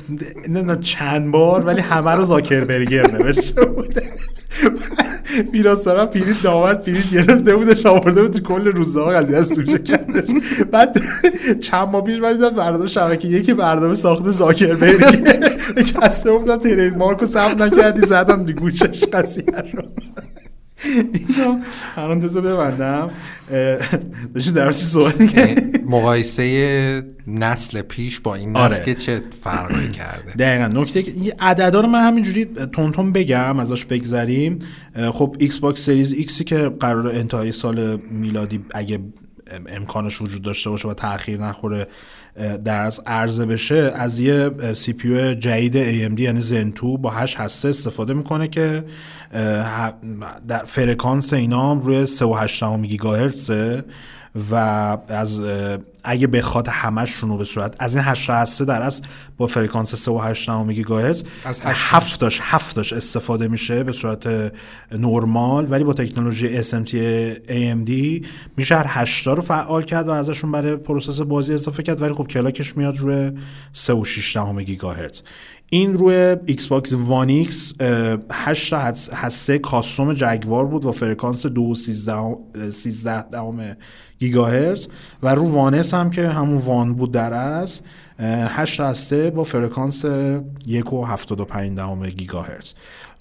[0.48, 4.02] نمی‌دونم چند بار ولی همه رو زاکربرگر نوشته بوده.
[5.52, 10.30] ویراستارم پرید داورد پرید گرفته بودش آورده بود تو کل روزنامه قضیه رو سوژه کردش.
[10.72, 11.02] بعد
[11.60, 15.00] چند ماه پیش من دیدم برنامه شبکه یکی برنامه ساخته زاکربرگ.
[15.76, 19.82] کسی گفتم ترید مارکو ثبت نکردی زدم گوشش قضیه رو.
[20.84, 23.10] اینو رو ببندم.
[24.34, 25.14] داشتی در صحبت؟
[25.90, 28.72] مقایسه نسل پیش با این آره.
[28.72, 30.80] نسل که چه فرقی کرده؟ دقیقا.
[30.80, 34.58] نکته که این عددا رو من همینجوری تون تون بگم ازش بگذریم.
[35.12, 38.98] خب Xbox Series X ی که قرار انتهای سال میلادی اگه
[39.68, 41.86] امکانش وجود داشته باشه و تاخیر نخوره
[42.64, 47.68] در از عرضه بشه از یه CPU جدید AMD یعنی Zen 2 با 8 هسته
[47.68, 48.84] استفاده می‌کنه که
[50.48, 53.84] در فرکانس اینا روی 3.8 گیگاهرتزه.
[54.50, 54.54] و
[55.08, 55.42] از
[56.04, 59.02] اگه بخواد همشون رو به صورت از این 8 هسته در اصل
[59.36, 64.52] با فرکانس 3.8 گیگاهرتز از هشت هفتاش هفتاش استفاده میشه به صورت
[64.92, 66.90] نرمال ولی با تکنولوژی SMT
[67.48, 68.24] AMD
[68.56, 72.26] میشه هر هشتا رو فعال کرد و ازشون برای process بازی اضافه کرد ولی خب
[72.26, 73.32] clock ش میاد روی
[73.76, 75.22] 3.6 گیگاهرتز
[75.72, 77.72] این روی Xbox One X
[78.32, 81.50] 8 تا هس- هسته custom Jaguar بود و فرکانس 2.13
[83.32, 83.76] دهم
[84.20, 84.86] گیگاهرتز
[85.22, 87.82] و رو One S هم که همون One بود در اصل
[88.20, 90.08] 8 هسته با فرکانس 1.75
[91.76, 92.74] دهم گیگاهرتز.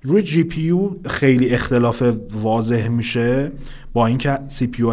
[0.04, 3.52] روی GPU خیلی اختلاف واضح میشه
[3.93, 4.89] با اینکه CPU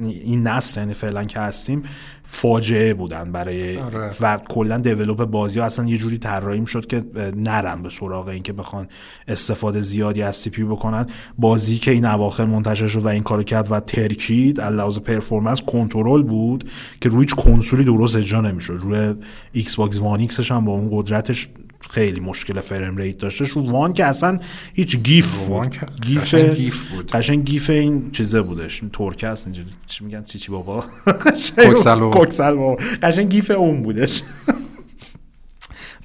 [0.00, 1.82] این نسل یعنی فعلا که هستیم
[2.28, 4.10] فاجعه بودن برای آره.
[4.20, 7.04] و کلا develop بازی ها اصلا یه جوری طراحی شد که
[7.36, 8.88] نرن به سراغ اینکه بخوان
[9.28, 11.06] استفاده زیادی از CPU بکنن
[11.38, 15.62] بازی که این اواخر منتشر شد و این کارو کرد و ترکید از لحاظ performance
[15.62, 19.14] Control بود که روی هیچ کنسولی درست اجرا نمی‌شد روی
[19.52, 21.48] ایکس باکس وان ایکسش هم با اون قدرتش
[21.90, 24.38] خیلی مشکل فریم ریت داشتش رو وان که اصلا
[24.74, 25.70] هیچ گیف وان
[26.02, 27.10] گیف گیف بود.
[27.10, 28.82] قشنگ گیف این چیزه بودش.
[28.82, 30.84] این ترکه است اینجوری چی میگن؟ چی چی بابا؟
[31.56, 32.76] کوکسل بابا.
[33.02, 34.22] قشنگ گیف اون بودش.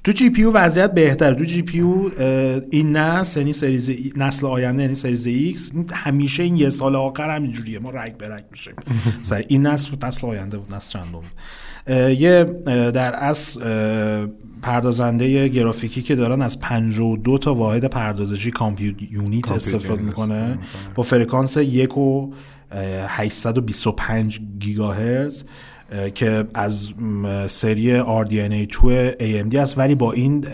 [0.04, 1.80] تو جی پی وضعیت بهتر تو جی پی
[2.70, 7.78] این نسل یعنی سریز نسل آینده یعنی سریز ایکس همیشه این یه سال آخر همینجوریه.
[7.78, 8.74] ما رگ به رگ میشیم.
[9.22, 11.24] سر این نسل بود نسل آینده بود نسل چندم بود.
[11.88, 12.44] یه
[12.94, 14.28] در اصل اه،
[14.62, 20.58] پردازنده گرافیکی که دارن از 52 تا واحد پردازشی کامپیوت یونیت استفاده می‌کنه.
[20.94, 22.32] با فرکانس یک و
[22.72, 25.44] اه، 825 گیگاهرتز
[25.92, 26.92] اه، که از
[27.46, 29.78] سری RDNA 2 AMD است.
[29.78, 30.44] ولی با این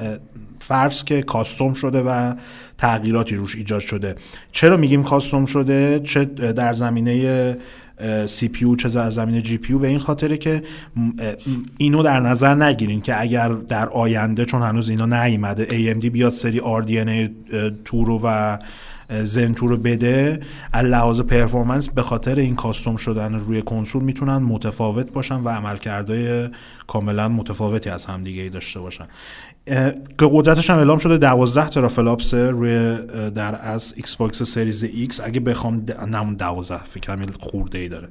[0.60, 2.34] فرض که کاستوم شده و
[2.78, 4.14] تغییراتی روش ایجاد شده.
[4.52, 7.56] چرا میگیم custom شده؟ چه در زمینه
[8.26, 10.62] CPU چه در زمینه GPU به این خاطره که
[11.78, 16.60] اینو در نظر نگیرین که اگر در آینده چون هنوز اینا نیومده AMD بیاد سری
[16.60, 17.30] RDNA
[17.84, 18.58] 2 رو و
[19.24, 20.40] Zen 2 رو بده
[20.72, 26.48] از لحاظ performance به خاطر این custom شدن روی کنسول می‌تونن متفاوت باشن و عملکردهای
[26.86, 29.04] کاملا متفاوتی از همدیگه ای داشته باشن.
[30.18, 32.96] که قدرتش هم اعلام شده 12 teraflops روی
[33.34, 35.84] در از Xbox Series X اگه بخوام.
[36.10, 38.08] نه 12 فکر کنم خورده ای داره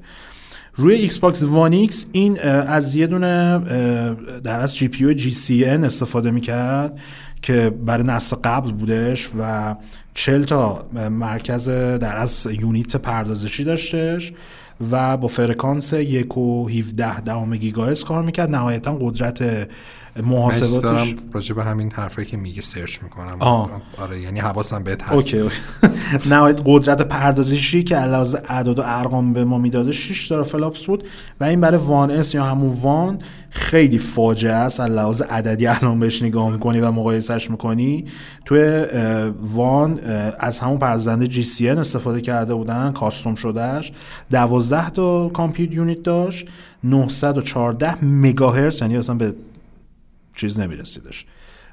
[0.76, 3.60] روی Xbox One X این از یه دونه
[4.44, 7.00] در از جی پی یو جی سی ان استفاده می‌کرد
[7.42, 9.76] که برای نسل قبل بودش و
[10.14, 14.34] 40 تا مرکز در از unit پردازشی داشتش
[14.92, 19.68] و با فرکانس 1 و 17 دهم گیگاهرتز کار می‌کرد نهایتا قدرت
[20.24, 23.82] محاسباتش دارم راجع به همین حرفایی که میگه search می‌کنم آه.
[23.98, 25.50] آره یعنی حواسم بهت هست OK.
[26.32, 31.04] نهایت قدرت پردازشی که علاوه اعداد و ارقام به ما می‌داده 6 teraflops بود
[31.42, 36.00] و این برای One S یا همون One خیلی فاجعه است از لحاظ عددی الان
[36.00, 38.06] بهش نگاه می‌کنی و مقایسش می‌کنی
[38.46, 40.00] توی اه، One
[40.40, 43.92] از همون پردازنده GCN استفاده کرده بودن custom شدهش
[44.32, 46.48] 12 تا compute unit داشت
[46.84, 49.34] 914 مگاهرتز یعنی اصلا به
[50.38, 51.26] چیز نمیرسیدش.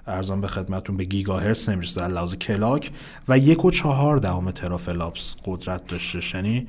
[0.07, 2.91] عرضم به خدمتتون به گیگاهرتز نمی‌رسه در لحاظ clock.
[3.29, 6.35] و یک و چهار دهم teraflops قدرت داشتش.
[6.35, 6.69] یعنی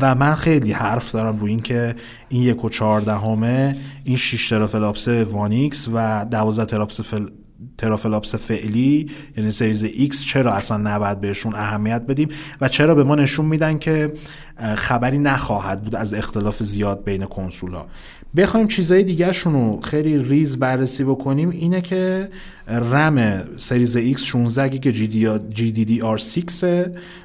[0.00, 1.94] و من خیلی حرف دارم روی این که
[2.28, 7.26] این یک و چهار دهمه این 6 teraflops One X و 12 teraflops فل...
[7.78, 12.28] teraflops فعلی یعنی Series X چرا اصلا نباید بهشون اهمیت بدیم؟
[12.60, 14.12] و چرا به ما نشون میدن که
[14.76, 17.86] خبری نخواهد بود از اختلاف زیاد بین کنسول ها
[18.36, 21.50] بخوایم چیزای دیگه رو خیلی ریز بررسی بکنیم.
[21.50, 22.28] اینه که
[22.68, 24.94] رم Series X 16 گیگ
[25.54, 26.64] GDDR6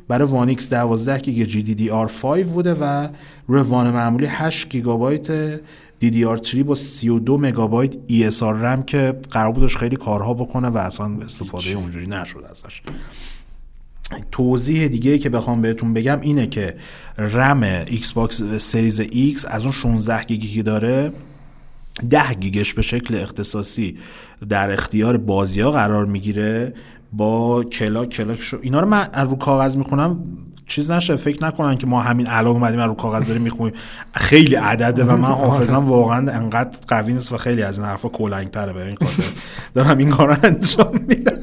[0.07, 3.07] برای One X 12 گیگ GDDR5 بوده و
[3.47, 5.57] روی One معمولی 8 گیگابایت
[6.03, 12.07] DDR3 با 32 مگابایت ESRAM که قرار بودش خیلی کارها بکنه و اصلا استفاده اونجوری
[12.07, 12.81] نشد ازش.
[14.31, 16.75] توضیح دیگه که بخوام بهتون بگم اینه که
[17.17, 21.11] رم ایکس باکس Series X از اون 16 گیگی که داره
[22.09, 23.97] 10 گیگش به شکل اختصاصی
[24.49, 26.73] در اختیار بازی ها قرار می‌گیره
[27.13, 30.23] با clock clock شو اینا رو من رو کاغذ می‌خونم
[30.67, 33.73] چیز نشه فکر نکنن که ما همین الان اومدیم رو کاغذ داریم می‌خونیم.
[34.13, 38.49] خیلی عدده و من حافظم واقعا انقدر قوی نیست و خیلی از این حرفا کلنگ
[38.49, 39.23] تره به این خاطر
[39.73, 41.39] دارم این کار انجام میدم.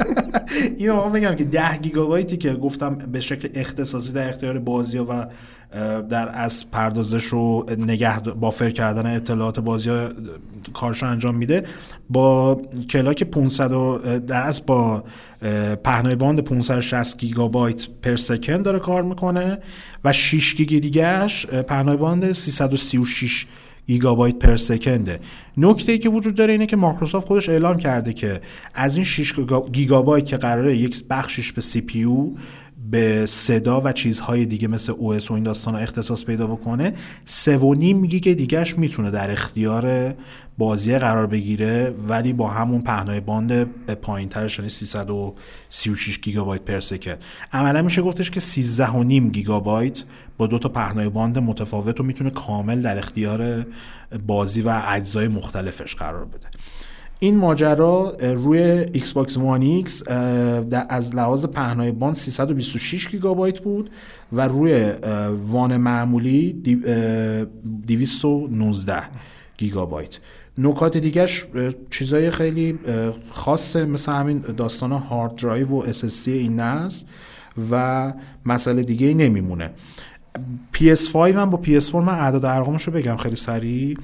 [0.78, 5.26] اینو ما بگم که 10 گیگابایتی که گفتم به شکل اختصاصی در اختیار بازی و
[6.10, 10.08] در واقع پردازش و نگه بافر کردن اطلاعات بازی ها
[10.72, 11.66] کارشو انجام میده.
[12.10, 15.04] با clock 500 و در واقع با
[15.84, 19.58] پهنای باند 560 گیگابایت per second داره کار می‌کنه
[20.04, 23.46] و 6 گیگ دیگهش پهنای باند 336
[23.86, 25.20] گیگابایت per second ه.
[25.56, 28.40] نکته ای که وجود داره اینه که مایکروسافت خودش اعلام کرده که
[28.74, 29.34] از این 6
[29.72, 32.04] گیگابایت که قراره یک بخشش به CPU
[32.90, 36.92] به صدا و چیزهای دیگه مثل OS و این داستان اختصاص پیدا بکنه
[37.76, 40.14] نیم گیگ دیگهش می‌تونه در اختیار
[40.58, 43.64] بازی قرار بگیره ولی با همون پهنای باند
[43.94, 47.24] پایین ترش یعنی 336 گیگابایت per second.
[47.52, 50.04] عملا میشه گفتش که 13 و نیم گیگابایت
[50.38, 53.66] با دو تا پهنای باند متفاوت رو می‌تونه کامل در اختیار
[54.26, 56.46] بازی و اجزای مختلفش قرار بده.
[57.22, 58.58] این ماجرا روی
[58.92, 60.02] ایکس باکس One X
[60.88, 63.90] از لحاظ پهنای باند 326 گیگابایت بود
[64.32, 64.92] و روی
[65.42, 66.52] One معمولی
[67.86, 69.02] 219
[69.56, 70.18] گیگابایت.
[70.58, 71.46] نکات دیگهش
[71.90, 72.78] چیزای خیلی
[73.30, 77.08] خاصه مثل همین داستان هارد درایو و SSD این است
[77.70, 78.12] و
[78.46, 79.70] مسئله دیگه ای نمیمونه.
[80.74, 83.96] PS5 هم با PS4 من اعداد ارقامش رو بگم خیلی سریع.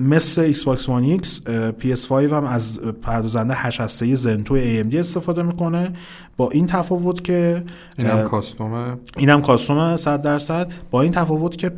[0.00, 1.42] مثل ایکس باکس One X
[1.80, 5.92] PS5 هم از پردازنده 8 هسته Zen 2 AMD استفاده می‌کنه.
[6.36, 7.64] با این تفاوت که
[7.98, 8.96] اینم custom ه.
[9.16, 10.72] اینم custom ه 100 درصد.
[10.90, 11.70] با این تفاوت که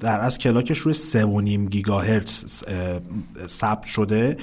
[0.00, 2.64] در واقع clock ش روی 3.5 گیگاهرتز
[3.46, 4.36] ثبت شده.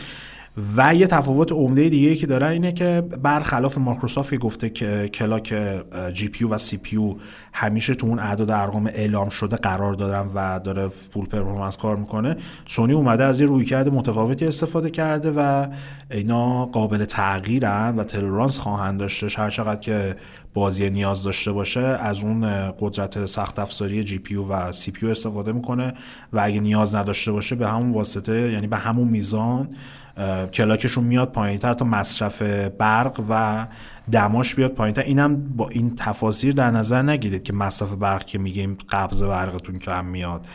[0.77, 5.55] و یه تفاوت عمده دیگه که داره اینه که برخلاف مایکروسافت گفته که clock
[6.13, 7.15] GPU و CPU
[7.53, 12.35] همیشه تو اون اعداد ارقام اعلام شده قرار دادن و داره full performance کار می‌کنه
[12.65, 15.67] سونی اومده از یه رویکرد متفاوتی استفاده کرده و
[16.11, 20.15] اینا قابل تغییرن و تلرانس خواهند داشتش هر چقدر که
[20.53, 25.93] بازی نیاز داشته باشه از اون قدرت سخت افزاری GPU و CPU استفاده می‌کنه
[26.33, 29.69] و اگه نیاز نداشته باشه به همون واسطه یعنی به همون میزان
[30.53, 32.41] clock شون میاد پایینتر تا مصرف
[32.77, 33.65] برق و
[34.11, 35.01] دماش بیاد پایینتر.
[35.01, 40.05] اینم با این تفاصیل در نظر نگیرید که مصرف برق که میگیم قبض برقتون کم
[40.05, 40.47] میاد.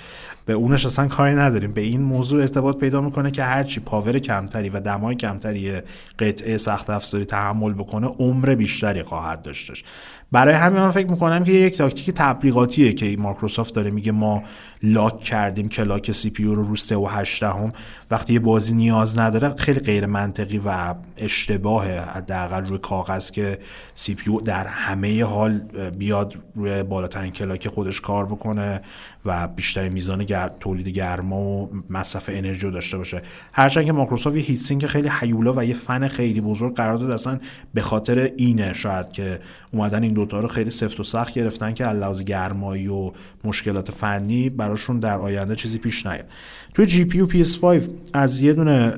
[0.46, 1.72] به اونش اصلا کاری نداریم.
[1.72, 5.72] به این موضوع ارتباط پیدا می‌کنه که هرچی power کمتری و دمای کمتری
[6.18, 9.84] قطعه سخت افزاری تحمل بکنه عمر بیشتری خواهد داشتش.
[10.32, 13.90] برای همین من فکر می‌کنم که یک تاکتیک تبلیغاتیه که مایکروسافت داره.
[13.90, 14.42] میگه ما
[14.82, 17.72] lock کردیم clock CPU رو رو 3 و 8 هم
[18.10, 23.58] وقتی یه بازی نیاز نداره خیلی غیر منطقی و اشتباهه حداقل روی کاغذ که
[23.94, 25.58] CPU در همه حال
[25.98, 28.80] بیاد روی بالاترین clock خودش کار بکنه.
[29.24, 30.50] و بیشترین میزان گر...
[30.60, 33.22] تولید گرما و مصرف انرژی داشته باشه.
[33.52, 37.40] هرچند که مایکروسافت یه heatsink خیلی هیولا و یه فن خیلی بزرگ قرار داد اصلا
[37.74, 39.40] به خاطر اینه شاید که
[39.72, 43.12] اومدن این دوتا رو خیلی سفت و سخت گرفتن که از لحاظ گرمایی و
[43.44, 46.28] مشکلات فنی براشون در آینده چیزی پیش نیاد.
[46.74, 48.90] توی GPU PS5 از یه دونه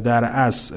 [0.00, 0.72] در واقع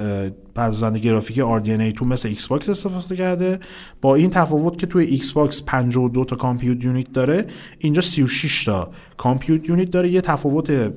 [0.56, 3.60] پردازنده گرافیکی RDNA 2 مثل ایکس باکس استفاده کرده.
[4.02, 7.46] با این تفاوت که توی ایکس باکس 52 تا compute unit داره
[7.80, 10.10] اینجا 36 تا compute unit داره.
[10.10, 10.94] یه تفاوت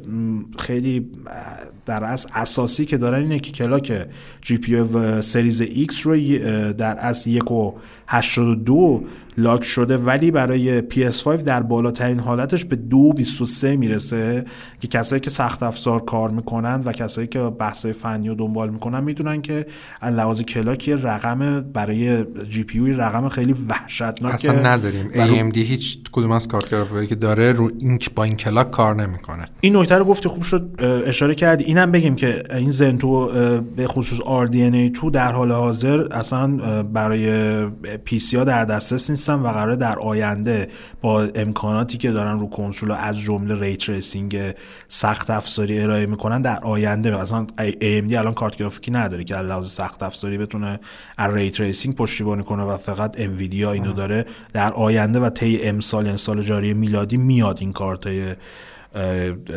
[0.59, 1.11] خیلی
[1.87, 4.07] در واقع اساسی که دارن اینه که clock
[4.43, 4.85] GPU
[5.21, 6.17] Series X رو
[6.73, 7.75] در واقع یک و
[8.09, 9.05] 82
[9.39, 14.45] lock شده ولی برای PS5 در بالاترین حالتش به 2.23 می‌رسه
[14.81, 19.05] که کسایی که سخت افزار کار می‌کنند و کسایی که بحث فنی رو دنبال می‌کنن
[19.05, 19.67] می‌دونن که
[20.01, 25.11] از لحاظ clock رقم برای GPU رقم خیلی وحشتناک اصلا نداریم.
[25.51, 29.45] AMD هیچ کدوم از کارت گرافیکی که داره رو این با این clock کار نمی‌کنه.
[29.61, 31.65] این نکته رو گفتی خوب شد اشاره کردی.
[31.65, 33.31] اینم بگیم که این Zen 2
[33.77, 37.29] به خصوص RDNA2 در حال حاضر اصلا برای
[38.05, 40.69] PC ها در دسترس نیستن و قرار در آینده
[41.01, 44.55] با امکاناتی که دارن رو کنسول از جمله ray tracing
[44.89, 47.19] سخت افزاری ارائه می‌کنن در آینده.
[47.19, 50.81] اصلا AMD الان کارت گرافیکی نداره که لحاظ سخت افزاری بتونه
[51.17, 56.07] از ray tracing پشتیبانی کنه و فقط انویدیا اینو داره در آینده و طی امسال
[56.07, 58.09] یعنی سال جاری میلادی میاد این کارت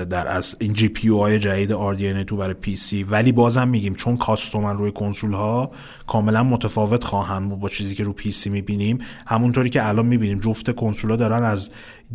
[0.09, 3.03] در از این GPU های جدید RDNA two برای PC.
[3.03, 5.71] ولی بازم میگیم چون custom ان روی کنسول ها
[6.07, 8.97] کاملا متفاوت خواهند بود با چیزی که رو PC می‌بینیم.
[9.27, 11.69] همونطوری که الان می‌بینیم جفت کنسول ها دارن از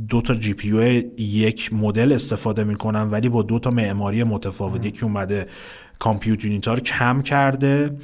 [0.09, 0.69] دو تا GPU
[1.19, 4.87] یک مدل استفاده می‌کنن ولی با دو تا معماری متفاوت.
[4.87, 5.47] یکی اومده
[5.99, 7.97] compute unit رو کم کرده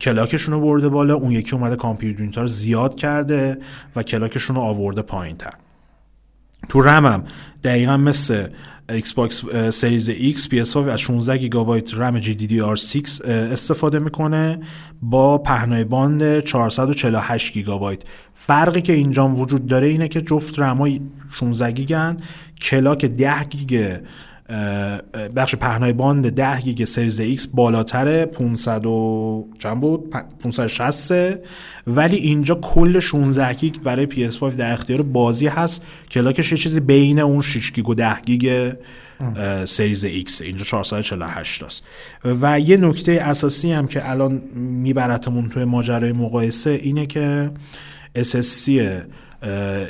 [0.00, 3.58] clock شون رو برده بالا اون یکی اومده compute unit رو زیاد کرده
[3.96, 5.54] و clock شون رو آورده پایین تر
[6.68, 7.24] تو رمم
[7.64, 8.46] دقیقا مثل
[8.90, 14.60] Xbox Series X PS5 از 16 گیگابایت رم GDDR6 اه، استفاده می‌کنه
[15.02, 18.02] با پهنای باند 448 گیگابایت.
[18.34, 21.00] فرقی که اینجا وجود داره اینه که جفت رمای
[21.38, 22.16] 16 گیگن
[22.62, 23.96] clock 10 گیگ
[25.36, 31.38] بخش پهنای باند 10 گیگ Series X بالاتر 500 و چند بود؟ پ- 560
[31.86, 35.82] ولی اینجا کل 16 گیگ برای PS5 در اختیار بازی هست.
[36.10, 38.72] clock ش یه چیزی بین اون 6 گیگ و 10 گیگ
[39.64, 41.82] Series X اینجا 448 است
[42.24, 47.50] و یه نکته اساسی هم که الان میبرتمون توی ماجرای مقایسه اینه که
[48.18, 48.68] SSD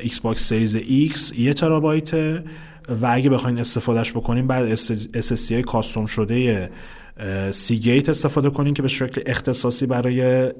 [0.02, 2.44] Xbox Series X یه ترابایته.
[2.88, 4.74] و اگه بخواین اضافه‌ش بکنین باید
[5.20, 6.70] SSD های custom شده
[7.50, 10.50] Seagate استفاده کنین که به شکل اختصاصی برای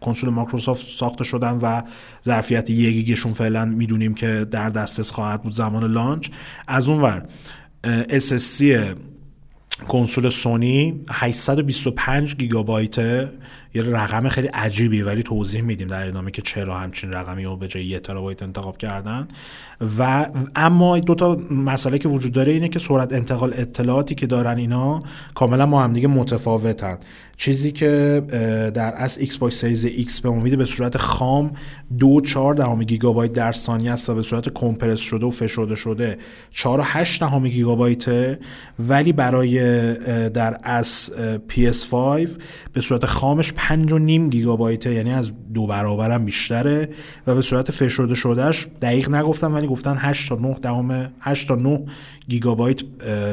[0.00, 1.82] کنسول مایکروسافت ساخته شدن و
[2.24, 6.28] ظرفیت یک گیگشون فعلا می‌دونیم که در دسترس خواهد بود زمان launch.
[6.68, 7.26] از اون ور
[8.08, 8.64] SSD
[9.88, 13.28] کنسول سونی 825 گیگابایت
[13.74, 17.68] یه رقم خیلی عجیبی ولی توضیح میدیم در ادامه که چرا همچین رقمی رو به
[17.68, 19.28] جای یه ترابایت انتخاب کردن.
[19.98, 24.56] و اما دو تا مسئله که وجود داره اینه که سرعت انتقال اطلاعاتی که دارن
[24.56, 25.02] اینا
[25.34, 26.98] کاملا با هم دیگه متفاوتن.
[27.36, 28.22] چیزی که
[28.74, 31.52] در از Xbox Series X به امید به صورت خام
[31.98, 36.18] دو چهار دهم گیگابایت در ثانیه است و به صورت compress شده و فشرده شده
[36.50, 38.38] 4 و 8 دهم گیگابایت
[38.78, 39.58] ولی برای
[40.28, 42.28] در از اه، PS5
[42.72, 46.88] به صورت خامش 5 و نیم گیگابایت یعنی از دو برابرم بیشتره
[47.26, 51.54] و به صورت فشرده شدهش دقیق نگفتم ولی گفتن 8 تا 9 دهم 8 تا
[51.54, 51.84] 9
[52.28, 52.82] گیگابایت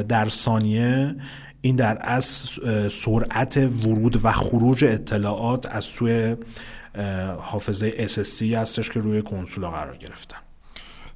[0.07, 1.15] در ثانیه.
[1.61, 2.25] این در از
[2.91, 6.35] سرعت ورود و خروج اطلاعات از توی
[7.39, 10.37] حافظه SSC هستش که روی کنسول قرار گرفتن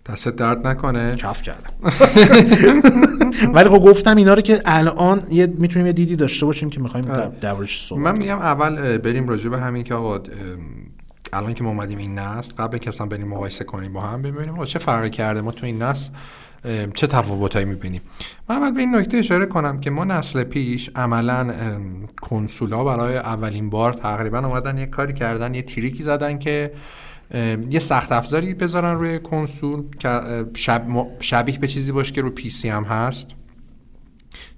[0.09, 1.15] دستت درد نکنه.
[1.15, 1.73] کف کردم.
[3.55, 7.05] ولی خب گفتم اینا رو که الان یه می‌تونیم یه دیدی داشته باشیم که می‌خوایم
[7.41, 10.19] دربارش صحبت من میگم اول بریم راجع به همین که آقا
[11.33, 14.53] الان که ما اومدیم این نسل قبل که اصلا بریم مقایسه کنیم با هم ببینیم
[14.53, 16.11] آقا چه فرقی کرده؟ ما تو این نسل
[16.93, 18.01] چه تفاوتایی می‌بینیم
[18.49, 21.53] من اول به این نکته اشاره کنم که ما نسل پیش عملا
[22.21, 26.71] کنسولا برای اولین بار تقریبا اومدن یه کاری کردن یه trick ی زدن که
[27.69, 30.09] یه سخت افزاری بذارن روی کنسول که
[30.53, 30.85] شب
[31.19, 33.27] شبیه به چیزی باشه که رو PC هم هست.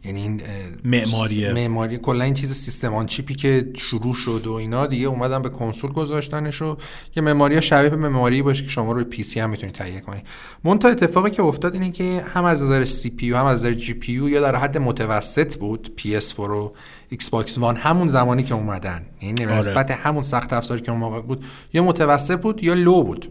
[0.06, 0.48] یعنی این اه،
[0.84, 1.54] معماریه.
[1.54, 5.42] معماری کلا این چیز system on chip ی که شروع شد و اینا دیگه اومدن
[5.42, 6.78] به کنسول گذاشتنش و
[7.16, 10.24] یه معماری شبیه به معماری باشه که شما روی PC هم می‌تونید تهیه کنید
[10.64, 14.42] منتها اتفاقی که افتاد اینه که هم از نظر CPU هم از نظر GPU یا
[14.42, 16.74] در حد متوسط بود PS4 و
[17.10, 19.58] Xbox One همون زمانی که اومدن یعنی آره.
[19.58, 23.30] نسبت همون سخت افزاری که اون موقع بود یا متوسط بود یا low بود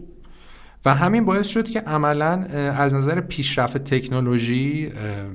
[0.86, 4.92] و همین باعث شد که عملا از نظر پیشرفت تکنولوژی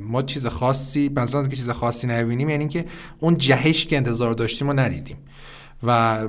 [0.07, 2.85] ما چیز خاصی مثلا که چیز خاصی نبینیم یعنی که
[3.19, 5.17] اون جهش که انتظار داشتیم رو ندیدیم.
[5.83, 6.19] و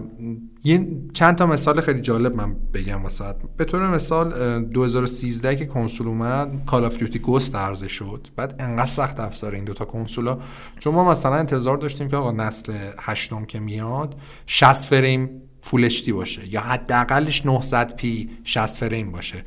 [0.64, 3.24] یه چند تا مثال خیلی جالب من بگم واسه
[3.56, 8.28] به طور مثال اه، 2013 که کنسول اومد Call of Duty Ghosts عرضه شد.
[8.36, 10.38] بعد انقدر سخت افزار این دوتا کنسولا
[10.78, 14.14] چون ما مثلا انتظار داشتیم که آقا نسل هشتم که میاد
[14.46, 19.44] 60 فریم full HD باشه؟ یا حداقلش 900p 60 فریم باشه.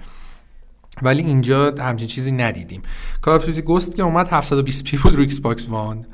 [1.01, 2.81] ولی اینجا همچین چیزی ندیدیم.
[3.27, 6.05] of Duty Ghosts که اومد 720p بود روی Xbox One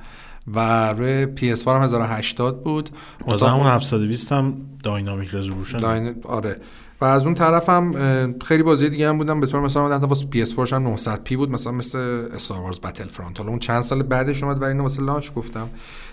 [0.48, 2.90] و روی PS هم 1080 بود.
[3.26, 6.16] باز همون 720 هم dynamic resolution dyna...
[6.24, 6.58] آره.
[7.02, 9.40] و از اون طرف هم خیلی بازی دیگه هم بودن.
[9.40, 11.50] به طور مثلا اومدن واسه PS4 هم 900p بود.
[11.50, 11.98] مثلا مثل
[12.34, 15.70] Star Wars Battlefront حالا اون چند سال بعدش اومد ولی اینو واسه launch گفتم.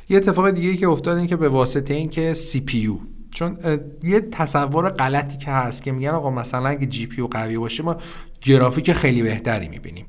[0.09, 2.99] یه اتفاق دیگه ای که افتاد این که به واسطه این که CPU
[3.39, 3.59] چون
[4.03, 7.97] یه تصور غلطی که هست که میگن آقا مثلا اگه GPU قوی باشه ما
[8.41, 10.07] گرافیک خیلی بهتری می‌بینیم.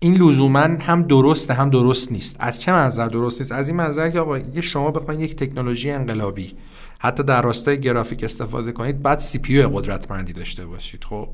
[0.00, 2.36] این لزوما هم درسته هم درست نیست.
[2.40, 5.90] از چه منظر درست نیست؟ از این منظر که آقا یه شما بخواید یک تکنولوژی
[5.90, 6.52] انقلابی
[6.98, 11.28] حتی در راستای گرافیک استفاده کنید باید CPU قدرتمندی داشته باشید خب؟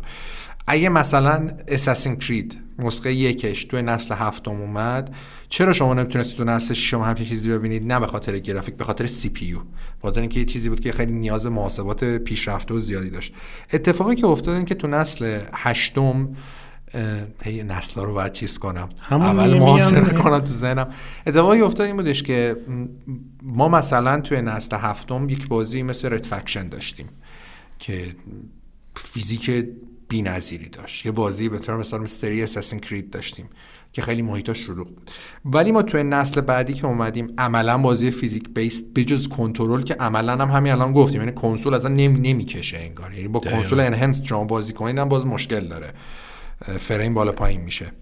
[0.66, 5.14] اگه مثلا Assassin's Creed نسخه یکش توی نسل هفتم اومد.
[5.48, 9.06] چرا شما نمی‌تونستید تو نسل ششم همچین چیزی ببینید؟ نه به خاطر گرافیک به خاطر
[9.06, 9.58] CPU
[10.02, 13.34] خاطر اینکه یه چیزی بود که خیلی نیاز به محاسبات پیشرفته و زیادی داشت.
[13.72, 16.36] اتفاقی که افتاد این که تو نسل هشتم
[17.42, 18.88] هی نسلا رو باید چیز کنم.
[19.10, 20.88] اول محاسبه کنم تو ذهنم.
[21.26, 22.56] اتفاقی افتاد این بودش که
[23.42, 27.08] ما مثلا توی نسل هفتم یک بازی مثل رد فکشن داشتیم
[27.78, 28.16] که
[28.96, 29.66] فیزیک
[30.12, 31.06] بی‌نظیری داشت.
[31.06, 33.48] یه بازی به طور مثال سری اساسین کرید داشتیم
[33.92, 35.10] که خیلی محیطاش شلوغ بود.
[35.44, 40.32] ولی ما توی نسل بعدی که اومدیم عملا بازی فیزیک بیست بجز کنترل که عملا
[40.32, 41.20] هم همین الان گفتیم.
[41.20, 43.14] یعنی کنسول اصلا نمی نمی‌کشه انگار.
[43.14, 43.40] یعنی با.
[43.40, 45.92] کنسول انهنس شما بازی کنید هم باز مشکل داره.
[46.78, 47.92] فریم بالا پایین میشه.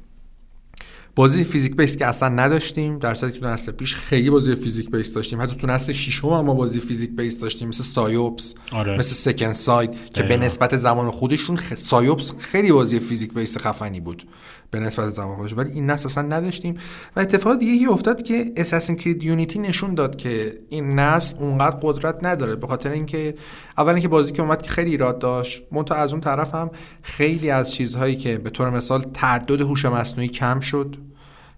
[1.15, 4.91] بازی فیزیک base که اصلا نداشتیم در صورتی که تو نسل پیش خیلی بازی فیزیک
[4.91, 8.97] base داشتیم حتی تو نسل ششم هم ما بازی فیزیک base داشتیم مثل Psi-Ops آره.
[8.97, 10.37] مثل Second Sight که به.
[10.37, 11.75] نسبت زمان خودشون خ...
[11.75, 14.29] Psi-Ops خیلی بازی فیزیک base خفنی بود
[14.71, 16.79] به نسبت زمان خودش ولی این نسل اصلا نداشتیم.
[17.17, 21.79] و اتفاق دیگه ای افتاد که Assassin's Creed Unity نشون داد که این نسل اونقدر
[21.83, 23.35] قدرت نداره به خاطر اینکه
[23.79, 26.71] اول اینکه بازی که اومد که خیلی ایراد داشت منتها از اون طرف هم
[27.03, 30.97] خیلی از چیزهایی که به طور مثال تعدد هوش مصنوعی کم شد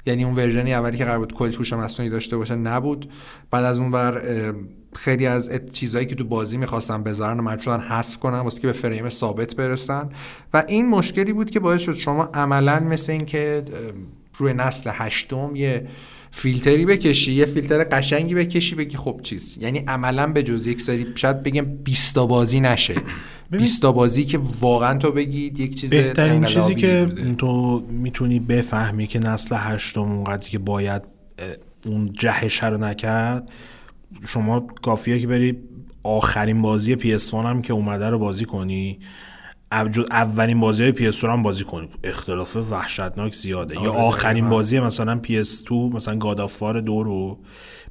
[0.07, 3.11] یعنی اون ورژنی اولی که قرار بود کلی هوش مصنوعی داشته باشه نبود.
[3.51, 4.23] بعد از اون بر
[4.97, 8.73] خیلی از چیزهایی که تو بازی می‌خواستن بذارن و مجبورن حذف کنن واسه که به
[8.73, 10.09] فریم ثابت برسن.
[10.55, 13.93] و این مشکلی بود که باعث شد شما عملا مثل این که اه،
[14.37, 15.89] روی نسل هشتم یه
[16.31, 19.59] فیلتری بکشی یه فیلتر قشنگی بکشی بگی خب چیز.
[19.61, 22.95] یعنی عملا به جز یک سری شاید بگم 20 تا بازی نشه.
[23.51, 27.35] 20 تا بازی که واقعا تو بگید یک چیز بهترین چیزی که بوده.
[27.35, 31.03] تو می‌تونی بفهمی که نسل هشتم اونقدری که باید
[31.87, 33.51] اون جهش رو نکرد
[34.27, 35.59] شما کافیه که بری
[36.03, 38.99] آخرین بازی PS1 هم که اومده رو بازی کنی؟
[40.11, 41.89] اولین بازی های PS2 هم بازی کنی.
[42.05, 43.83] اختلاف وحشتناک زیاده.
[43.83, 44.57] یا آخرین دقیقاً.
[44.57, 47.39] بازی مثلا PS2 مثلا گادافار دو رو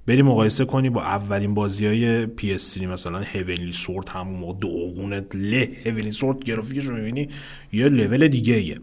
[0.07, 5.69] بری مقایسه کنی با اولین بازی های PS3 مثلا هیونلی سورد همون موقع له.
[5.83, 7.29] هیونلی سورد گرافیکش رو می‌بینی
[7.73, 8.77] یه لول دیگه ایه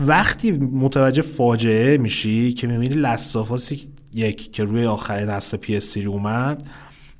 [0.00, 3.80] وقتی متوجه فاجعه میشی که می‌بینی Last of Us ی
[4.14, 6.62] یک که روی آخرین نسل PS3 اومد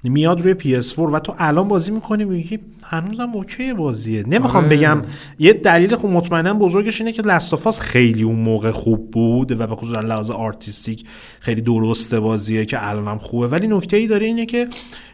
[0.09, 4.25] میاد روی PS4 و تو الان بازی می‌کنی میگی هنوزم okay بازیه.
[4.27, 4.77] نمی‌خوام آره.
[4.77, 5.03] بگم
[5.39, 9.61] یه دلیل خب مطمئنا بزرگش اینه که Last of Us خیلی اون موقع خوب بود
[9.61, 11.05] و به خصوص لحاظ artistic
[11.41, 13.49] خیلی درسته بازیه که الانم خوبه.
[13.49, 14.69] ولی نکته ای داره اینه که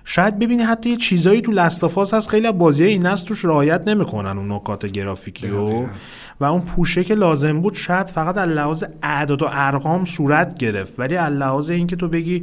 [0.04, 3.26] شاید ببینی حتی یه چیزایی تو Last of Us هست خیلی از بازی این نسل
[3.26, 5.86] توش رعایت نمی‌کنن اون نکات گرافیکی و
[6.40, 10.98] و اون پوشه که لازم بود شاید فقط از لحاظ اعداد و ارقام صورت گرفت.
[10.98, 12.42] ولی از لحاظ اینکه تو بگی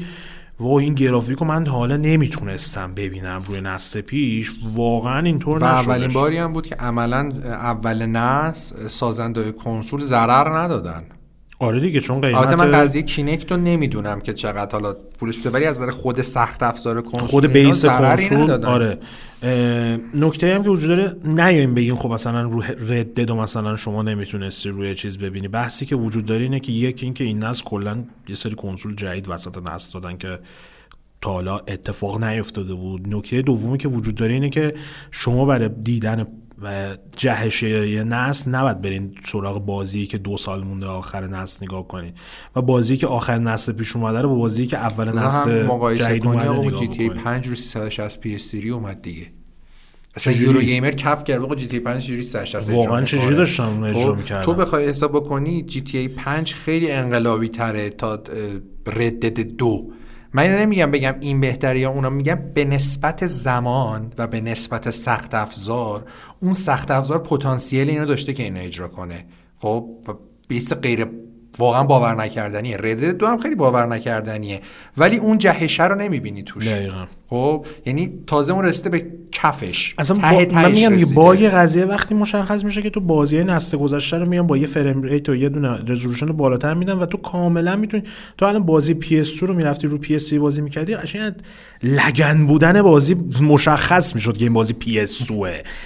[0.60, 4.52] و این گرافیک رو من تا حالا نمی‌تونستم ببینم روی نسل پیش.
[4.76, 10.58] واقعا اینطور و نشدش اولین باری هم بود که عملا اول نسل سازنده کنسول ضرر
[10.58, 11.04] ندادن.
[11.62, 15.50] آره دیگه چون البته من قیمت قضیه کینکت رو نمی‌دونم که چقدر حالا پولش بوده
[15.50, 18.66] ولی از نظر خود سخت افزار کنسول خود بیس کنسول.
[18.66, 18.98] آره.
[20.14, 24.70] نکته هم که وجود داره نیایم بگیم خب مثلا رو ردد و مثلا شما نمی‌تونستی
[24.70, 25.48] روی چیز ببینی.
[25.48, 29.30] بحثی که وجود داره اینه که یکی اینکه این نسل کلا یه سری کنسول جدید
[29.30, 30.40] وسط نسل دادن که
[31.22, 33.16] تا حالا اتفاق نیفتاده بود.
[33.16, 34.74] نکته دومی که وجود داره اینه که
[35.12, 36.28] شما برای دیدن
[36.64, 41.88] و جهش یه نسل نباید برین سراغ بازی که دو سال مونده آخر نسل نگاه
[41.88, 42.18] کنید
[42.56, 46.24] و بازی که آخر نسل پیش اومده رو با بازی که اول نسل مقایسه جدید
[46.24, 47.24] کنی اومده آقا جی تی ای بکنید.
[47.24, 49.28] 5 رو 360 پی اس 3 اومد دیگه
[50.16, 53.04] اصلا چجوری؟ یورو گیمر کف کرد آقا جی تی ای 5 چجوری 360 اجرا واقعا
[53.04, 56.54] چجوری می‌کنه؟ داشتن اون اجرا خب، می‌کردن؟ تو بخوای حساب بکنی جی تی ای 5
[56.54, 58.24] خیلی انقلابی تره تا
[58.88, 59.92] ردد دو
[60.34, 64.90] من اینو نمیگم بگم این بهتره یا اونا میگم به نسبت زمان و به نسبت
[64.90, 66.06] سخت افزار
[66.40, 69.26] اون سخت افزار پتانسیل اینو داشته که اینو اجرا کنه.
[69.58, 70.14] خب و
[70.48, 71.08] بیس غیر
[71.58, 72.78] واقعا باور نکردنیه.
[72.78, 74.62] رد دو هم خیلی باور نکردنیه.
[74.98, 76.68] ولی اون جهشه رو نمی‌بینی توش.
[76.68, 77.06] دقیقاً.
[77.30, 80.62] خب یعنی تازه اون رسیده به کفش اصلا ته با...
[80.62, 81.06] من میگم یه.
[81.06, 84.68] باگ قضیه وقتی مشخص میشه که تو بازی های نسل گذشته رو میان با یه
[84.68, 88.04] frame rate و یه دونه resolution بالاتر میدن و تو کاملا می‌تونی
[88.38, 91.34] تو الان بازی PS2 رو می‌رفتی رو PS3 بازی می‌کردی قشنگ
[91.84, 95.32] لگن بودن بازی مشخص می‌شد که این بازی PS2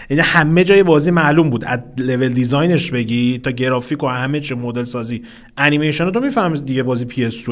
[0.09, 1.65] یعنی همه جای بازی معلوم بود.
[1.65, 5.23] از level design ش بگی تا گرافیک و همه چه مدل سازی
[5.57, 7.51] انیمیشن رو تو می‌فهمی دیگه بازی PS2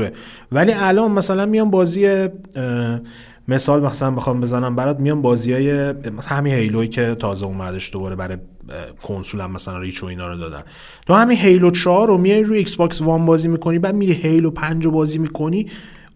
[0.52, 3.00] ولی الان مثلا میان بازی اه،
[3.48, 5.94] مثال مثلا بخوام بزنم برات میان بازی های
[6.28, 8.38] همین Halo ی که تازه اومدش دوباره برای
[9.04, 10.64] کنسول هم مثلا Reach و اینا رو دادن.
[11.06, 14.86] تو همین Halo 4 رو میای روی Xbox One بازی می‌کنی بعد میری Halo 5
[14.86, 15.66] رو بازی می‌کنی.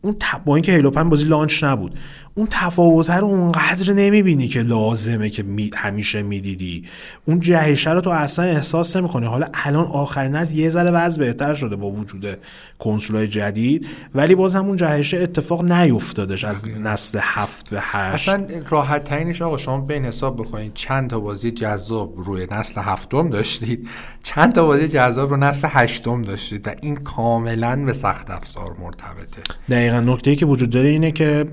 [0.02, 0.24] اون ت...
[0.46, 2.00] با اینکه Halo 5 بازی launch نبود.
[2.38, 5.72] اون تفاوت رو اونقدر نمی‌بینی که لازمه که می...
[5.76, 6.86] همیشه می‌دیدی.
[7.26, 9.26] اون جهشه رو تو اصلا احساس نمی‌کنی.
[9.26, 12.38] حالا الان آخرین از یه ذره وضع بهتر شده با وجود
[12.80, 18.30] کنسولای جدید ولی باز همون جهشه اتفاق نیفتادش از نسل هفت به هشت.
[18.30, 23.30] اصلا راحت ترینش آقا شما بین حساب بکنید چند تا بازی جذاب روی نسل هفتم
[23.30, 23.88] داشتید.
[24.24, 29.42] چند تا بازی جذاب رو نسل هشتم داشتید و این کاملا به سخت افزار مرتبطه.
[29.70, 30.00] دقیقا.
[30.00, 31.46] نکته ای که وجود داره اینه که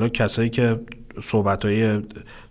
[0.00, 0.80] حالا کسایی که
[1.22, 2.00] صحبت های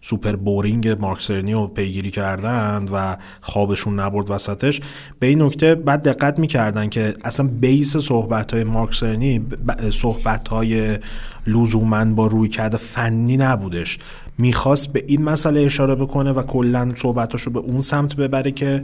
[0.02, 4.82] super boring مارک سرنی رو پیگیری کردند و خوابشون نبرد وسطش
[5.20, 9.46] به این نکته بعد دقت می‌کردن که اصلا base صحبت های مارک سرنی
[9.92, 10.98] صحبت های
[11.48, 14.00] لزوماً با رویکرد فنی نبودش.
[14.38, 18.84] می‌خواست به این مسئله اشاره بکنه و کلا صحبتاش رو به اون سمت ببره که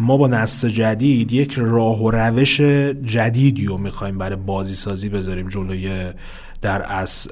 [0.00, 2.60] ما با نسل جدید یک راه و روش
[3.04, 6.12] جدیدی رو می‌خوایم برای بازی سازی بذاریم جلوی
[6.62, 7.28] در از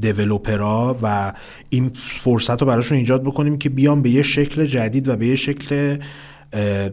[0.00, 1.32] دیولوپرا و
[1.68, 5.36] این فرصت رو براشون ایجاد بکنیم که بیان به یه شکل جدید و به یه
[5.36, 5.98] شکل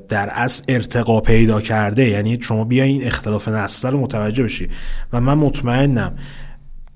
[0.08, 4.70] در از ارتقا پیدا کرده یعنی شما بیا این اختلاف نسل رو متوجه بشی
[5.14, 6.14] و من مطمئنم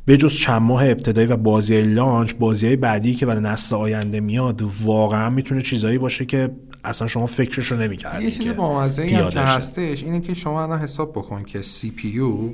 [0.06, 4.20] به جز چند ماه ابتدایی و بازی لانچ بازی های بعدی که برای نسل آینده
[4.20, 6.50] میاد واقعا می‌تونه چیزایی باشه که
[6.84, 9.40] اصلا شما فکرش رو نمی‌کردید یه چیز بامزه هم که.
[9.40, 12.50] هستش اینه که شما الان حساب بکن که سی پی یو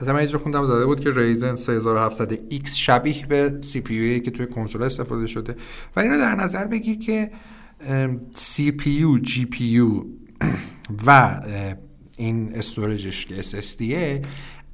[0.00, 4.82] مثلا من اینجا خوندم زده بود که Ryzen 3700X شبیه به CPU که توی کنسول
[4.82, 5.56] استفاده شده.
[5.96, 7.30] و اینو در نظر بگیر که
[8.34, 10.04] سی پی یو جی پی یو
[11.06, 11.40] و
[12.18, 13.94] این storage ش که SSD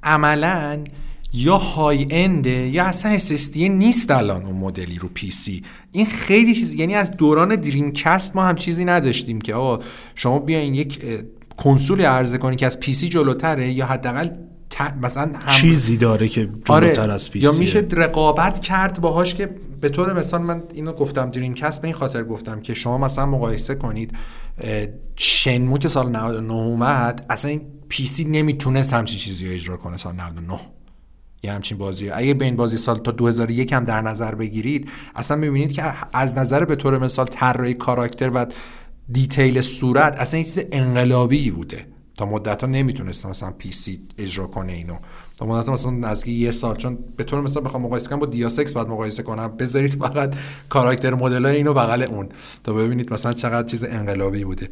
[0.03, 0.83] عملا
[1.33, 6.55] یا high end ه یا اصلا SSD نیست الان اون مدلی رو PC این خیلی
[6.55, 9.83] چیز یعنی از دوران Dreamcast ما هم چیزی نداشتیم که آقا
[10.15, 11.05] شما بیاین یک
[11.57, 14.29] کنسولی عرضه کنی که از PC جلوتره یا حداقل
[15.01, 19.49] مثلا هم چیزی داره که جلوتر از PC یا میشه رقابت کرد باهاش که
[19.81, 23.75] به طور مثال من اینو گفتم Dreamcast به این خاطر گفتم که شما مثلا مقایسه
[23.75, 24.11] کنید
[25.15, 30.13] Shenmue که سال 99 اومد اصلا این PC نمی‌تونست همچین چیزی رو اجرا کنه سال
[30.13, 30.59] 99
[31.43, 32.09] یه همچین بازی.
[32.09, 36.37] اگه به این بازی سال تا 2001 هم در نظر بگیرید اصلا می‌بینید که از
[36.37, 38.45] نظر به طور مثال طراحی کاراکتر و
[39.11, 41.90] detail صورت اصلا این چیز انقلابی بوده.
[42.21, 44.95] تا مدت ها نمی‌تونست مثلا PC اجرا کنه اینو.
[45.37, 48.57] تا مدت مثلا از یه سال چون به طور مثال بخوام مقایسه کنم با Deus
[48.57, 50.35] Ex بعد مقایسه کنم بذارید فقط
[50.69, 52.29] character model اینو بغل اون.
[52.63, 54.69] تا ببینید مثلا چقدر چیز انقلابی بوده.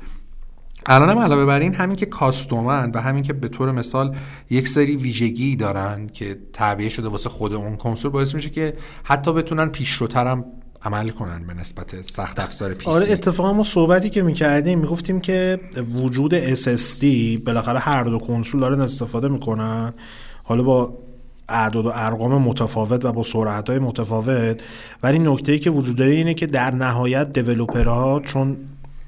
[0.86, 4.16] الان هم علاوه بر این همین که custom ن و همین که به طور مثال
[4.50, 8.74] یک سری ویژگی دارن که تعبیه شده واسه خود اون کنسول باعث میشه که
[9.04, 10.46] حتی بتونن پیشروتر هم
[10.84, 15.60] عمل کنن به نسبت سخت افزار PC آره اتفاقا ما صحبتی که می‌کردیم می‌گفتیم که
[15.94, 17.06] وجود SSD
[17.46, 19.94] بالاخره هر دو کنسول دارن استفاده می‌کنن.
[20.44, 20.94] حالا با
[21.50, 24.62] اعداد و ارقام متفاوت و با سرعت های متفاوت.
[25.04, 28.58] ولی نکته ای که وجود داره اینه که در نهایت developer ها چون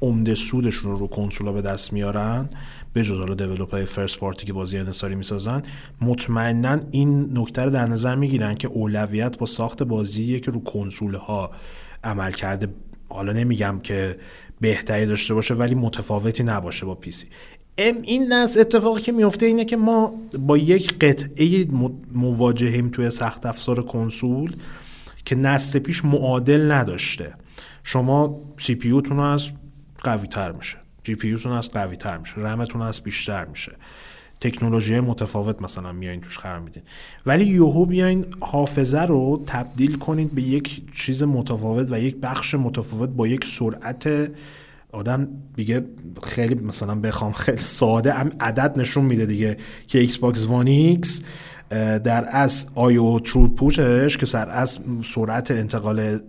[0.02, 2.50] عمده سودشون رو رو کنسولا به دست میارن
[2.94, 5.62] به جز حالا developer first party که بازی انحصاری می‌سازن
[6.02, 11.16] مطمئنا این نکته رو در نظر می‌گیرن که اولویت با ساخت بازیه که رو کنسول
[11.16, 11.52] ها
[12.04, 12.68] عمل کرده.
[13.10, 14.18] حالا نمیگم که
[14.62, 17.28] بهتری داشته باشه ولی متفاوتی نباشه با PC.
[17.78, 21.68] این نسل اتفاقی که میفته اینه که ما با یک قطعه
[22.14, 24.56] مواجهیم توی سخت افزار کنسول
[25.26, 27.34] که نسل پیش معادل نداشته.
[27.84, 29.52] شما CPU تون از
[30.04, 30.78] قوی تر میشه.
[31.04, 32.36] GPU تون از قوی تر میشه.
[32.38, 33.72] رمتون از بیشتر میشه.
[34.42, 36.84] تکنولوژی متفاوت مثلا میایین توش قرار میدین.
[37.26, 43.10] ولی یوهو بیاین حافظه رو تبدیل کنید به یک چیز متفاوت و یک بخش متفاوت
[43.10, 44.32] با یک سرعت.
[44.92, 45.86] آدم دیگه
[46.24, 49.58] خیلی مثلا بخوام خیلی ساده عدد نشون میده دیگه
[49.88, 51.22] که Xbox One X
[52.04, 56.20] در از I/O throughput ش که سر از سرعت انتقال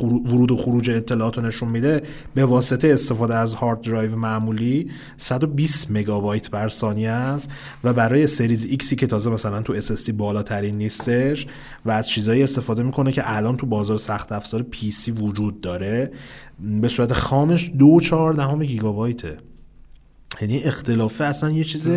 [0.00, 2.02] ورود و خروج اطلاعات رو نشون میده
[2.34, 7.50] به واسطه استفاده از hard drive معمولی 120 مگابایت بر ثانیه است
[7.84, 11.46] و برای Series X ی که تازه مثلا تو SSD بالاترین نیستش
[11.84, 16.10] و از چیزایی استفاده می‌کنه که الان تو بازار سخت افزار PC وجود داره.
[16.80, 19.36] به صورت خامش دو چهار دهم گیگابایته.
[20.40, 21.88] یعنی اختلافه اصلا یه چیز.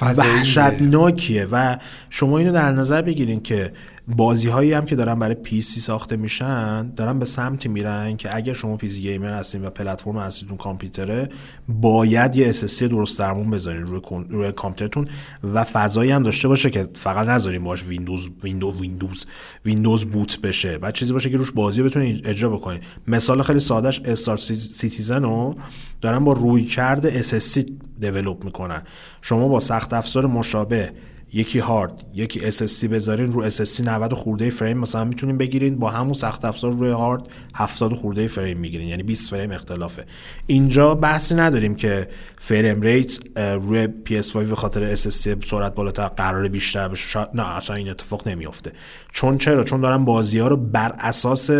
[0.00, 1.78] وحشتناکیه و
[2.10, 3.72] شما اینو در نظر بگیرین که
[4.08, 8.52] بازی هایی هم که دارن برای PC ساخته میشن دارن به سمتی میرن که اگر
[8.52, 11.28] شما PC gamer هستین و پلتفرم اصلیتون کامپیوتره
[11.68, 15.08] باید یه SSD درست‌درمون بذارین روی, روی کامپیوترتون
[15.54, 19.26] و فضایی هم داشته باشه که فقط نذارین باش ویندوز ویندوز ویندوز
[19.64, 20.78] ویندوز boot بشه.
[20.78, 22.80] بعد چیزی باشه که روش بازی بتونین اجرا بکنین.
[23.06, 25.54] مثال خیلی سادهش Star Citizen رو
[26.00, 27.70] دارن با رویکرد SSD
[28.00, 28.82] develop می‌کنن.
[29.22, 30.92] شما با سخت افزار مشابه
[31.34, 34.78] یکی هارد یکی SSD بذارین رو SSD 90 خورده فریم.
[34.78, 37.22] مثلا می‌تونین بگیرین با همون سخت افزار روی هارد
[37.54, 40.04] 70 خورده فریم می‌گیرین یعنی 20 فریم اختلافه.
[40.46, 42.08] اینجا بحثی نداریم که
[42.38, 47.08] frame rate روی PS5 به خاطر SSD سرعت بالاتر قراره بیشتر بشه.
[47.08, 48.72] شاید نه اصلا این اتفاق نمیافته.
[49.12, 51.50] چون چرا؟ چون دارن بازی ها رو بر اساس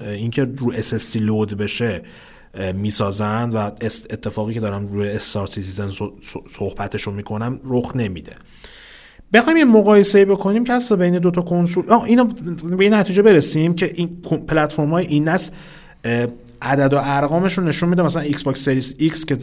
[0.00, 2.02] اینکه رو SSD load بشه
[2.54, 3.56] اه، می‌سازن و
[4.10, 5.90] اتفاقی که دارم روی استار سیزن
[6.50, 8.32] صحبتش رو می‌کنم رخ نمیده.
[9.32, 12.24] بخوایم یه مقایسه بکنیم که اصلا بین دو تا کنسول آه اینو
[12.76, 14.08] به این نتیجه برسیم که این
[14.48, 15.52] پلتفرم های این نسل
[16.62, 18.02] عدد و ارقامشون نشون میده.
[18.02, 19.38] مثلا Xbox Series X که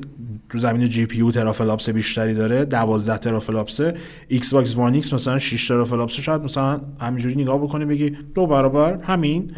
[0.50, 3.80] تو زمین GPU teraflops بیشتری داره 12 teraflops
[4.28, 9.52] Xbox One X مثلا 6 teraflops شاید مثلا همینجوری نگاه بکنی بگی دو برابر همین.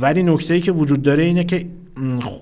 [0.00, 1.66] ولی نکته ای که وجود داره اینه که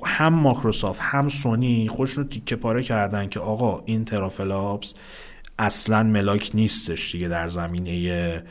[0.05, 4.95] هم مایکروسافت هم سونی خودشون رو تیکه پاره کردن که آقا این teraflops
[5.61, 8.43] اصلا ملاک نیستش دیگه در زمینه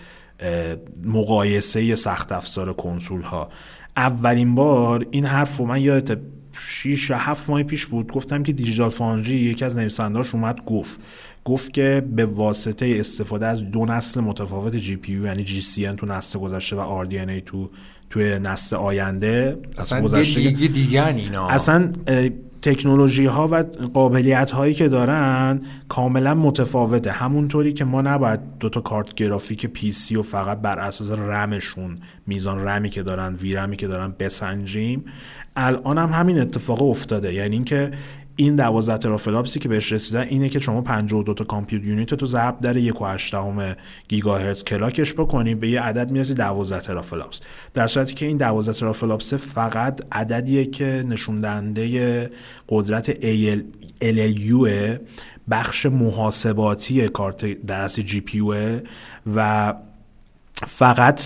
[1.03, 3.49] مقایسه سخت افزار کنسول ها
[3.97, 6.17] اولین بار این حرف رو من یادته
[6.57, 10.99] 6 یا 7 ماه پیش بود گفتم که Digital Foundry یکی از نویسندهاش اومد گفت.
[11.45, 16.75] گفت که به واسطه استفاده از دو نسل متفاوت GPU یعنی GCN تو نسل گذشته
[16.75, 17.69] و RDNA 2
[18.09, 21.49] توی نسل آینده اصلا گذشته دیگه دیگه اینا.
[21.49, 21.91] اصلا
[22.61, 23.63] تکنولوژی ها و
[23.93, 27.11] قابلیت هایی که دارن کاملا متفاوته.
[27.11, 32.67] همونطوری که ما نباید دوتا کارت گرافیک پی سی و فقط بر اساس رمشون میزان
[32.67, 35.05] رمی که دارن VRAMی که دارن بسنجیم
[35.55, 37.33] الان هم همین اتفاق افتاده.
[37.33, 37.91] یعنی اینکه
[38.39, 42.59] این 12 teraflopsی که بهش رسیدن اینه که شما 52 تا compute unit رو ضرب
[42.59, 47.41] در 1.8 گیگاهرتز clockش بکنی به یه عدد می‌رسی 12 teraflops
[47.73, 52.31] در صورتی که این 12 teraflops فقط عددیه که نشون دهنده
[52.69, 53.11] قدرت
[54.01, 54.67] ALU
[55.49, 58.43] بخش محاسباتی کارته در GPU
[59.35, 59.73] و
[60.53, 61.21] فقط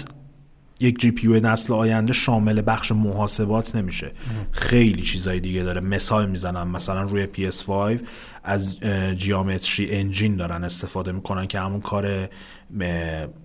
[0.84, 4.12] یک GPU نسل آینده شامل بخش محاسبات نمیشه.
[4.52, 5.82] خیلی چیزای دیگه داره.
[5.82, 6.68] مثال می‌زنم.
[6.68, 8.00] مثلا روی PS5
[8.44, 8.80] از
[9.16, 12.30] geometry engine دارن استفاده می‌کنن که همون کار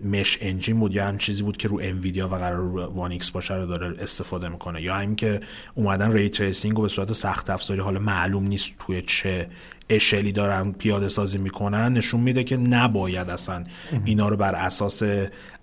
[0.04, 3.30] مش انجین بود یا هم چیزی بود که رو انویدیا و قرار رو وان ایکس
[3.30, 4.82] باشه رو داره استفاده می‌کنه.
[4.82, 5.40] یا هم که
[5.74, 9.48] اومدن ری تریسینگ رو به صورت سخت افزاری حالا معلوم نیست توی چه
[9.90, 13.64] اشلی دارن پیاده سازی می‌کنن نشون میده که نباید اصلا
[14.04, 15.02] اینا رو بر اساس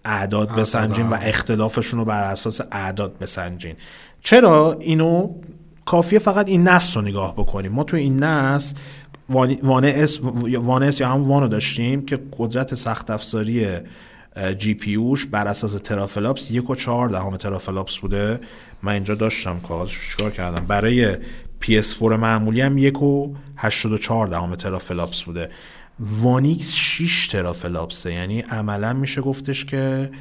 [0.05, 3.75] اعداد بسنجین و اختلافشون رو بر اساس اعداد بسنجین.
[4.21, 5.29] چرا اینو
[5.85, 8.75] کافیه فقط این نسل رو نگاه بکنیم؟ ما تو این نسل
[9.29, 9.57] وان
[10.53, 13.67] وان یا هم وانو داشتیم که قدرت سخت افزاری
[14.57, 14.97] GPU
[15.31, 18.39] بر اساس teraflops یک و چهار دهم teraflops بوده.
[18.83, 21.15] من اینجا داشتم کاغذش چیکار کردم؟ برای
[21.61, 25.49] PS4 معمولی هم یک و 84 دهم teraflops بوده.
[25.99, 30.11] One X 6 teraflopsه یعنی عملا میشه گفتش که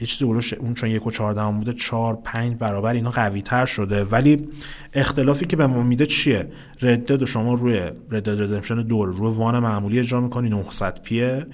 [0.00, 3.66] یه چیزی اولش اون چون یک و چهار بوده چهار پنج برابر اینا قوی تر
[3.66, 4.04] شده.
[4.04, 4.48] ولی
[4.92, 6.48] اختلافی که به ما میده چیه؟
[6.82, 7.78] Red شما روی
[8.10, 11.46] Red Dead Redemption 2 رو روی One معمولی اجرا می‌کنی 900 pیه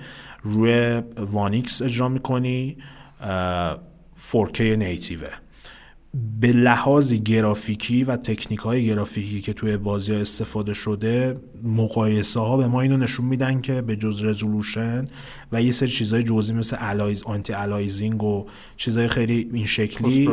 [0.42, 2.76] روی One X اجرا می‌کنی
[4.32, 5.30] 4K nativeه
[6.40, 12.56] به لحاظ گرافیکی و تکنیک های گرافیکی که توی بازی ها استفاده شده مقایسه ها
[12.56, 15.04] به ما اینو نشون میدن که به جز resolution
[15.52, 20.28] و یه سری چیزهای جزئی مثل alias anti-aliasing و چیزهای خیلی این شکلی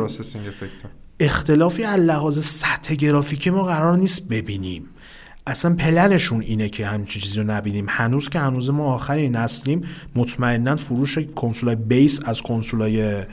[1.20, 4.88] اختلافی از لحاظ سطح گرافیکی ما قرار نیست ببینیم.
[5.46, 7.86] اصلا planشون اینه که همچین چیزی رو نبینیم.
[7.88, 9.82] هنوز که هنوز ما آخر این نسلیم
[10.14, 13.24] مطمئنا فروش consoleای base از consoleای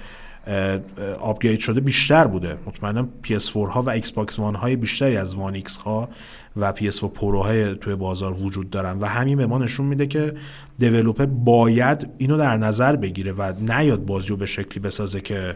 [1.20, 2.58] upgrade شده بیشتر بوده.
[2.66, 6.10] مطمئنا PS4 ها و Xbox One های بیشتری از One X ها
[6.58, 10.34] و PS4 Pro های توی بازار وجود دارن و همین به ما نشون میده که
[10.78, 15.56] دیولوپر باید اینو در نظر بگیره و نیاد بازی رو به شکلی بسازه که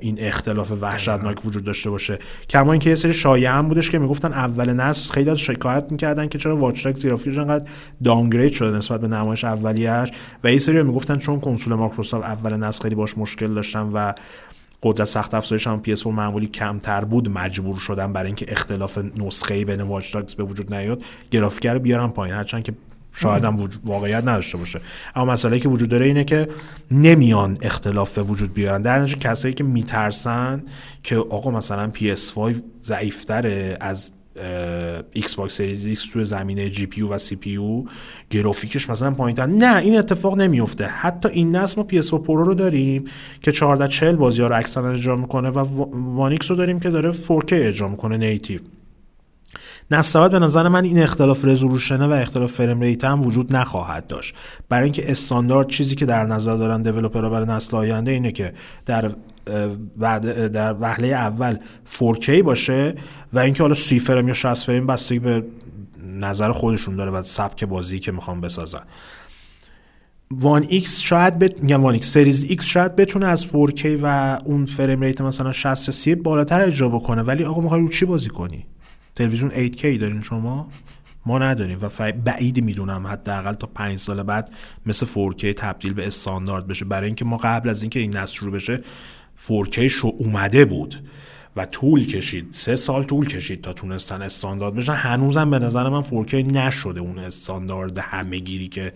[0.00, 2.18] این اختلاف وحشتناک وجود داشته باشه.
[2.50, 6.28] کما اینکه یه سری شایعه هم بودش که می‌گفتن اول نسل خیلی از شکایت می‌کردن
[6.28, 7.68] که چرا واچ تاگز گرافیکش انقدر
[8.04, 10.10] داونگرید شده نسبت به نمایش اولیش
[10.44, 14.12] و یه سری می‌گفتن چون کنسول مایکروسافت اول نسل خیلی باش مشکل داشتن و
[14.82, 19.82] قدرت سخت افزارش هم PS4 معمولی کمتر بود مجبور شدن برای اینکه اختلاف نسخه بین
[19.82, 22.34] واچ به وجود نیاد گرافیک رو بیارن پایین.
[22.34, 22.72] هرچند که
[23.16, 24.80] شاید هم واقعیت نداشته باشه.
[25.14, 26.48] اما مسئله که وجود داره اینه که
[26.90, 28.82] نمیان اختلاف به وجود بیارن.
[28.82, 30.62] در نتیجه کسایی که میترسن
[31.02, 34.10] که آقا مثلا PS5 ضعیفتره از
[35.12, 37.84] Xbox Series X توی زمینه GPU و CPU
[38.30, 39.46] گرافیکش مثلا پایینتر.
[39.46, 43.04] نه این اتفاق نمیفته حتی این نسل ما PS4 Pro رو داریم
[43.42, 45.58] که 1440 بازی ها رو اکثرا اجرا می‌کنه و
[46.16, 48.60] One X رو داریم که داره 4K اجرا می‌کنه native
[49.90, 54.34] نسبتا به نظر من این اختلاف resolutionه و اختلاف frame rate هم وجود نخواهد داشت.
[54.68, 58.52] برای اینکه استاندارد چیزی که در نظر دارن developerها برای نسل آینده اینه که
[58.86, 59.10] در
[59.98, 61.58] وعده- در وهله اول
[61.98, 62.94] 4K باشه
[63.32, 65.44] و اینکه حالا 30 فریم یا 60 فریم بستگی به
[66.20, 68.80] نظر خودشون داره و سبک بازی که می‌خوان بسازن.
[70.30, 71.62] One X شاید بت...
[71.62, 75.90] میگم One X Series X شاید بتونه از 4K و اون frame rate مثلا 60
[75.90, 78.66] 30 بالاتر اجرا بکنه ولی آقا می‌خوای رو چی بازی کنی؟
[79.16, 80.68] تلویزیون 8K دارین شما
[81.26, 82.12] ما نداریم و.
[82.12, 84.50] بعید می‌دونم حداقل تا 5 سال بعد
[84.86, 88.52] مثل 4K تبدیل به استاندارد بشه برای اینکه ما قبل از اینکه این نسل شروع
[88.52, 88.80] بشه
[89.46, 91.08] 4K شو اومده بود
[91.56, 92.46] و طول کشید.
[92.50, 94.92] سه سال طول کشید تا تونستن استاندارد بشن.
[94.92, 98.92] هنوزم به نظر من 4K نشده اون استاندارد همه گیری که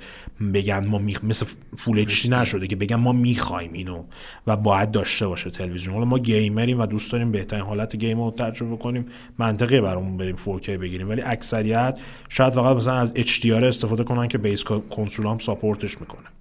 [0.54, 1.16] بگن ما می...
[1.22, 1.46] مثل
[1.78, 4.04] فول نشده که بگن ما می‌خوایم اینو
[4.46, 5.94] و باید داشته باشه تلویزیون.
[5.94, 9.06] حالا ما گیمریم و دوست داریم بهترین حالت گیم رو تجربه کنیم
[9.38, 11.08] منطقی برامون بریم 4K بگیریم.
[11.08, 16.39] ولی اکثریت شاید فقط مثلا از HDR استفاده کنن که base console هم supportش می‌کنه.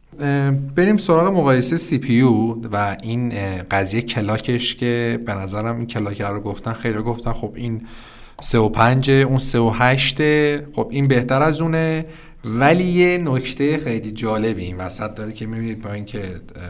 [0.75, 3.33] بریم سراغ مقایسه CPU و این
[3.63, 7.33] قضیه clockش که به نظرم این clock رو گفتن خیلی گفتن.
[7.33, 7.87] خب این
[8.41, 10.17] 3 و 5 اون 3 و 8
[10.75, 12.05] خب این بهتر از اونه.
[12.45, 16.21] ولی یه نکته خیلی جالبی این وسط داره که می‌بینید با اینکه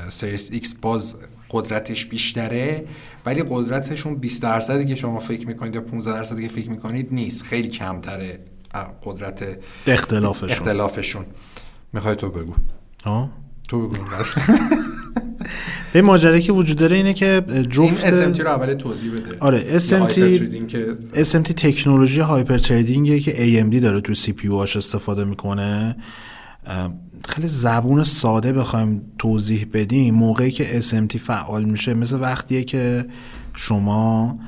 [0.10, 1.16] Series X باز
[1.50, 2.84] قدرتش بیشتره
[3.26, 7.44] ولی قدرتشون 20 درصدی که شما فکر می‌کنید یا 15 درصدی که فکر می‌کنید نیست.
[7.44, 8.40] خیلی کمتره
[9.04, 10.50] قدرت اختلافشون.
[10.50, 11.26] اختلافشون.
[11.94, 12.54] می‌خوای تو بگو.
[13.06, 13.30] ها
[13.70, 14.04] تو بگو
[15.94, 19.38] به ماجرایی که وجود داره اینه که این جفت SMT رو اول توضیح بده.
[19.40, 20.14] آره، SMT
[20.68, 25.96] که SMT تکنولوژی هایپر تریدینگه که AMD داره تو سی پی هاش استفاده می‌کنه.
[27.30, 30.16] خیلی زبون ساده بخوایم توضیح بدیم.
[30.16, 33.06] موقعی که SMT فعال میشه مثل وقتیه که
[33.56, 34.40] شما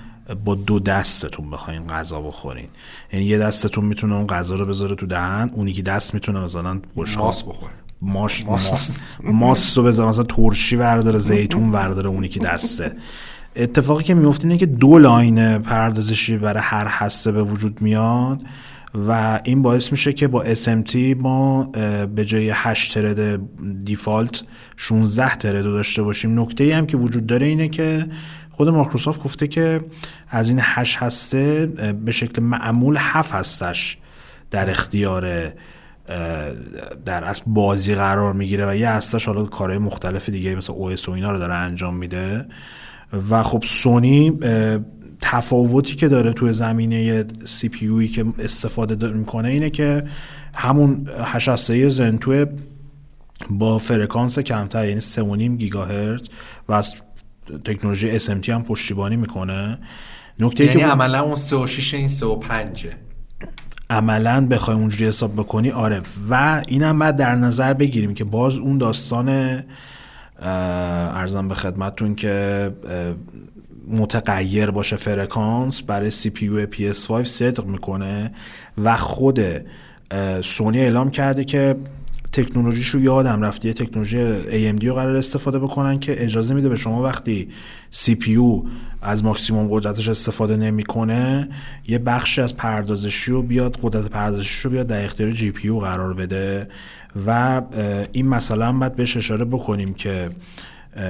[0.46, 2.68] با دو دستتون بخواین غذا بخورین.
[3.14, 6.82] یعنی یه دستتون می‌تونه اون غذا رو بذاره تو دهن اونی که دست می‌تونه مثلا
[7.18, 7.70] ماس بخور
[8.02, 9.02] ماش ماست.
[9.24, 9.78] ماست.
[9.78, 12.96] رو بذار مثلا ترشی ورداره زیتون ورداره اونی که دسته.
[13.56, 18.42] اتفاقی که میفته اینه که دو لاین پردازشی برای هر هسته به وجود میاد
[19.08, 21.64] و این باعث میشه که با SMT ما
[22.16, 23.40] به جای 8 ترد
[23.84, 24.44] دیفالت
[24.78, 26.40] 16 ترد رو داشته باشیم.
[26.40, 28.08] نکته ای هم که وجود داره اینه که
[28.52, 29.82] خود مایکروسافت گفته که
[30.30, 31.66] از این 8 هسته
[32.06, 33.98] به شکل معمول 7 هستش
[34.52, 35.54] در اختیار
[37.06, 41.12] در اصل بازی قرار می‌گیره و یه هستش حالا کارهای مختلف دیگه مثل او و
[41.12, 42.46] اینا رو داره انجام میده.
[43.30, 44.40] و خب سونی
[45.22, 50.04] تفاوتی که داره توی زمینه سی پی که استفاده می‌کنه اینه که
[50.54, 52.46] همون 8 زنتو
[53.50, 56.28] با فرکانس کمتر یعنی 3.5 گیگاهرتز
[56.70, 56.96] و از
[57.66, 59.78] تکنولوژی SMT هم پشتیبانی می‌کنه.
[60.40, 62.88] نکته یعنی که عملا اون 3 و 6 این 3 و 5
[63.92, 66.02] عملا بخوای اونجوری حساب بکنی آره.
[66.30, 69.60] و اینم بعد در نظر بگیریم که باز اون داستان
[70.42, 72.72] عرضم به خدمتتون که
[73.88, 78.32] متغیر باشه فرکانس برای CPU PS5 صدق می‌کنه
[78.84, 79.40] و خود
[80.42, 81.76] سونی اعلام کرده که
[82.32, 87.02] تکنولوژیشو یادم رفته یه تکنولوژی AMD رو قراره استفاده بکنن که اجازه میده به شما
[87.02, 87.50] وقتی
[88.28, 88.64] CPU
[89.02, 91.50] از ماکسیموم قدرتش استفاده نمی‌کنه
[91.88, 96.68] یه بخشی از پردازشی رو بیاد قدرت پردازشی رو بیاد در اختیار GPU قرار بده
[97.28, 97.62] و
[98.12, 100.30] این مثلا هم باید بهش اشاره بکنیم که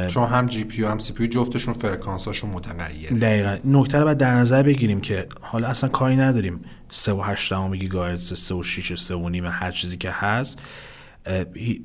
[0.08, 3.20] چون هم GPU هم CPU جفتشون فرکانساشون متغیره.
[3.20, 3.58] دقیقا.
[3.66, 8.34] نکته رو باید در نظر بگیریم که حالا اصلا کاری نداریم 3 و 8 گیگاهرتز
[8.40, 10.60] 3 و 6 3 و نیم هر چیزی که هست.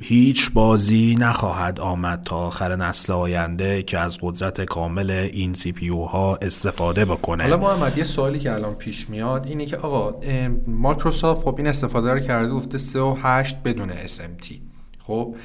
[0.01, 6.37] هیچ بازی نخواهد آمد تا آخر نسل آینده که از قدرت کامل این CPU ها
[6.37, 7.43] استفاده بکنه.
[7.43, 10.21] حالا محمد یه سوالی که الان پیش میاد اینه که آقا
[10.67, 14.55] مایکروسافت خب این استفاده رو کرده گفته 3 و 8 بدون SMT
[14.99, 15.37] خب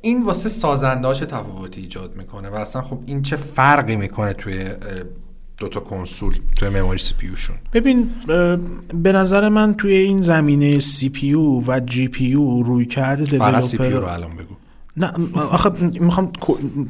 [0.00, 4.70] این واسه سازندهاش تفاوتی ایجاد می‌کنه و اصلا خب این چه فرقی می‌کنه توی
[5.62, 7.56] دوتا کنسول توی مموری سی پی شون.
[7.72, 8.10] ببین
[8.94, 13.62] به نظر من توی این زمینه سی پی و جی پی یو روی کرده فقط
[13.62, 14.54] سی پی رو الان بگو.
[14.96, 15.70] نه آخه
[16.00, 16.32] می‌خوام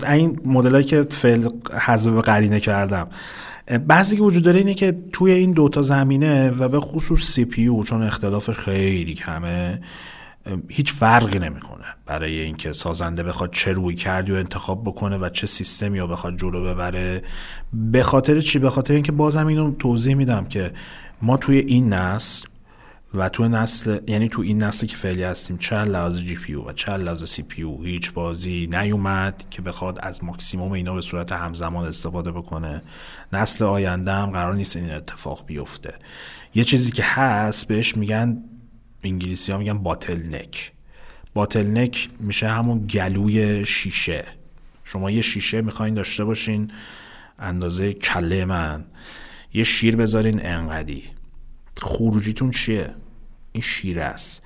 [0.09, 1.49] این مدلایی که فعل
[1.81, 3.09] حذف قرینه کردم.
[3.87, 8.03] بعضی که وجود داره اینه که توی این دوتا زمینه و به خصوص CPU چون
[8.03, 9.81] اختلافش خیلی کمه
[10.69, 15.99] هیچ فرقی نمی‌کنه برای اینکه سازنده بخواد چه رویکردی رو انتخاب بکنه و چه سیستمی
[15.99, 17.23] رو بخواد جلو ببره.
[17.73, 20.73] به خاطر چی؟ به خاطر اینکه بازم اینو توضیح میدم که
[21.23, 22.47] ما توی این نسل
[23.15, 26.97] و تو نسل یعنی تو این نسل که فعلی هستیم چه لحاظ GPU و چه
[26.97, 32.83] لحاظ CPU هیچ بازی نیومد که بخواد از ماکسیموم اینا به صورت همزمان استفاده بکنه.
[33.33, 35.95] نسل آینده هم قرار نیست این اتفاق بیفته.
[36.55, 38.39] یه چیزی که هست بهش میگن
[39.03, 40.73] انگلیسی ها میگن باتل نک
[41.35, 44.25] باتل نک میشه همون گلوی شیشه.
[44.85, 46.71] شما یه شیشه می‌خواین داشته باشین
[47.39, 48.85] اندازه کله من.
[49.55, 51.05] یه شیر بذارین انقدی.
[51.83, 52.95] خروجیتون چیه؟
[53.53, 54.43] این شیر است.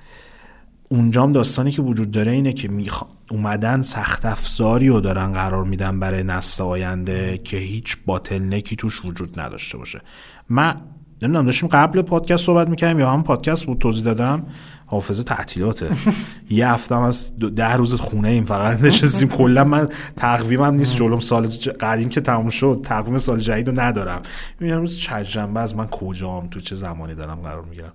[0.89, 3.03] اونجام داستانی که وجود داره اینه که میخ...
[3.31, 9.39] اومدن سخت افزاری رو دارن قرار میدن برای نسل آینده که هیچ باتلنکی توش وجود
[9.39, 10.01] نداشته باشه.
[10.49, 10.81] من
[11.21, 14.45] نمی‌دونم داشتیم قبل پادکست صحبت می‌کردیم یا هم پادکست بود توضیح دادم.
[14.85, 15.89] حافظه تعطیلاته.
[16.49, 19.29] یه هفته از ده روز خونه ایم فقط نشستیم.
[19.29, 21.47] کلا من تقویمم نیست جلوم سال
[21.79, 24.21] قدیم که تموم شد تقویم سال جدید رو ندارم.
[24.59, 27.93] می‌بینم روز چجنبه از من کجام تو چه زمانی دارم قرار می‌گیرم.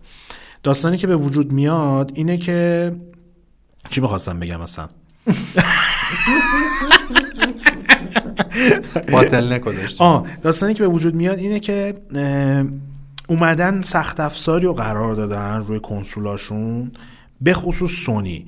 [0.62, 2.93] داستانی که به وجود میاد اینه که
[3.90, 4.89] چی می‌خواستم بگم مثلا
[9.12, 11.94] bottleneck و داشتیم آه داستانی که به وجود میاد اینه که
[13.28, 16.93] اومدن سخت افزاری رو قرار دادن روی کنسولاشون
[17.40, 18.47] به خصوص سونی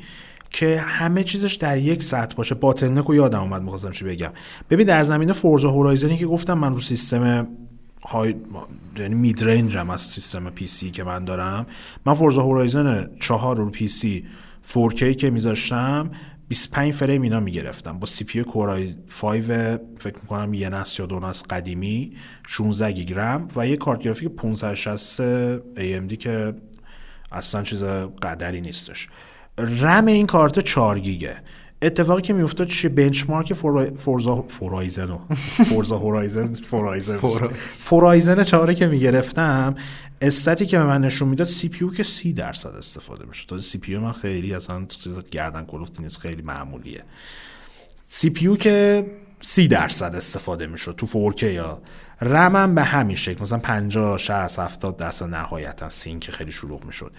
[0.51, 2.55] که همه چیزش در یک سطح باشه.
[2.55, 4.31] bottleneck رو یادم اومد می‌خواستم چی بگم.
[4.71, 7.47] ببین در زمینه Forza Horizon ی که گفتم من رو سیستم
[8.09, 8.35] های
[8.97, 11.67] یعنی mid-range هم از سیستم PC که من دارم.
[12.07, 14.25] من Forza Horizon 4 رو PC
[14.73, 16.11] 4K که میذاشتم.
[16.49, 17.99] 25 فریم اینا می‌گرفتم.
[17.99, 19.43] با CPU Core i5
[19.99, 22.13] فکر می‌کنم یه نسل یا دو نسل قدیمی
[22.47, 25.21] 16 گیگ رم و یه کارت گرافیک 560
[25.77, 26.55] AMD که
[27.33, 27.83] اصلا چیز
[28.23, 29.09] قدری نیستش.
[29.59, 31.37] رم این کارت 4 گیگه.
[31.83, 33.53] اتفاقی که میافتاد چیه؟ benchmark
[33.99, 35.19] Forza Horizon
[35.71, 37.17] Forza Horizon Horizon.
[37.71, 39.75] Horizon چهاره که می‌گرفتم
[40.21, 43.97] stat ی که به من نشون می‌داد CPU که سی درصد استفاده میشه تازه CPU
[43.97, 47.05] من خیلی اصلا چیز گردن کلفتی نیست خیلی معمولیه.
[48.09, 49.07] CPU که
[49.41, 51.83] سی درصد استفاده می‌شد تو 4K یا
[52.21, 53.43] رمم به همین شکل.
[53.43, 57.13] مثلا 50 60 70 درصد نهایتا scene که خیلی شلوغ می‌شد.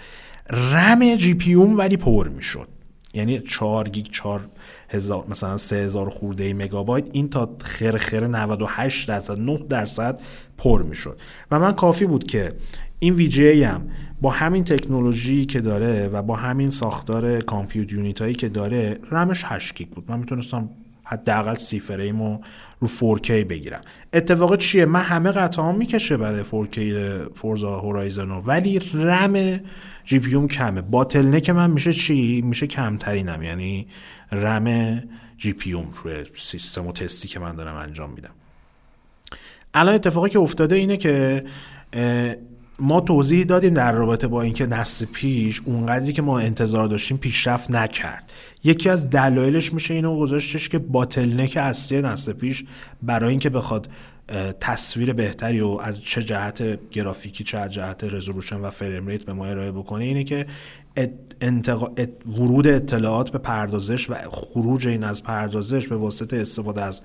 [0.49, 2.67] رم GPU ولی پر می‌شد.
[3.13, 4.49] یعنی 4 گیگ 4
[4.89, 10.19] هزار مثلا 3000 خورده مگابایت این تا خر خر 98 درصد 99 درصد
[10.57, 11.19] پر می‌شد.
[11.51, 12.53] و من کافی بود که
[12.99, 13.89] این GPU هم
[14.21, 19.43] با همین تکنولوژی که داره و با همین ساختار compute unit هایی که داره رمش
[19.45, 20.11] 8 گیگ بود.
[20.11, 20.69] من می‌تونستم
[21.03, 22.41] حداقل سی فریم رو
[22.79, 23.81] رو 4K بگیرم.
[24.13, 26.79] اتفاق چیه؟ من همه قطعه می‌کشه برای 4K
[27.35, 29.59] Forza Horizon ولی رم
[30.05, 30.81] GPU کمه.
[30.81, 33.87] bottleneck من میشه چی؟ میشه کمترینم یعنی
[34.31, 34.97] رم
[35.37, 38.33] GPU روی سیستم و تستی که من دارم انجام میدم.
[39.73, 41.43] الان اتفاقی که افتاده اینه که
[42.79, 47.71] ما توضیح دادیم در رابطه با اینکه نسل پیش اونقدری که ما انتظار داشتیم پیشرفت
[47.71, 48.33] نکرد.
[48.63, 52.65] یکی از دلایلش میشه اینو گذاشتش که bottleneck اصلی نسل پیش
[53.03, 53.89] برای اینکه بخواد
[54.59, 59.45] تصویر بهتری و از چه جهت گرافیکی چه جهت resolution و frame rate به ما
[59.45, 60.45] ارائه بکنه اینه که
[61.41, 61.87] انتقا...
[62.25, 67.01] ورود اطلاعات به پردازش و خروج این از پردازش به واسطه استفاده از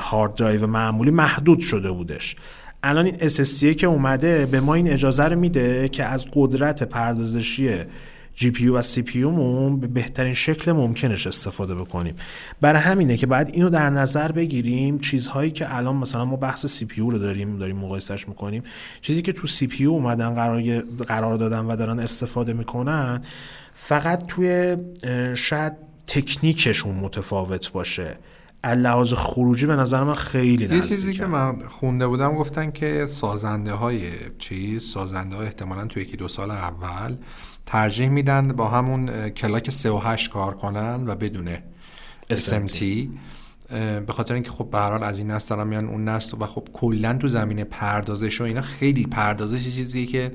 [0.00, 2.36] hard drive معمولی محدود شده بودش.
[2.88, 7.70] الان این SSD که اومده به ما این اجازه رو میده که از قدرت پردازشی
[8.54, 12.14] GPU و CPU مون به بهترین شکل ممکنش استفاده بکنیم.
[12.60, 17.00] برای همینه که بعد اینو در نظر بگیریم چیزهایی که الان مثلا ما بحث CPU
[17.00, 18.62] رو داریم داریم مقایسش می‌کنیم
[19.00, 23.20] چیزی که تو CPU اومدن قرار قرار دادن و دارن استفاده می‌کنن
[23.74, 24.76] فقط توی
[25.34, 25.72] شاید
[26.06, 28.16] تکنیکشون متفاوت باشه.
[28.74, 33.72] لحاظ خروجی به نظر من خیلی یه چیزی که من خونده بودم گفتن که سازنده
[33.72, 34.02] های
[34.38, 37.16] چیز سازنده های احتمالا توی یکی دو سال اول
[37.66, 41.48] ترجیح میدن با همون کلاک 3 و 8 کار کنن و بدون
[42.32, 42.84] SMT
[44.06, 46.46] به خاطر اینکه خب به هر حال از این نسل دارن میان اون نسل و
[46.46, 50.32] خب کلا تو زمینه پردازش و اینا خیلی پردازش یه چیزیه که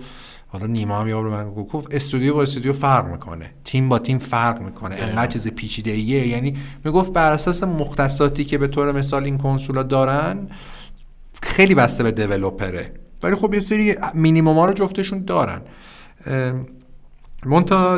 [0.54, 3.54] حالا نیما هم یارو من گفت استودیو با استودیو فرق می‌کنه.
[3.66, 4.96] تیم با تیم فرق می‌کنه.
[4.96, 9.84] انقدر چیز پیچیده ایه یعنی می‌گفت بر اساس مختصاتی که به طور مثال این کنسولا
[9.84, 10.48] دارن
[11.42, 12.94] خیلی بسته به دیولوپره.
[13.24, 15.62] ولی خب یه سری مینیموم ها رو جفتشون دارن.
[17.46, 17.94] منتها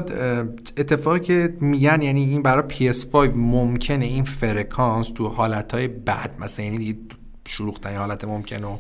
[0.77, 6.97] اتفاقی که میگن یعنی این برای PS5 ممکنه این فرکانس تو حالتهای بد مثلا یعنی
[7.81, 8.77] ترین حالت ممکن و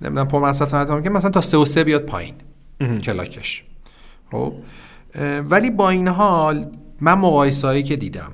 [0.00, 2.34] نمی‌دونم پر مصرف ممکن مثلا تا 3 و 3 بیاد پایین.
[2.80, 3.64] کلاکش.
[4.30, 4.54] خب
[5.48, 6.70] ولی با این حال
[7.00, 8.32] من مقایسه هایی که دیدم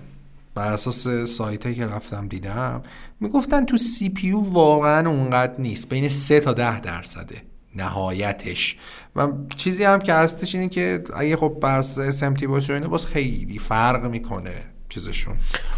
[0.54, 2.82] بر اساس سایت که رفتم دیدم
[3.20, 7.42] می‌گفتن تو CPU واقعا اونقدر نیست بین 3 تا 10 درصده
[7.76, 8.76] نهایتش.
[9.16, 12.88] و چیزی هم که هستش اینه که اگه خب بر اساس SMT باشه و اینا
[12.88, 14.71] باز خیلی فرق می‌کنه.
[14.94, 15.34] چیزشون.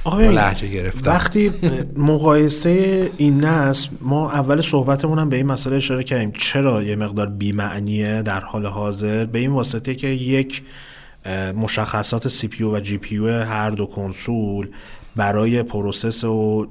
[0.07, 1.11] لهجه گرفتن.
[1.11, 1.53] وقتی
[1.97, 6.33] مقایسه این نسل ما اول صحبتمون هم به این مسئله اشاره کردیم.
[6.33, 10.63] چرا یه مقدار بیمعنیه در حال حاضر؟ به این واسطه که یک
[11.57, 14.69] مشخصات CPU و GPU هر دو کنسول
[15.17, 16.67] برای process و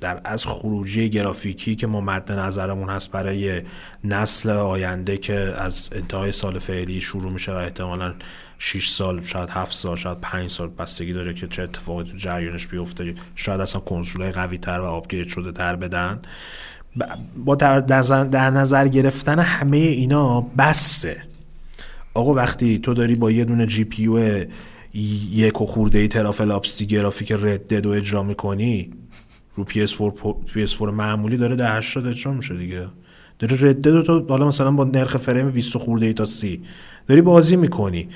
[0.00, 3.62] در آخر خروجی گرافیکی که ما مد نظرمون هست برای
[4.04, 8.14] نسل آینده که از انتهای سال فعلی شروع میشه و احتمالاً
[8.64, 12.66] 6 سال شاید 7 سال شاید 5 سال بستگی داره که چه اتفاقی تو جریانش
[12.66, 16.20] بیفته شاید اصلا کنسولای قوی تر و upgrade شده تر بدن.
[17.36, 21.22] با در نظر, در نظر گرفتن همه اینا بسته.
[22.14, 24.44] آقا وقتی تو داری با یه دونه GPU
[25.32, 28.90] یک و خورده ای ترافلاپسی گرافیک رد رو اجرا می‌کنی
[29.54, 30.12] رو PS4
[30.54, 32.86] PS4 معمولی داره ده 80 اجرا میشه دیگه.
[33.38, 36.62] داری رد دد تو حالا مثلا با نرخ فریم 20 خورده ای تا 30
[37.06, 38.08] داری بازی می‌کنی.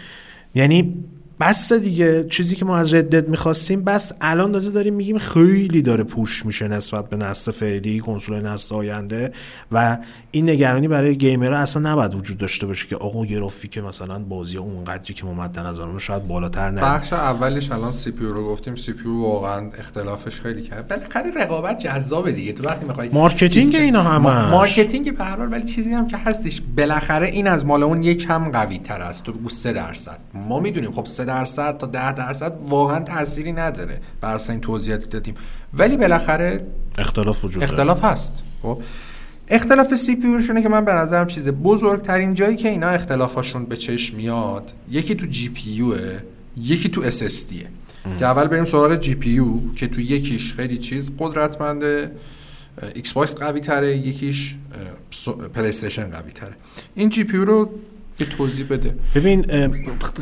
[0.56, 1.04] یعنی
[1.40, 6.04] بس دیگه چیزی که ما از ردت می‌خواستیم بس الان تازه داریم میگیم خیلی داره
[6.04, 9.32] پوش میشه نسبت به نسل فعلی کنسول نسل آینده
[9.72, 9.98] و
[10.30, 15.14] این نگرانی برای گیمرها اصلا نباید وجود داشته باشه که آقا گرافیک مثلا بازی اونقدری
[15.14, 16.84] که ما مد نظرمون شاید بالاتر نره.
[16.84, 22.52] بخش اولش الان CPU رو گفتیم CPU واقعا اختلافش خیلی کرد بالاخره رقابت جذابه دیگه.
[22.52, 24.50] تو وقتی می‌خوای marketing اینا همش.
[24.50, 28.50] marketing به هر حال ولی چیزی هم که هستش بالاخره این از مال اون یکم
[28.50, 29.22] قوی تر است.
[29.22, 30.18] تو بگو 3 درصد.
[30.34, 35.34] ما می‌دونیم خب 3 درصد تا 10 درصد واقعا تأثیری نداره بر این توضیحاتی دادیم.
[35.74, 36.66] ولی بالاخره
[36.98, 37.72] اختلاف وجود داره.
[37.72, 38.32] اختلاف هست.
[38.62, 38.82] خب؟
[39.48, 41.52] اختلاف CPU شونه که من به نظرم چیزه.
[41.52, 46.20] بزرگترین جایی که اینا اختلافاشون به چشم میاد یکی تو GPU ه
[46.56, 47.68] یکی تو SSD یه
[48.18, 52.10] که اول بریم سراغ GPU که تو یکیش خیلی چیز قدرتمنده
[52.94, 54.54] ایکس باکس قوی تره یکیش
[55.54, 56.54] پلی استیشن قوی تره.
[56.94, 57.70] این GPU رو
[58.20, 58.94] یه توضیح بده.
[59.14, 59.68] ببین اه،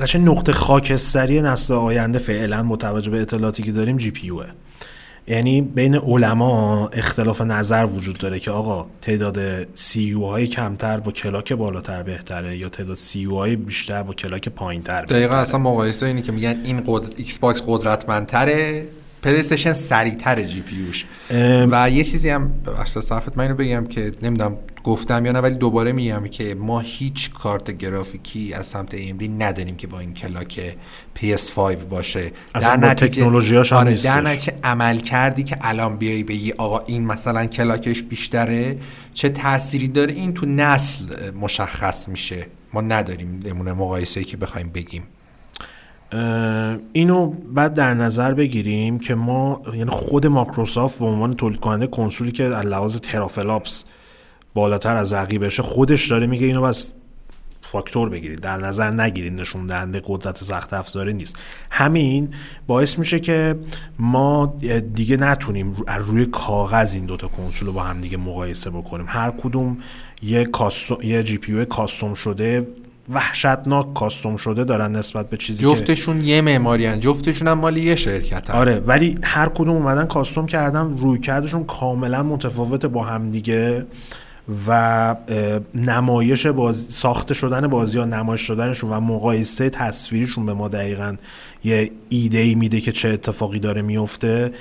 [0.03, 4.47] قشنگ نقطه خاکستری نسل آینده فعلا با توجه به اطلاعاتی که داریم GPU ه
[5.27, 9.39] یعنی بین علما اختلاف نظر وجود داره که آقا تعداد
[9.75, 15.03] CU های کمتر با clock بالاتر بهتره یا تعداد CU های بیشتر با clock پایینتر
[15.03, 18.87] دقیقا بهتره اصلا مقایسه اینه که میگن این قدرت ایکس باکس قدرتمندتره
[19.23, 21.07] پلی استیشن سریعتره GPU ش.
[21.31, 21.69] ام.
[21.73, 25.55] و یه چیزی هم ببخشید صحبتت من اینو بگم که نمی‌دونم گفتم یا نه ولی
[25.55, 30.77] دوباره میگم که ما هیچ کارت گرافیکی از سمت AMD نداریم که با این clock
[31.19, 31.59] PS5
[31.91, 32.33] باشه.
[32.55, 34.07] اصلا با تکنولوژیاش هم آره نیستش.
[34.07, 38.79] در نتیجه عملکردی که الان بیای بگی آقا این مثلا clock ش بیشتره
[39.15, 41.05] چه تأثیری داره؟ این تو نسل
[41.41, 42.47] مشخص میشه.
[42.73, 45.03] ما نداریم نمونه مقایسه که بخوایم بگیم.
[46.93, 52.33] اینو بعد در نظر بگیریم که ما یعنی خود مایکروسافت به عنوان تولید کننده کنسولی
[52.33, 53.85] که از لحاظ teraflops
[54.55, 56.93] بالاتر از رقیبشه خودش داره میگه اینو پس
[57.61, 61.37] فاکتور بگیرید در نظر نگیرید نشون دهنده قدرت سخت افزاری نیست
[61.71, 62.29] همین
[62.67, 63.55] باعث میشه که
[63.99, 64.57] ما
[64.95, 69.31] دیگه نتونیم از روی کاغذ این دوتا کنسول رو با هم دیگه مقایسه بکنیم هر
[69.31, 69.79] کدوم
[70.23, 71.03] یه, کاستو...
[71.03, 72.67] یه جی پی کاستوم شده
[73.11, 77.01] وحشتناک کاستوم شده دارن نسبت به چیزی که جفتشون یه معماری هن.
[77.01, 78.57] جفتشون هم مال یه شرکت هن.
[78.57, 83.87] آره ولی هر کدوم اومدن کاستوم کردن روی کردشون کاملا متفاوت با هم دیگه
[84.69, 85.17] و
[85.75, 91.17] نمایش بازی ساخته شدن بازی ها نمایش شدنشون و مقایسه تصویریشون به ما دقیقا
[91.65, 94.53] یه ایده ای میده که چه اتفاقی داره میفته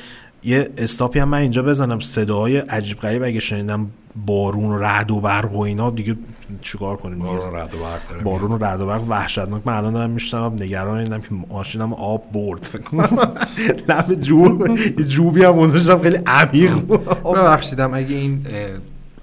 [0.44, 3.90] یه استاپی هم من اینجا بزنم صداهای عجیب غریب اگه شنیدم
[4.26, 6.16] بارون و رعد و برق و اینا دیگه
[6.62, 9.94] چیکار کنیم؟ بارون رعد و برق داره بارون و رعد و برق وحشتناک من الان
[9.94, 13.18] دارم می‌شنوم نگران اینم که ماشینم آب برد فکر کنم
[13.90, 17.06] لب جو یه جوبی هم گذاشتم خیلی عمیق بود.
[17.24, 18.46] ببخشیدم اگه این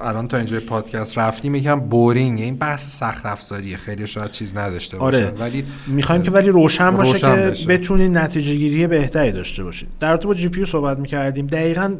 [0.02, 4.98] الان تا اینجای پادکست رفتیم یکم boring این بحث سخت افزاریه خیلی شاید چیز نداشته
[4.98, 7.68] باشه آره ولی می‌خوایم که ولی روشن باشه روشن که بشه.
[7.68, 11.46] بتونین نتیجه گیری بهتری داشته باشید در رابطه با GPU صحبت می‌کردیم.
[11.46, 11.94] دقیقا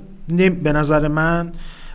[0.63, 1.53] به نظر من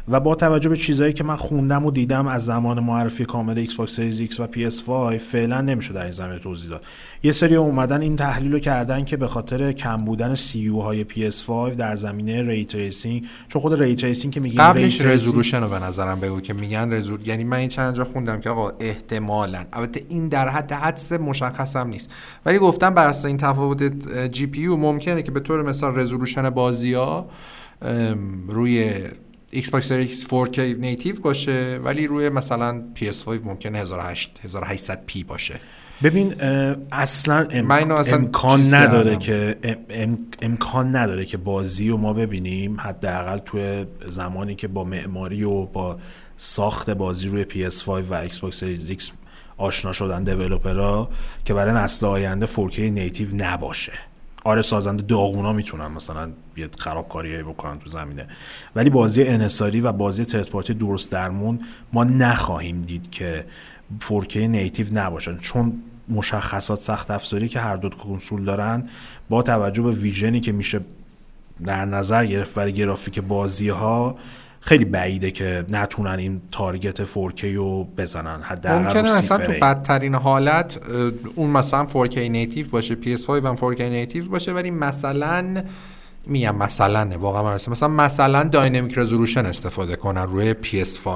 [0.07, 3.75] و با توجه به چیزهایی که من خوندم و دیدم از زمان معرفی کامل ایکس
[3.75, 6.83] باکس Series X و پی اس 5 فعلا نمیشه در این زمینه توضیح داد.
[7.23, 11.25] یه سری اومدن این تحلیل رو کردن که به خاطر کم بودن CU های پی
[11.25, 15.69] اس 5 در زمینه ray tracing چون خود ray tracing که میگیم قبلش resolution رو
[15.69, 19.65] به نظرم بگو که میگن resol یعنی من این چند جا خوندم که آقا احتمالا.
[19.73, 22.09] البته این در حد حدس مشخص هم نیست.
[22.45, 23.83] ولی گفتم بر اساس این تفاوت
[24.31, 27.29] GPU ممکنه که به طور مثال resolution بازی ها
[28.47, 28.93] روی
[29.51, 35.59] ایکس باکس ایکس 4K native باشه ولی روی مثلا PS5 ممکنه 1800 p باشه
[36.03, 36.41] ببین
[36.91, 37.71] اصلا, ام...
[37.71, 39.19] اصلا امکان نداره کردم.
[39.19, 39.77] که ام...
[39.89, 40.17] ام...
[40.41, 45.99] امکان نداره که بازی رو ما ببینیم حداقل توی زمانی که با معماری و با
[46.37, 49.11] ساخت بازی روی PS5 و ایکس باکس Series X
[49.57, 51.09] آشنا شدن دیولپرها
[51.45, 53.93] که برای نسل آینده 4K نیتیو نباشه
[54.45, 58.27] آره سازنده داغونا می‌تونن مثلا یه خرابکاریایی بکنن تو زمینه.
[58.75, 61.59] ولی بازی انحصاری و بازی ترد پارتی درست درمون
[61.93, 63.45] ما نخواهیم دید که
[63.99, 65.37] 4K نیتیو نباشن.
[65.37, 65.73] چون
[66.09, 68.89] مشخصات سخت افزاری که هر دو کنسول دارن
[69.29, 70.79] با توجه به ویژنی که میشه
[71.65, 74.17] در نظر گرفت برای گرافیک بازی ها
[74.65, 79.51] خیلی بعیده که نتونن این تارگت 4K رو بزنن حداقل ممکنه اصلا تو.
[79.51, 80.79] بدترین حالت
[81.35, 85.63] اون مثلا 4K نیتیو باشه PS5 هم 4K نیتیو باشه ولی مثلا
[86.27, 91.07] میگم مثلا واقعا من مثلا مثلا مثلا داینامیک رزولوشن استفاده کنن روی PS5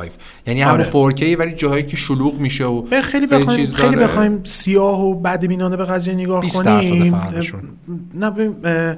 [0.47, 1.11] یعنی همون آره.
[1.11, 3.95] 4K ولی جاهایی که شلوغ میشه و خیلی بخوایم خیلی.
[3.95, 7.15] بخوایم سیاه و بدبینانه به قضیه نگاه 20 درصد کنیم.
[8.13, 8.97] نه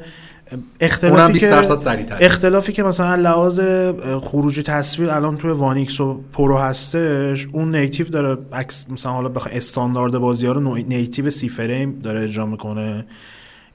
[0.80, 2.26] اختلافی 20 که.
[2.26, 8.08] اختلافی که مثلا لحاظ اه، خروجی تصویر الان توی وانیکس و پرو هستش اون نیتیو
[8.08, 13.06] داره عکس مثلا حالا بخوای استاندارد بازی ها رو نیتیو سی فریم داره اجرا می‌کنه.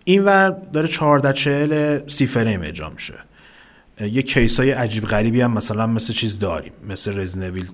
[0.05, 3.15] اینور داره 14 40 سی فریم اجرا میشه.
[4.01, 6.73] یه کیس های عجیب غریبی هم مثلا مثل چیز داریم.
[6.89, 7.67] مثل رزنویل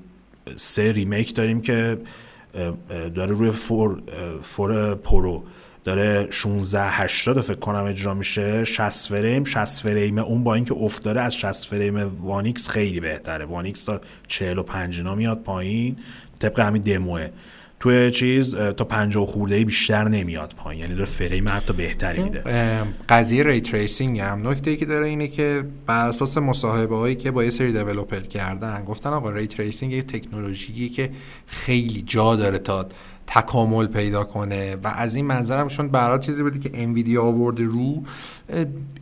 [0.57, 1.99] سه ریمیک داریم که
[3.15, 4.03] داره روی فور,
[4.43, 5.45] four Pro
[5.85, 8.65] داره 16 80 فکر کنم اجرا میشه.
[8.65, 13.01] 60 فریم 60 فریم اون با اینکه افت داره از 60 frame One X خیلی
[13.01, 13.45] بهتره.
[13.45, 15.97] One X تا 45 اینا میاد پایین.
[16.39, 17.29] طبق همین دموه.
[17.81, 20.83] توی چیز تا 50 خورده بیشتر نمیاد پایین.
[20.83, 22.43] یعنی داره فریم حتی بهتری میده.
[23.09, 24.49] قضیه ray tracing هم.
[24.49, 28.21] نکته ای که داره اینه که بر اساس مصاحبه هایی که با یه سری developer
[28.21, 31.11] کردن گفتن آقا ray tracing یک تکنولوژیه که
[31.47, 32.87] خیلی جا داره تا
[33.35, 38.03] تکامل پیدا کنه و از این منظرم چون برای چیزی بودی که انویدیا آورده رو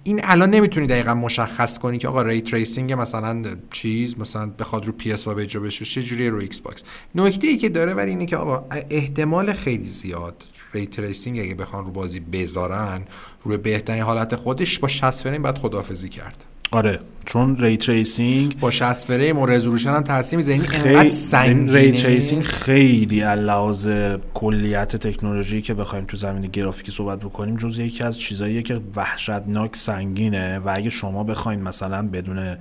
[0.04, 4.92] این الان نمی‌تونی دقیقا مشخص کنی که آقا ray tracing مثلا چیز مثلا بخواد رو
[4.92, 6.82] پی اس اجرا بشه چه جوری رو ایکس باکس
[7.14, 10.44] نکته ای که داره ولی اینه که آقا احتمال خیلی زیاد
[10.74, 13.02] ray tracing اگه بخوان رو بازی بذارن
[13.44, 16.44] روی بهترین حالت خودش با 60 فریم بعد خداحافظی کرد.
[16.72, 21.72] آره چون ری تریسینگ با 60 فریم و resolution هم تاثیر انقدر خیلی سنگینه.
[21.72, 23.88] ray tracing خیلی لحاظ
[24.34, 29.76] کلیت تکنولوژی که بخوایم تو زمین گرافیکی صحبت بکنیم جز یکی از چیزاییه که وحشتناک
[29.76, 32.56] سنگینه و اگه شما بخواید مثلا بدون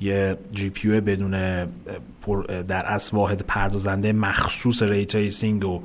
[0.00, 1.30] یه GPU بدون
[2.68, 5.82] در اصل واحد پردازنده مخصوص ray tracing رو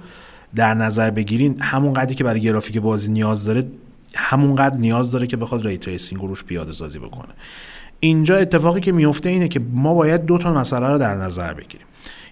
[0.56, 3.64] در نظر بگیرین همون قدری که برای گرافیک بازی نیاز داره
[4.16, 7.34] همونقدر نیاز داره که بخواد ray tracing رو روش پیاده سازی بکنه.
[8.00, 11.88] اینجا اتفاقی که میفته اینه که ما باید دو تا مسئله رو در نظر بگیریم.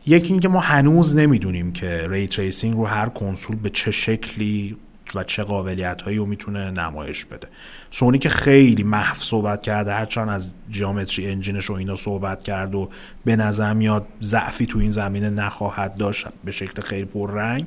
[0.05, 4.77] یکی اینکه ما هنوز نمی‌دونیم که ray tracing رو هر کنسول به چه شکلی
[5.15, 7.47] و چه قابلیت هایی رو می‌تونه نمایش بده.
[7.91, 12.75] سونی که خیلی محو صحبت کرده هرچند از geometry engine ش و اینا صحبت کرد
[12.75, 12.89] و
[13.25, 17.65] به نظر میاد ضعفی تو این زمینه نخواهد داشت به شکل خیلی پررنگ.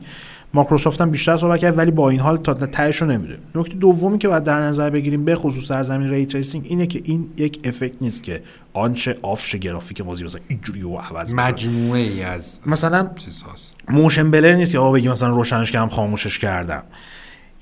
[0.55, 3.43] مایکروسافت هم بیشتر صحبت کرد ولی با این حال تا تهش رو نمی‌دونیم.
[3.55, 7.01] نکته دومی که باید در نظر بگیریم به خصوص در زمینه ray tracing اینه که
[7.05, 8.43] این یک effect نیست که
[8.73, 11.35] on شه off شه گرافیک بازی مثلا اینجوری و عوض.
[11.35, 13.77] مجموعه ای از مثلا چیز هاست.
[13.89, 16.82] motion blur نیست که آقا بگی مثلا روشنش کردم خاموشش کردم.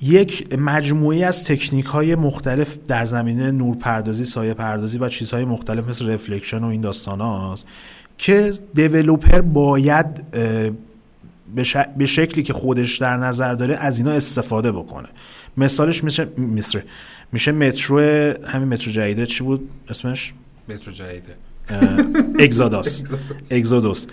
[0.03, 5.89] یک مجموعه از تکنیک های مختلف در زمینه نور پردازی سایه پردازی و چیزهای مختلف
[5.89, 7.67] مثل reflection و این داستان هاست
[8.19, 10.07] که developer باید
[11.55, 15.09] به, ش- به شکلی که خودش در نظر داره از اینا استفاده بکنه.
[15.57, 16.83] مثالش میشه مصر
[17.33, 17.99] میشه Metro
[18.47, 20.33] همین Metro جدیده چی بود اسمش؟
[20.69, 21.37] Metro جدیده.
[22.39, 23.03] Exodus.
[23.51, 24.07] Exodus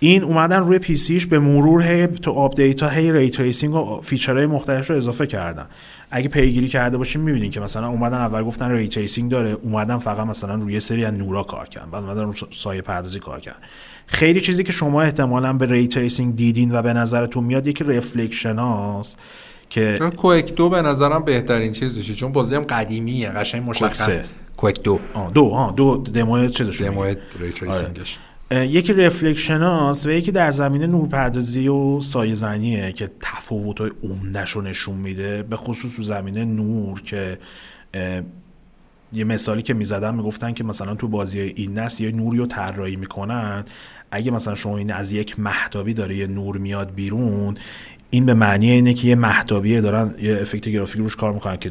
[0.00, 4.00] این اومدن روی PC ش به مرور هی تو update ها هی ray tracing و
[4.02, 5.66] feature های مختلفش رو اضافه کردن.
[6.10, 10.26] اگه پیگیری کرده باشیم می‌بینین که مثلا اومدن اول گفتن ray tracing داره اومدن فقط
[10.26, 13.58] مثلا روی سری از نورا کار کردن بعد اومدن رو سایه پردازی کار کردن.
[14.06, 18.56] خیلی چیزی که شما احتمالا به ray tracing دیدین و به نظرتون میاد یکی reflection
[18.56, 19.18] هاست
[19.70, 24.06] که Quake دو به نظرم بهترین چیزشه چون بازی هم قدیمیه قشنگ مشخص.
[24.06, 24.24] سه.
[24.56, 24.98] Quake دو.
[25.14, 30.10] آه دو آه دو دمو چیزش دمو ray tracing ش اه، یکی reflection هاست و
[30.10, 35.56] یکی در زمینه نورپردازی و سایه زنیه که تفاوت های عمدش رو نشون میده به
[35.56, 37.38] خصوص تو زمینه نور که
[39.12, 42.96] یه مثالی که می‌زدن می‌گفتن که مثلا تو بازی این نسل یه نوری رو طراحی
[42.96, 43.64] می‌کنن.
[44.10, 47.54] اگه مثلا شما این از یک مهتابی داره یه نور میاد بیرون
[48.10, 51.70] این به معنی اینه که یه مهتابیه دارن یه افکت گرافیک روش کار می‌کنن که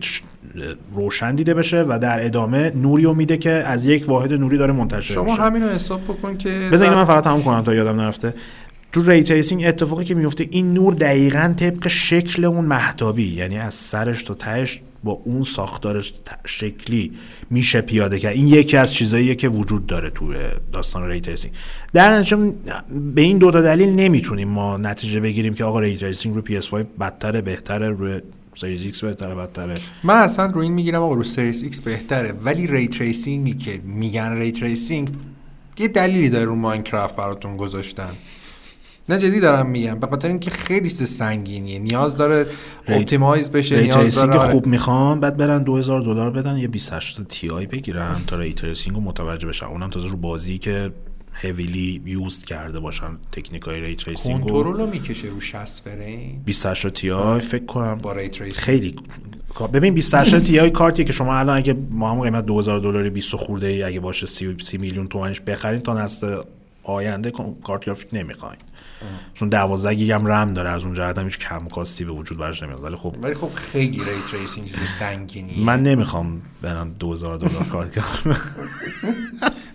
[0.94, 4.74] روشن دیده بشه و در ادامه نوری رو میده که از یک واحد نوری داره
[4.74, 5.42] منتشر شما میشه.
[5.42, 8.34] همین رو حساب بکن که بذار من فقط تموم کنم تا یادم نرفته.
[8.92, 13.74] تو ray tracing اتفاقی که میفته این نور دقیقا طبق شکل اون مهتابی یعنی از
[13.74, 17.12] سرش تا تهش با اون ساختارش ت- شکلی
[17.50, 18.36] میشه پیاده کرد.
[18.36, 20.34] این یکی از چیزاییه که وجود داره تو
[20.74, 21.54] داستان ری تریسینگ
[21.94, 22.54] در نتیجه
[23.16, 26.74] به این دو تا دلیل نمی‌تونیم ما نتیجه بگیریم که آقا ray tracing رو PS5
[27.00, 28.22] بدتره بهتره روی
[28.56, 29.76] Series X بهتره بدتره.
[30.04, 32.32] من اصلا رو این می‌گیرم آقا رو Series X بهتره.
[32.32, 35.10] ولی ray tracing ی که میگن ray tracing
[35.80, 38.10] یه دلیلی داره رو Minecraft براتون گذاشتن.
[39.10, 41.80] نه جدی دارم میگم به خاطر اینکه خیلی سنگینیه.
[41.80, 42.46] نیاز داره
[42.88, 47.66] optimize بشه ray نیاز داره خوب می‌خوان بعد برن 2000 دلار بدن یه 28 Ti
[47.66, 49.66] بگیرن تا ray tracing رو متوجه بشن.
[49.66, 50.92] اونم تازه رو بازی که
[51.34, 54.42] heavily used کرده باشن تکنیک های ray tracing.
[54.42, 58.96] Control رو می‌کشه رو 60 فریم؟ 28 Ti فکر کنم با ray tracing خیلی
[59.74, 63.68] ببین 28 Ti کارتیه که شما الان اگه ما هم قیمت 2000 دلاری 20 خورده
[63.68, 66.42] ای اگه باشه 30, 30 میلیون تومنش بخرین تا نسل
[66.84, 67.32] آینده
[67.64, 68.58] کارت گرافیک نمی‌خواین.
[69.34, 72.38] چون 12 گیگ هم رم داره از اون جهت هم هیچ کم کاستی به وجود
[72.38, 72.84] براش نمیاد.
[72.84, 75.66] ولی خب ولی خب خیلی ray tracing چیز سنگینیه.
[75.66, 78.38] من نمی‌خوام برم 2000 دلار کارت کنم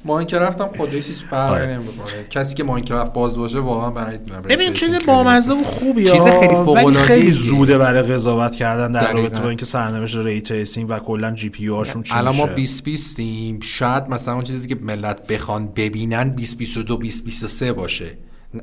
[0.04, 1.66] Minecraft هم خودش هیچ فرقی آره.
[1.66, 2.24] نمی‌کنه.
[2.30, 4.18] کسی که Minecraft باز باشه واقعا برای
[4.48, 6.86] ببین چیز بامزه و خوبی چیز خیلی فوق‌العاده‌ایه.
[6.86, 9.12] ولی خیلی زوده برای قضاوت کردن در.
[9.12, 12.84] رابطه با اینکه سرنوشت ray tracing و کلا GPU هاشون چی الان ما میشه؟ 20
[12.84, 18.06] 20 ایم شاید مثلا اون چیزی که ملت بخوان ببینن 20 22 20 23 باشه.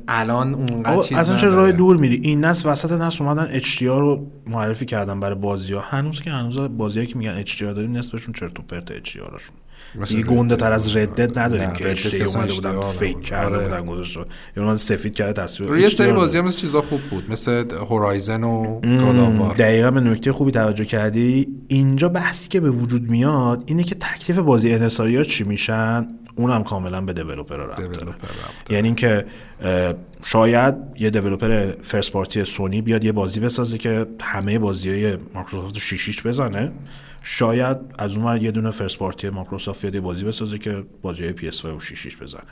[0.08, 1.62] الان اونقدر چیز اصلا چه نداره.
[1.62, 2.20] راه دور میری.
[2.22, 6.58] این نسل وسط نسل اومدن HDR رو معرفی کردن برای بازی ها هنوز که هنوز
[6.58, 9.56] بازی که میگن HDR داریم نصفشون چرت و پرت HDR هاشون.
[10.08, 10.56] دیگه گنده.
[10.56, 13.22] تر از Red Dead نداریم که اصلا اومده بودن fake.
[13.22, 13.82] کرده آره.
[13.82, 14.04] بودن
[14.56, 16.18] یا اومدن سفید کرده تصویر یه سری داره.
[16.18, 20.32] بازی هم مثل چیزا خوب بود مثل Horizon و God of War دقیقا به نکته
[20.32, 25.24] خوبی توجه کردی اینجا بحثی که به وجود میاد اینه که تکلیف بازی انحصاری ها
[25.24, 27.80] چی میشن اونم کاملا به developer ربط.
[28.70, 29.24] یعنی اینکه
[30.24, 35.74] شاید یه developer first party سونی بیاد یه بازی بسازه که همه بازی های مایکروسافت
[35.74, 36.72] رو شیشیش بزنه
[37.22, 41.34] شاید از اون ور یه دونه first party مایکروسافت یه بازی بسازه که بازی های
[41.36, 42.42] PS5 رو شیشیش بزنه.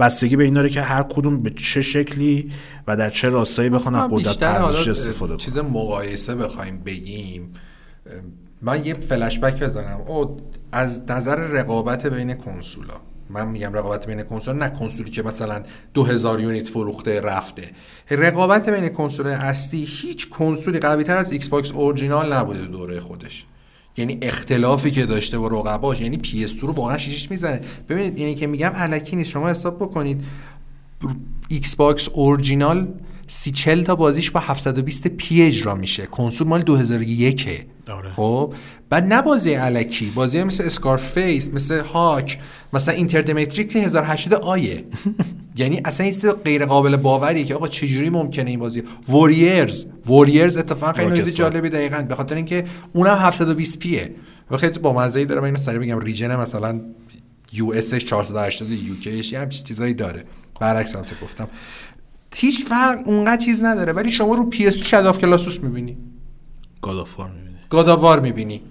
[0.00, 2.52] بستگی به این داره که هر کدوم به چه شکلی
[2.86, 7.52] و در چه راستایی بخوان از قدرت بیشتر پردازش استفاده کنن چیز مقایسه بخوایم بگیم
[8.62, 10.00] من یه فلش بک بزنم.
[10.06, 10.36] او
[10.72, 12.94] از نظر رقابت بین کنسولا
[13.30, 15.62] من میگم رقابت بین کنسول نه کنسولی که مثلا
[15.94, 17.70] 2000 unit فروخته رفته.
[18.10, 23.46] رقابت بین کنسول اصلی هیچ کنسولی قوی تر از Xbox Original نبوده دوره خودش.
[23.96, 27.60] یعنی اختلافی که داشته با رقباش یعنی PS رو واقعا شیشش می‌زنه.
[27.88, 29.30] ببینید اینی که میگم الکی نیست.
[29.30, 30.24] شما حساب بکنید
[31.48, 32.88] Xbox Original
[33.26, 36.06] سی چل تا بازیش با 720 p اجرا میشه.
[36.06, 38.12] کنسول مال 2001 آره.
[38.12, 38.54] خب؟
[38.94, 42.38] بعد نه بازی الکی بازی مثل Scarface مثل Hulk
[42.72, 44.84] مثلا Enter the Matrix 1080 i ه.
[45.56, 50.92] یعنی اصلا این غیر قابل باوریه که آقا چجوری ممکنه این بازی؟ ووریرز ووریرز اتفاقا
[50.92, 51.32] خیلی.
[51.32, 54.14] جالبی دقیقاً به خاطر اینکه اونم 720 پیه
[54.50, 56.80] و خیلی با مزه ای داره من اینو سریع بگم ریجن مثلا
[57.52, 60.24] یو اس 480 یو کیش یه همچین چیزایی داره.
[60.60, 61.48] برعکس هم که گفتم.
[62.34, 65.96] هیچ فرق اونقدر چیز نداره ولی شما رو پی اس شاد آف کلاسوس می‌بینی.
[66.82, 67.56] گادافار می‌بینی.
[67.70, 68.62] گاداوار می‌بینی.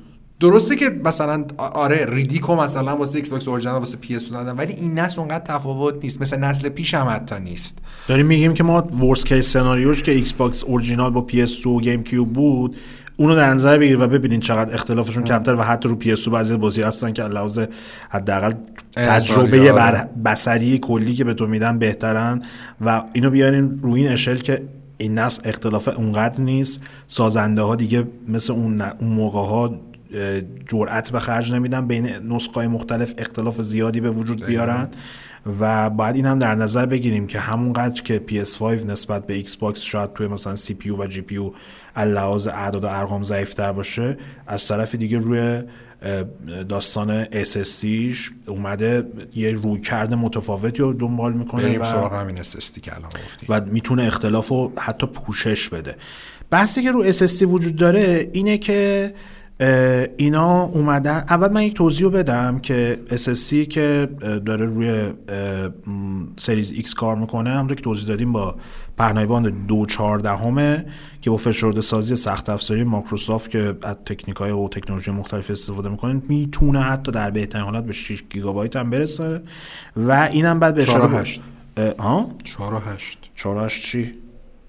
[0.44, 4.74] درسته که مثلا آره ریدیکو مثلا واسه ایکس باکس اورجینال واسه پی اس دادن ولی
[4.74, 6.22] این نسل اونقدر تفاوت نیست.
[6.22, 7.78] مثل نسل پیش هم حتی نیست.
[8.08, 12.34] داریم میگیم که ما worst case scenario ش که Xbox Original با PS و GameCube
[12.34, 12.76] بود
[13.18, 16.82] اونو در نظر بگیر و ببینین چقدر اختلافشون کمتر و حتی رو PS بعضی بازی
[16.82, 17.60] هستن که لحاظ
[18.10, 18.54] حداقل
[18.96, 19.74] تجربه آره.
[19.74, 22.42] بر بصری کلی که به تو میدن بهترن
[22.82, 24.62] و اینو بیارین روی این اشل که
[24.98, 26.82] این نسل اختلاف اونقدر نیست.
[27.08, 29.80] سازنده ها دیگه مثل اون, اون موقع ها
[30.68, 34.90] جرأت به خرج نمیدن بین نسخه مختلف اختلاف زیادی به وجود بیارن
[35.60, 40.14] و باید این هم در نظر بگیریم که همونقدر که PS5 نسبت به Xbox شاید
[40.14, 41.52] توی مثلا CPU و GPU
[41.98, 44.18] لحاظ اعداد و ارقام ضعیفتر باشه
[44.48, 45.62] از طرف دیگه روی
[46.70, 52.96] داستان SSDش اومده یه رویکرده متفاوتی رو دنبال می‌کنه بریم و سراغ همین SSD که
[52.96, 55.96] الان گفتی و می‌تونه اختلاف رو حتی پوشش بده.
[56.50, 59.14] بحثی که رو SSD وجود داره اینه که
[60.18, 64.10] اینا اومدن اول من یک توضیح بدم که SSD که
[64.46, 65.14] داره روی
[66.38, 68.56] Series X کار می‌کنه همونطور که توضیح دادیم با
[68.98, 70.86] پهنای باند دو و چهار دهمه
[71.22, 75.90] که با فشرده سازی سخت افزاری مایکروسافت که از تکنیک های و تکنولوژی مختلف استفاده
[75.90, 79.42] می‌کنه می‌تونه حتی در بهترین حالت به 6 گیگابایت هم برسه
[79.98, 81.42] و اینم بعد به اشاره هشت.
[81.78, 84.14] اه، ها؟ 4 و 8 4 چی؟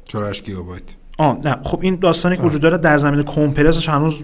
[0.08, 0.82] 4 8 گیگابایت.
[1.18, 1.56] آه نه.
[1.62, 4.22] خب این داستانی که وجود داره در زمین compression هنوز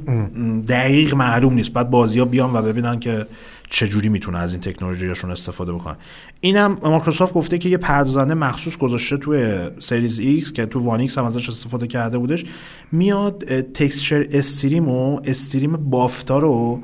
[0.69, 1.73] دقیق معلوم نیست.
[1.73, 3.27] بعد بازی ها بیان و ببینن که
[3.69, 5.97] چجوری می‌تونه از این تکنولوژیشون استفاده بکنن.
[6.41, 11.19] اینم مایکروسافت گفته که یه پردازنده مخصوص گذاشته توی Series X که تو One X
[11.19, 12.45] هم ازش استفاده کرده بودش
[12.93, 13.45] میاد
[13.75, 16.83] texture stream و stream بافتا رو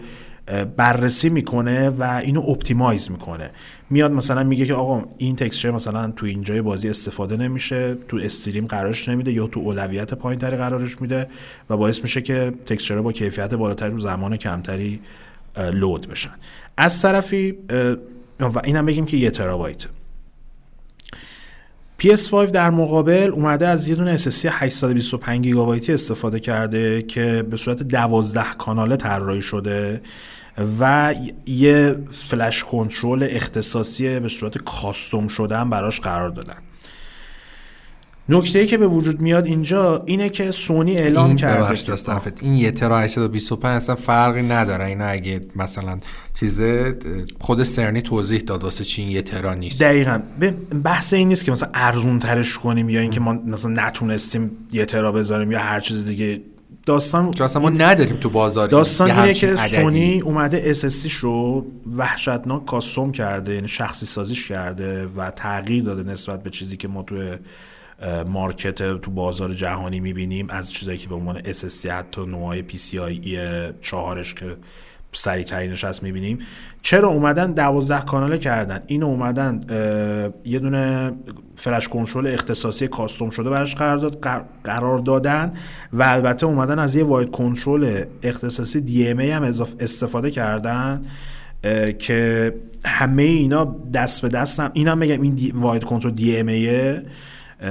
[0.77, 3.51] بررسی می‌کنه و اینو optimize می‌کنه.
[3.91, 8.67] میاد مثلا میگه که آقا این texture مثلا تو اینجای بازی استفاده نمیشه تو stream
[8.67, 11.27] قرارش نمیده یا تو اولویت پایینتری قرارش میده
[11.71, 15.01] و باعث میشه که تکسچر با کیفیت بالاتری رو زمان کمتری
[15.57, 16.35] لود بشن.
[16.77, 17.55] از طرفی
[18.41, 19.85] و اینم بگیم که یه ترابایت
[22.03, 27.83] PS5 در مقابل اومده از یه دونه SSD 825 گیگابایتی استفاده کرده که به صورت
[27.83, 30.03] 12 کاناله طراحی شده
[30.81, 31.15] و
[31.47, 36.66] یه فلش کنترل اختصاصی به صورت کاستوم هم براش قرار دادن.
[38.29, 42.33] نکته که به وجود میاد اینجا اینه که سونی اعلام این کرده که-.
[42.41, 45.99] این یه ترا 825 اصلا فرقی نداره اینا اگه مثلا
[46.41, 46.99] چیزه
[47.41, 50.21] خود سرنی توضیح داد واسه چی این یه ترا نیست دقیقا
[50.85, 55.13] بحث این نیست که مثلا ارزون ترش کنیم یا اینکه ما مثلا نتونستیم یه ترا
[55.13, 56.41] بذاریم یا هر چیز دیگه
[56.87, 59.59] داستان اصلا ما نداریم تو بازار داستان اینه که عددی.
[59.59, 61.67] سونی اومده SSD رو
[61.97, 67.03] وحشتناک کاستوم کرده یعنی شخصی سازیش کرده و تغییر داده نسبت به چیزی که ما
[67.03, 67.39] توی اه،
[68.27, 70.47] مارکت تو بازار جهانی می‌بینیم.
[70.51, 73.39] از چیزایی که به عنوان SSD حتی نوعای PCIe
[73.81, 74.57] چهارش که
[75.13, 76.39] سریع ترینش هست می‌بینیم.
[76.83, 79.61] چرا اومدن دوازده کاناله کردن؟ اینو اومدن
[80.45, 81.13] یه دونه
[81.57, 85.53] فلش کنترل اختصاصی کاستوم شده براش قرار, داد قر- قرار دادن
[85.93, 91.03] و البته اومدن از یه واید کنترل اختصاصی DMA هم اضاف استفاده کردن
[91.99, 92.55] که
[92.85, 97.01] همه اینا دست به دست هم اینم بگم این دی واید کنترل DMA اه،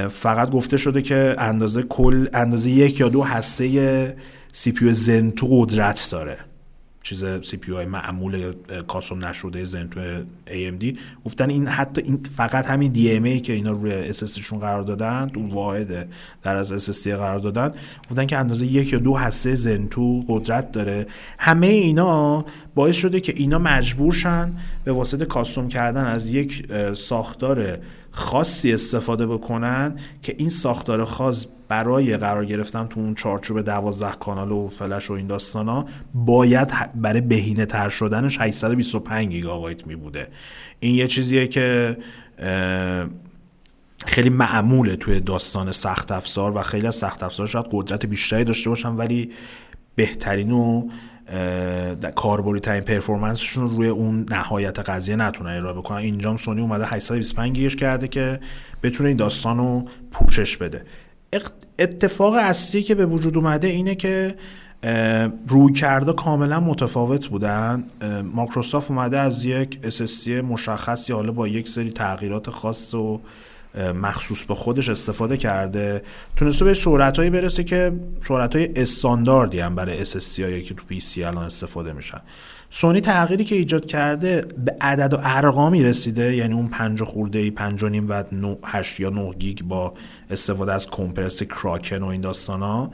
[0.10, 4.18] فقط گفته شده که اندازه کل اندازه یک یا دو هسته
[4.52, 6.38] سی پی زن تو قدرت داره.
[7.04, 8.54] چیز سی پی های معمول
[8.88, 10.00] کاسم نشده زن تو
[10.48, 14.60] AMD گفتن این حتی این فقط همین دی ام ای که اینا روی SSD شون
[14.60, 16.10] قرار دادن تو واحد
[16.44, 17.72] در از SSD قرار دادن.
[18.10, 21.08] گفتن که اندازه یک یا دو هسته زن تو قدرت داره.
[21.40, 22.46] همه اینا
[22.76, 24.54] باعث شده که اینا مجبور شن
[24.84, 27.78] به واسطه کاستوم کردن از یک ساختار
[28.16, 34.52] خاصی استفاده بکنن که این ساختار خاص برای قرار گرفتن تو اون چارچوب 12 کانال
[34.52, 40.28] و فلش و این داستانا باید ه- برای بهینه تر شدنش 825 گیگابایت می بوده.
[40.80, 41.98] این یه چیزیه که
[44.06, 48.70] خیلی معموله توی داستان سخت افزار و خیلی از سخت افزار شاید قدرت بیشتری داشته
[48.70, 49.32] باشن ولی
[49.96, 50.88] بهترین و
[52.16, 55.98] کاربردی ترین پرفورمنسشون رو روی اون نهایت قضیه نتونن ارائه بکنن.
[55.98, 58.40] اینجام سونی اومده 825 گیگش کرده که
[58.84, 60.86] بتونه این داستان رو پوشش بده.
[61.36, 64.36] اق- اتفاق اصلی که به وجود اومده اینه که
[65.48, 67.84] روی کرده کاملا متفاوت بودن.
[68.02, 73.22] اه، مایکروسافت اومده از یک SSD مشخصی حالا با یک سری تغییرات خاص و
[73.78, 76.04] مخصوص به خودش استفاده کرده.
[76.36, 77.92] تونسته به سرعتهایی برسه که
[78.22, 82.22] سرعتهای استانداردی هم برای SSD هایی که تو PC الان استفاده میشن.
[82.70, 87.40] سونی تغییری که ایجاد کرده به عدد و ارقامی رسیده یعنی اون پنج و خورده
[87.40, 89.94] ای پنج و نیم و نو- هشت یا نه گیگ با
[90.30, 92.92] استفاده از کمپرس کراکن و این داستان ها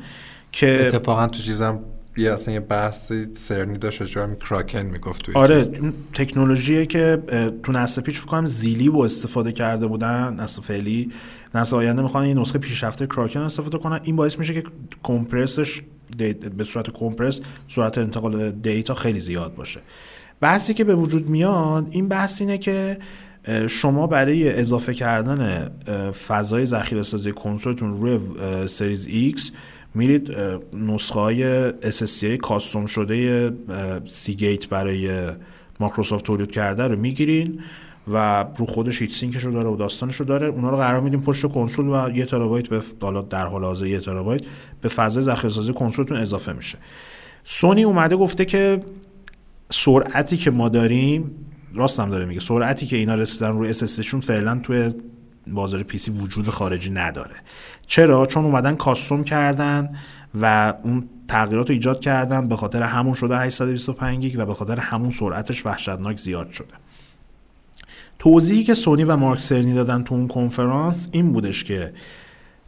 [0.51, 1.79] که اتفاقا تو چیزم
[2.17, 5.65] یه اصلا یه بحث سرنی داشت راجع کراکن می‌گفت توی آره
[6.13, 7.23] تکنولوژیه که
[7.63, 11.11] تو نسل پیش فکر کنم زیلی رو استفاده کرده بودن نسل فعلی
[11.55, 13.99] نسل آینده می‌خوان یه نسخه پیشرفته Kraken استفاده کنن.
[14.03, 14.63] این باعث میشه که
[15.03, 15.81] compression
[16.57, 19.79] به صورت compress سرعت انتقال دیتا خیلی زیاد باشه.
[20.41, 22.97] بحثی که به وجود میاد این بحث اینه که
[23.67, 25.71] شما برای اضافه کردن
[26.27, 28.19] فضای ذخیره سازی کنسولتون روی
[28.67, 29.51] Series X
[29.95, 30.31] میرید
[30.73, 33.51] نسخه های SSD custom شده
[34.05, 35.29] Seagate برای
[35.79, 37.59] مایکروسافت تولید کرده رو می‌گیرین
[38.07, 40.47] و رو خودش heat sink ش رو داره و داستانش رو داره.
[40.47, 43.99] اونا رو قرار میدیم پشت کنسول و یه ترابایت به حالا در حال حاضر یه
[43.99, 44.41] ترابایت
[44.81, 46.77] به فضای ذخیره سازی کنسولتون اضافه میشه.
[47.43, 48.79] سونی اومده گفته که
[49.69, 51.31] سرعتی که ما داریم
[51.73, 54.93] راستم داره میگه سرعتی که اینا رسیدن روی SSD شون فعلا توی
[55.47, 57.35] بازار پی سی وجود خارجی نداره.
[57.87, 59.95] چرا؟ چون اومدن custom کردن
[60.41, 64.79] و اون تغییرات رو ایجاد کردن به خاطر همون شده 825 گیگ و به خاطر
[64.79, 66.73] همون سرعتش وحشتناک زیاد شده.
[68.19, 71.93] توضیحی که سونی و مارک سرنی دادن تو اون کنفرانس این بودش که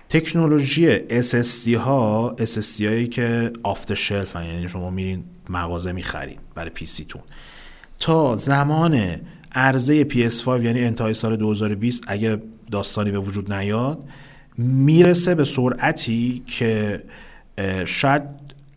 [0.09, 6.85] تکنولوژی SSD ها SSD هایی که آفت شلف یعنی شما میرین مغازه می‌خرید برای پی
[6.85, 7.21] سی تون
[7.99, 9.21] تا زمان
[9.51, 12.41] عرضه PS5 یعنی انتهای سال 2020 اگه
[12.71, 14.09] داستانی به وجود نیاد
[14.57, 17.03] می‌رسه به سرعتی که
[17.85, 18.21] شاید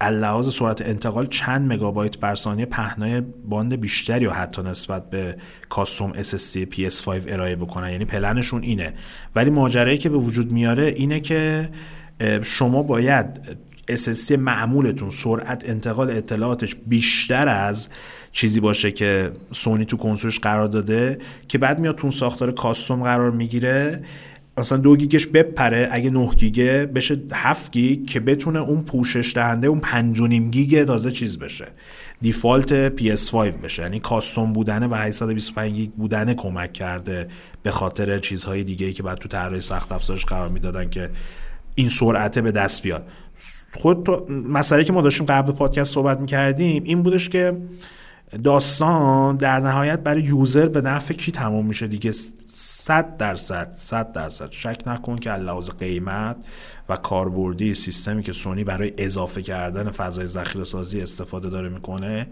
[0.02, 5.36] لحاظ سرعت انتقال چند مگابایت بر ثانیه پهنای باند بیشتری و حتی نسبت به
[5.68, 7.90] کاستوم SSD PS5 ارائه بکنن.
[7.90, 8.94] یعنی پلنشون اینه.
[9.34, 11.68] ولی ماجرایی که به وجود میاره اینه که
[12.42, 13.26] شما باید
[13.90, 17.88] SSD معمولتون سرعت انتقال اطلاعاتش بیشتر از
[18.32, 23.30] چیزی باشه که سونی تو کنسولش قرار داده که بعد میاد تو ساختار کاستوم قرار
[23.30, 24.02] می‌گیره.
[24.58, 29.66] مثلا دو گیگش بپره اگه 9 گیگه بشه 7 گیگ که بتونه اون پوشش دهنده
[29.66, 31.66] اون 5 گیگ تازه چیز بشه.
[32.20, 33.82] دیفالت PS5 بشه.
[33.82, 37.28] یعنی کاستوم بودنه و 825 گیگ بودنه کمک کرده
[37.62, 41.10] به خاطر چیزهای دیگه ای که بعد تو طراحی سخت افزارش قرار می‌دادن که
[41.74, 43.06] این سرعته به دست بیاد.
[43.72, 47.56] خود تو مسئله که ما داشتیم قبل پادکست صحبت می‌کردیم این بودش که
[48.44, 52.12] داستان در نهایت برای یوزر به نفع کی تموم میشه دیگه؟
[52.48, 54.48] 100 درصد 100 درصد.
[54.50, 56.36] شک نکن که لحاظ قیمت
[56.88, 62.26] و کاربردی سیستمی که سونی برای اضافه کردن فضای ذخیره سازی استفاده داره می‌کنه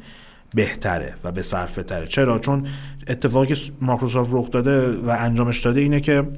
[0.55, 2.07] بهتره و به صرفه تره.
[2.07, 2.67] چرا؟ چون
[3.09, 6.29] اتفاقی که مایکروسافت رخ داده و انجامش داده اینه که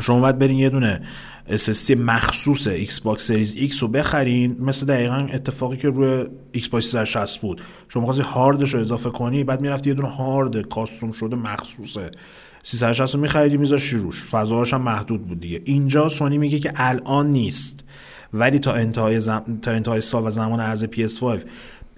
[0.00, 1.02] شما باید برین یه دونه
[1.48, 7.60] SSD مخصوص Xbox Series X رو بخرین مثل دقیقا اتفاقی که روی Xbox 360 بود.
[7.88, 11.96] شما خواستی هاردش رو اضافه کنی بعد می‌رفتی یه دونه هارد custom شده مخصوص
[12.62, 14.26] 360 رو میخریدی میذاشتی روش.
[14.26, 15.62] فضاهاش هم محدود بود دیگه.
[15.64, 17.84] اینجا سونی میگه که الان نیست.
[18.32, 19.58] ولی تا انتهای, زم...
[19.62, 21.40] تا انتهای سال و زمان عرضه PS5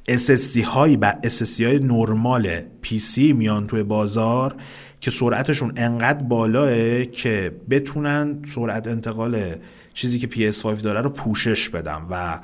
[0.08, 4.56] SSD هایی و SSD های نرمال PC میان توی بازار.
[5.00, 9.54] که سرعتشون انقدر بالاه که بتونن سرعت انتقال
[9.94, 12.40] چیزی که PS5 داره رو پوشش بدم و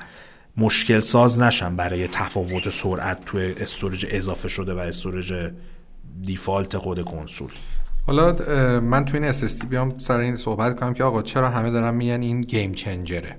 [0.57, 5.33] مشکل ساز نشن برای تفاوت سرعت توی استورج اضافه شده و استورج
[6.21, 7.51] دیفالت خود کنسول
[8.07, 8.31] حالا
[8.79, 12.21] من تو این SSD بیام سر این صحبت کنم که آقا چرا همه دارن میگن
[12.21, 13.37] این گیم چنجره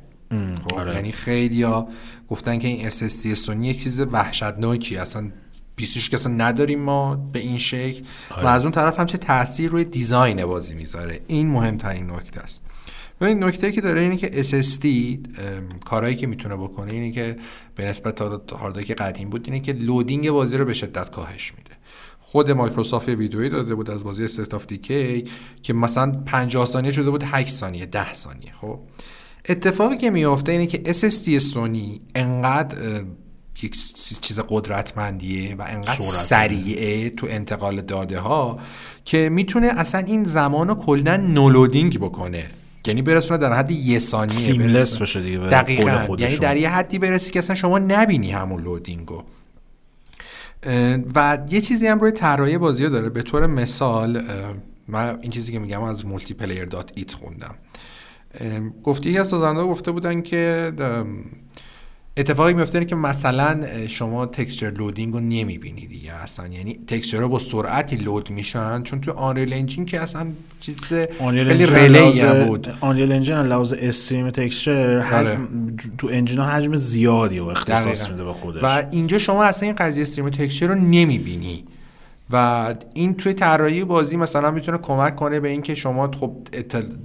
[0.65, 0.95] خب آره.
[0.95, 1.89] یعنی خیلی ها
[2.29, 5.31] گفتن که این SSD سونی یک چیز وحشتناکی اصلا
[5.77, 8.05] PC ش که اصلا نداریم ما به این شکل.
[8.43, 11.21] و از اون طرف هم چه تاثیر روی design بازی می‌ذاره.
[11.27, 12.63] این مهمترین نکته است.
[13.21, 14.87] و این نکته که داره اینه که SSD
[15.85, 17.37] کارهایی که می‌تونه بکنه اینه که
[17.75, 21.53] به نسبت تا هاردایی که قدیم بود اینه که loading بازی رو به شدت کاهش
[21.57, 21.71] میده.
[22.21, 25.25] خود مایکروسافت ویدئویی داده بود از بازی State of Decay
[25.63, 28.81] که مثلا 50 ثانیه شده بود 8 ثانیه 10 ثانیه خب.
[29.49, 33.05] اتفاقی که میافته اینه که SSD سونی انقدر
[33.63, 33.77] یک
[34.21, 38.59] چیز قدرتمندیه و انقدر سریعه تو انتقال داده ها
[39.05, 42.51] که می‌تونه اصلا این زمان رو کلا نولودینگ بکنه.
[42.87, 44.99] یعنی برسونه در حد یه ثانیه سیملس.
[44.99, 46.17] بشه دیگه دقیقا.
[46.19, 49.23] یعنی در یه حدی برسی که اصلا شما نبینی همون لودینگو.
[51.15, 53.09] و یه چیزی هم روی طراحی بازی داره.
[53.09, 54.23] به طور مثال
[54.89, 57.55] من این چیزی که میگم از Multiplayer.it خوندم
[58.85, 60.73] گفتی یکی از سازنده گفته بودن که
[62.19, 67.29] اتفاقی میفته اینه که مثلا شما texture loading رو نمی‌بینی دیگه اصلا یعنی texture رو
[67.29, 73.13] با سرعتی load میشن چون تو Unreal Engine که اصلا چیز خیلی ریلی بود Unreal
[73.13, 75.39] Engine لحاظ stream texture آره.
[75.99, 78.11] تو engine ها حجم زیادی و اختصاص.
[78.11, 81.65] میده به خودش و اینجا شما اصلا این قضیه stream texture رو نمی‌بینی
[82.31, 86.37] و این توی طراحی بازی مثلا می‌تونه کمک کنه به اینکه شما خب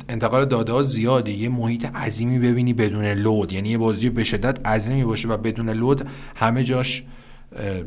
[0.09, 1.31] انتقال داده ها زیاده.
[1.31, 3.53] یه محیط عظیمی ببینی بدون load.
[3.53, 7.03] یعنی یه بازی به شدت عظیمی باشه و بدون load همه جاش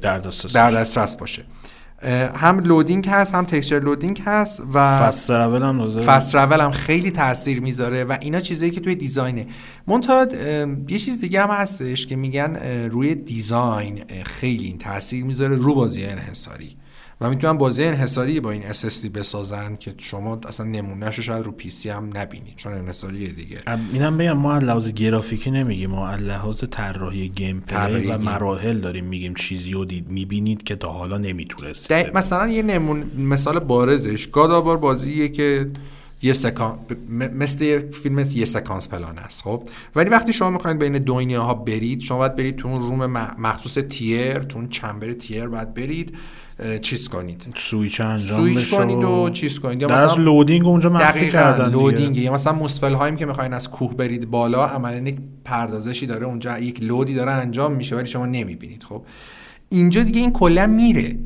[0.01, 0.19] در
[0.71, 1.45] دسترس باشه.
[2.35, 7.61] هم loading هست هم texture loading هست و fast travel هم fast هم خیلی تاثیر
[7.61, 9.47] می‌ذاره و اینا چیزایی که توی design ه
[9.87, 10.27] منتها
[10.89, 12.57] یه چیز دیگه هم هستش که میگن
[12.91, 16.77] روی design خیلی این تاثیر می‌ذاره رو بازی انحصاری.
[17.25, 21.89] و می‌تونن بازی انحصاری با این SSD بسازن که شما اصلا نمونهش شاید رو PC
[21.89, 23.59] هم نبینید چون انحصاری دیگه.
[23.93, 28.19] اینم بگم ما از لحاظ گرافیکی نمیگیم ما از لحاظ طراحی gameplay و.
[28.19, 33.59] مراحل داریم میگیم چیزی رو دید می‌بینید که تا حالا نمی‌تونست مثلا یه نمون مثال
[33.59, 35.71] بارزش God of War بازیه که
[36.23, 36.79] یه سکان
[37.11, 41.55] مثل یه فیلم یه سکانس پلان است خب؟ ولی وقتی شما می‌خواید بین دو ها
[41.55, 43.07] برید شما باید برید تو اون روم
[43.39, 46.17] مخصوص تیر تو اون چمبر تیر باید برید.
[46.83, 47.47] چیز کنید.
[47.57, 49.83] سویچ انجام سویچ کنید و چیز کنید.
[49.83, 51.71] یا مثلا لودینگ اونجا مخفی کردن.
[51.71, 56.27] لودینگ یا مثلا مستفل هاییم که می‌خواین از کوه برید بالا عملا یک پردازشی داره
[56.27, 58.83] اونجا یک لودی داره انجام میشه ولی شما نمی‌بینید.
[58.83, 59.03] خب
[59.69, 61.19] اینجا دیگه این کلا میره.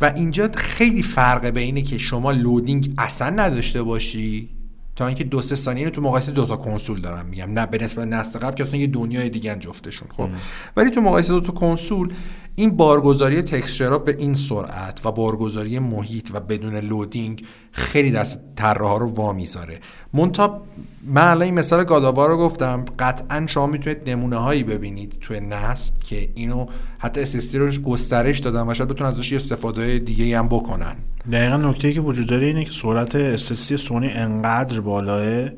[0.00, 4.48] و اینجا خیلی فرقه بینه که شما لودینگ اصلا نداشته باشی
[4.96, 7.50] تا اینکه دو سه ثانیه تو مقایسه دو تا کنسول دارم میگم.
[7.50, 10.28] نه به نسبت نسل قبل که اصلا یه دنیای دیگه جفتشون خب
[10.76, 12.12] ولی تو مقایسه دو تا کنسول
[12.58, 18.96] این بارگذاری تکسچرها به این سرعت و بارگذاری محیط و بدون لودینگ خیلی دست طراحا
[18.96, 19.78] رو وا می‌ذاره.
[20.12, 20.62] مونتا
[21.06, 26.04] من الان این مثال گاداوا رو گفتم قطعا شما می‌تونید نمونه هایی ببینید توی نست
[26.04, 26.66] که اینو
[26.98, 30.96] حتی SSD رو گسترش دادن و شاید بتونن ازش یه استفاده دیگه هم بکنن.
[31.32, 35.48] دقیقا نکته که وجود داره اینه که سرعت SSD سونی انقدر بالاه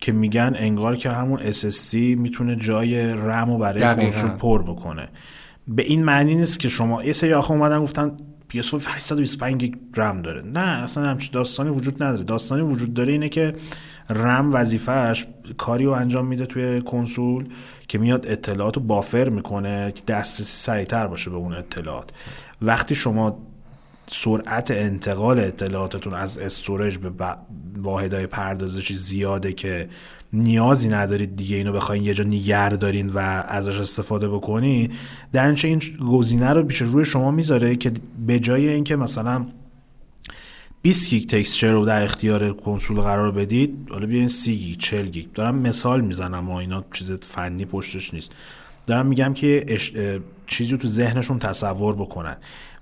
[0.00, 3.82] که میگن انگار که همون SSD می‌تونه جای رم رو برای.
[4.04, 5.08] کنسول پر بکنه.
[5.68, 8.16] به این معنی نیست که شما یه سری آخه اومدن گفتن
[8.52, 10.42] PS4 825 گیگ رم داره.
[10.42, 12.24] نه اصلا همچین داستانی وجود نداره.
[12.24, 13.54] داستانی وجود داره اینه که
[14.10, 15.26] رم وظیفهش
[15.58, 17.48] کاری رو انجام میده توی کنسول
[17.88, 22.10] که میاد اطلاعات رو بافر می‌کنه که دسترسی سریعتر باشه به اون اطلاعات.
[22.62, 23.38] وقتی شما
[24.06, 27.10] سرعت انتقال اطلاعاتتون از استورج به
[27.76, 29.88] واحدهای پردازشی زیاده که
[30.34, 34.90] نیازی ندارید دیگه اینو بخواین یه جا نگر دارین و ازش استفاده بکنی
[35.32, 37.92] در نتیجه این گزینه رو پیش روی شما می‌ذاره که
[38.26, 39.46] به جای اینکه مثلا
[40.82, 45.26] 20 گیگ تکسچر رو در اختیار کنسول قرار بدید حالا بیاین 30 گیگ 40 گیگ.
[45.34, 48.32] دارم مثال می‌زنم و اینا چیز فنی پشتش نیست.
[48.86, 49.92] دارم میگم که اش...
[50.46, 52.36] چیزی رو تو ذهنشون تصور بکنن.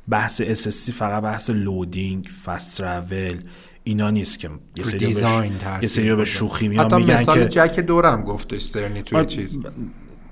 [0.09, 3.37] بحث SSD فقط بحث loading fast travel
[3.85, 5.83] اینا نیست که یه سری به, ش...
[5.83, 6.25] یه سری به.
[6.25, 9.59] شوخی میان حتی میگن مثال که جک دورم گفتش سرنی توی آه، چیز.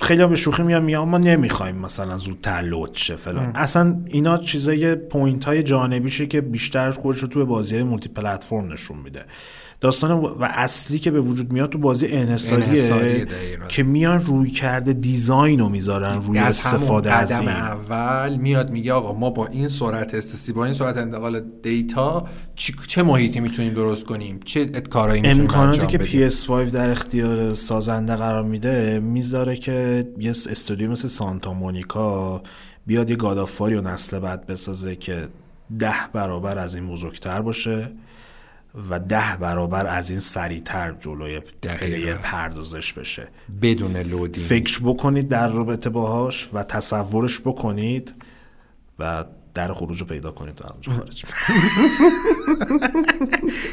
[0.01, 3.53] خیلی به شوخی میان میگن ما نمی‌خوایم مثلا زودتر لود شه فلان.
[3.55, 8.73] اصلا اینا چیزای point های جانبیشه که بیشتر خودش رو توی بازی های multi platform
[8.73, 9.25] نشون میده.
[9.81, 13.27] داستان و اصلی که به وجود میاد تو بازی انحصاریه.
[13.69, 17.49] که میان روی کرده دیزاین رو می‌ذارن روی از استفاده از این.
[17.49, 22.29] اول میاد میگه آقا ما با این سرعت استسی با این سرعت انتقال دیتا
[22.87, 28.17] چه محیطی می‌تونیم درست کنیم؟ چه کارهایی می‌تونیم امکاناتی که بدیم؟ PS5 در اختیار سازنده
[28.17, 32.43] قرار میده می‌ذاره که یه استودیو مثل سانتا مونیکا
[32.87, 35.29] بیاد یه گادافاری و نسل بعد بسازه که
[35.79, 37.93] ده برابر از این بزرگتر باشه.
[38.91, 41.87] و ده برابر از این سریعتر جلوی دقیقاً.
[41.87, 43.29] پلی پردازش بشه.
[43.63, 44.47] بدون لودینگ.
[44.47, 48.15] فکر بکنید در رابطه باهاش و تصورش بکنید
[48.99, 49.25] و
[49.55, 51.25] در خروج رو پیدا کنید و خارج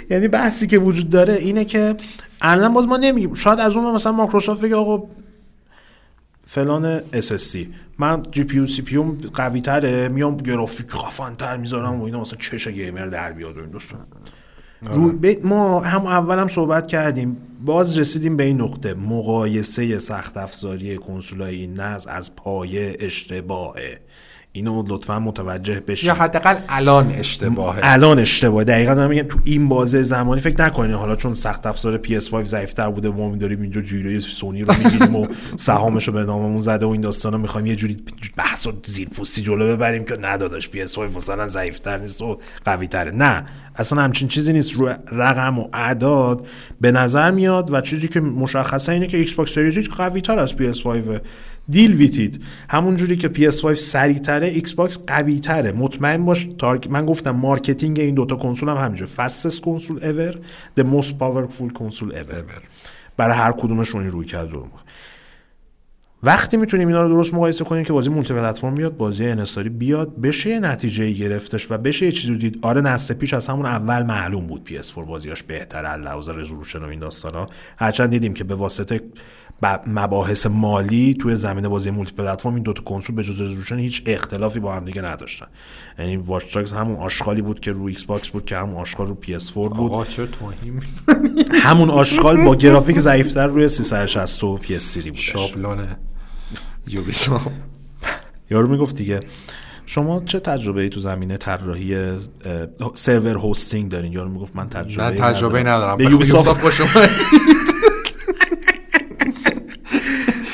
[0.09, 1.95] یعنی بحثی که وجود داره اینه که
[2.41, 3.33] الان باز ما نمیگیم.
[3.33, 5.07] شاید از اون مثلا مایکروسافت بگه آقا
[6.47, 7.57] فلان SSC
[7.99, 8.97] من جی پی سی پی
[9.33, 13.59] قوی تره میام گرافیک خفن تر می‌ذارم و اینا مثلا چش گیمر در بیاد و
[13.59, 14.07] این دوستان
[15.43, 21.41] ما هم اول هم صحبت کردیم باز رسیدیم به این نقطه مقایسه سخت افزاری کنسول
[21.41, 23.99] های این نسل از پایه اشتباهه.
[24.57, 27.79] اینو لطفا متوجه بشید یا حداقل الان اشتباهه.
[27.83, 30.93] الان اشتباه دقیقا دارم میگم تو این بازه زمانی فکر نکنین.
[30.93, 35.27] حالا چون سخت افزار PS5 ضعیفتر بوده ما می‌داریم اینجا جوری سونی رو می‌گیریم و
[35.55, 37.97] سهامش رو به ناممون زده و این داستانا می‌خوایم یه جوری
[38.37, 43.11] بحث رو زیر پوستی جلو ببریم که نداداش PS5 مثلا ضعیفتر نیست و قوی تره
[43.11, 44.73] نه اصلا همچین چیزی نیست.
[44.73, 46.47] رو رقم و اعداد
[46.81, 50.87] به نظر میاد و چیزی که مشخصه اینه که Xbox Series قوی تر از PS5
[51.69, 52.43] deal with it.
[52.69, 58.15] همون جوری که PS5 سریعتره Xbox قوی تره مطمئن باش تارک من گفتم marketing این
[58.15, 60.35] دوتا کنسول هم همینجور fastest console ever
[60.79, 62.61] the most powerful console ever.
[63.17, 64.67] برای هر کدومشون این رویکرد رو
[66.23, 70.21] وقتی می‌تونیم اینا رو درست مقایسه کنیم که بازی multi platform بیاد بازی انحصاری بیاد
[70.21, 72.59] بشه یه نتیجه گرفتش و بشه یه چیزی رو دید.
[72.61, 76.87] آره نسل پیش از همون اول معلوم بود PS4 بازیاش بهتره از لحاظ resolution و
[76.87, 77.49] این داستانا.
[77.77, 79.01] هرچند دیدیم که به واسطه
[79.87, 84.59] مباحث مالی توی زمینه بازی multi platform این دوتا کنسول به جز resolution هیچ اختلافی
[84.59, 85.45] با هم دیگه نداشتن.
[85.99, 89.53] یعنی Watch Dogs همون آشغالی بود که رو Xbox بود که همون آشغال رو PS4
[89.53, 89.91] بود.
[89.91, 90.81] آقا چرا توهین
[91.61, 95.29] همون آشغال با گرافیک ضعیفتر روی 360 و PS3 بودش.
[95.31, 95.87] شابلون
[96.87, 97.47] Ubisoft
[98.49, 99.19] یارو می‌گفت دیگه
[99.85, 102.17] شما چه تجربه ای تو زمینه طراحی
[102.95, 105.97] server hosting دارین؟ یارو می‌گفت من تجربه نه تجربه ندارم.
[105.97, 107.09] به Ubisoft Ubisoft خوش اومد.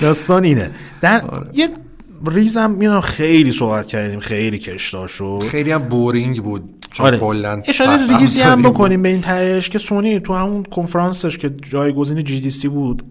[0.03, 0.71] داستان اینه
[1.01, 1.47] در آره.
[1.53, 1.69] یه
[2.25, 7.17] ریزم می‌دونم خیلی صحبت کردیم خیلی کشدار شد خیلی هم boring بود چون آره.
[7.17, 8.73] کلا اشاره ریزی هم بود.
[8.73, 13.03] بکنیم به این تهش که سونی تو همون کنفرانسش که جایگزین GDC بود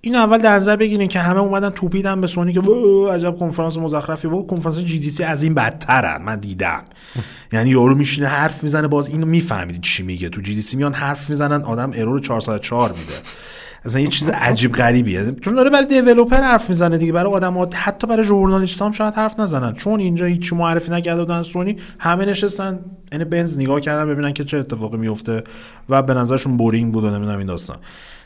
[0.00, 2.60] این اول در نظر بگیرین که همه اومدن توپیدن به سونی که
[3.12, 6.84] عجب کنفرانس مزخرفی بود کنفرانس GDC از این بدترن من دیدم
[7.52, 10.92] یعنی یارو میشینه حرف می‌زنه باز اینو می‌فهمید چی میگه تو جی دی سی میان
[10.92, 13.12] حرف می‌زنن آدم ارور 404 میده
[13.84, 15.32] اصلا یه چیز عجیب غریبیه.
[15.40, 17.12] چون داره برای دیولپر حرف می‌زنه دیگه.
[17.12, 19.72] برای آدم حتی برای ژورنالیست هم شاید حرف نزنن.
[19.72, 21.76] چون اینجا هیچی معرفی نکرده بودن سونی.
[21.98, 22.78] همه نشستن.
[23.12, 25.42] این بنز نگاه کردن ببینن که چه اتفاقی میفته
[25.88, 27.76] و به نظرشون بورینگ بود و نمی‌دونم این داستان.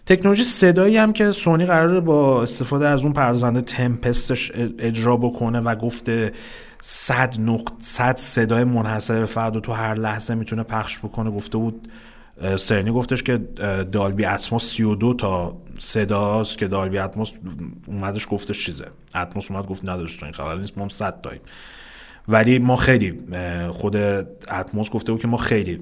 [0.07, 5.74] تکنولوژی صدایی هم که سونی قراره با استفاده از اون پرزنده تمپستش اجرا بکنه و
[5.74, 6.33] گفته
[6.81, 11.59] صد نقط صد صدای منحصر به فرد و تو هر لحظه می‌تونه پخش بکنه گفته
[11.59, 11.89] بود
[12.57, 13.39] سرنی گفتش که
[13.93, 17.33] دالبی اتموس 32 تا صداست که دالبی اتموس
[17.87, 18.87] اومدش گفتش چیزه.
[19.15, 21.41] اتموس اومد گفت نداشت این خبر نیست ما هم 100 تاییم
[22.29, 23.17] ولی ما خیلی
[23.71, 23.97] خود
[24.51, 25.79] اتموس گفته بود که ما خیلی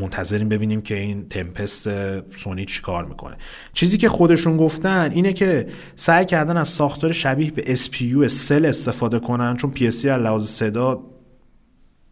[0.00, 1.88] منتظریم ببینیم که این تمپست
[2.36, 3.36] سونی چی کار می‌کنه.
[3.72, 9.18] چیزی که خودشون گفتن اینه که سعی کردن از ساختار شبیه به SPU سل استفاده
[9.18, 11.00] کنن چون PS از لحاظ صدا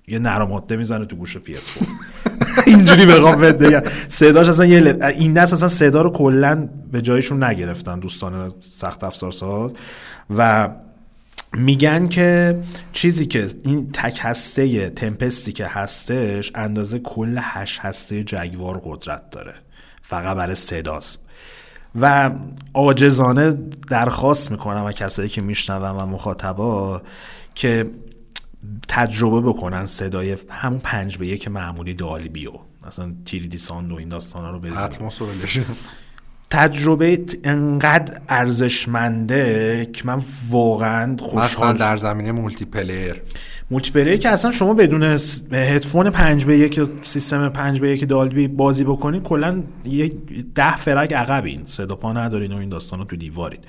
[0.09, 1.89] یه نرم ماده می‌زنه تو گوش PS4
[2.67, 4.99] اینجوری بخوام بهت بگم صداش اصلا یه.
[5.03, 9.73] این دست اصلا صدا رو کلا به جایشون نگرفتن دوستان سخت افزار ساز.
[10.37, 10.69] و
[11.53, 12.59] میگن که
[12.93, 19.55] چیزی که این تک هسته تمپستی که هستش اندازه کل هشت هسته جگوار قدرت داره.
[20.03, 21.21] فقط برای صداست.
[22.01, 22.31] و
[22.75, 23.59] عاجزانه
[23.89, 27.03] درخواست می‌کنم و کسایی که میشنون و مخاطبا
[27.55, 27.91] که
[28.89, 32.53] تجربه بکنن صدای همون پنج به یک معمولی دالبیو
[32.87, 34.75] مثلا تیریدی ساند و این داستانا رو بلش.
[36.55, 40.19] تجربه انقدر ارزشمنده که من
[40.51, 43.23] واقعا خوشحال در زمینه مولتی پلیر
[43.71, 45.03] مولتی پلیری که اصلا شما بدون
[45.53, 50.13] هدفون 5 به 1 سیستم 5 به 1 Dolby بازی بکنید کلا یه
[50.55, 51.61] ده قرن عقبین.
[51.65, 53.61] صدا پا ندارین و این داستانا تو دیوارید.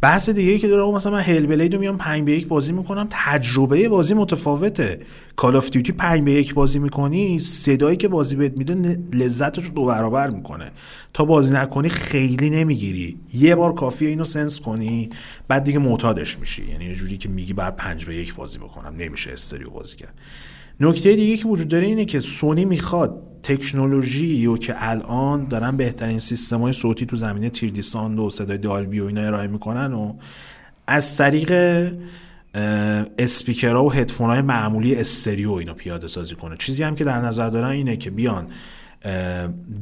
[0.00, 3.06] بحث دیگه ای که داره مثلا من Hellblade رو میام 5 به 1 بازی می‌کنم
[3.10, 5.00] تجربه بازی متفاوته.
[5.36, 9.74] Call of Duty 5 به 1 بازی می‌کنی صدایی که بازی بهت میده لذتش رو
[9.74, 10.70] دو برابر می‌کنه.
[11.14, 13.18] تا بازی نکنی خیلی نمی‌گیری.
[13.34, 15.10] یه بار کافیه اینو sense کنی
[15.48, 16.70] بعد دیگه معتادش میشی.
[16.70, 18.94] یعنی یه جوری که میگی بعد 5 به 1 بازی بکنم.
[18.96, 20.14] نمیشه stereo بازی کرد.
[20.80, 26.18] نکته دیگه که وجود داره اینه که سونی می‌خواد تکنولوژی و که الان دارن بهترین
[26.18, 30.14] سیستم های صوتی تو زمینه تیردی ساند و صدای دالبی و اینا ارائه می‌کنن و
[30.86, 31.52] از طریق
[33.18, 36.56] اسپیکرها و هدفون های معمولی استریو اینو پیاده سازی کنه.
[36.56, 38.46] چیزی هم که در نظر دارن اینه که بیان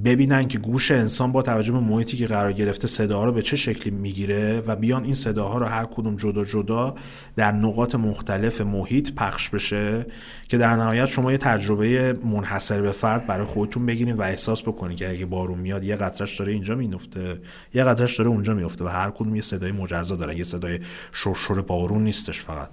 [0.04, 3.56] ببینن که گوش انسان با توجه به محیطی که قرار گرفته صداها رو به چه
[3.56, 6.94] شکلی می‌گیره و بیان این صداها رو هر کدوم جدا جدا
[7.36, 10.06] در نقاط مختلف محیط پخش بشه
[10.48, 14.98] که در نهایت شما یه تجربه منحصر به فرد برای خودتون بگیرین و احساس بکنید
[14.98, 17.38] که اگه بارون میاد یه قطرش داره اینجا میفته
[17.74, 20.80] یه قطرش داره اونجا میفته و هر کدوم یه صدای مجزا داره یه صدای
[21.12, 22.68] شرشر بارون نیستش فقط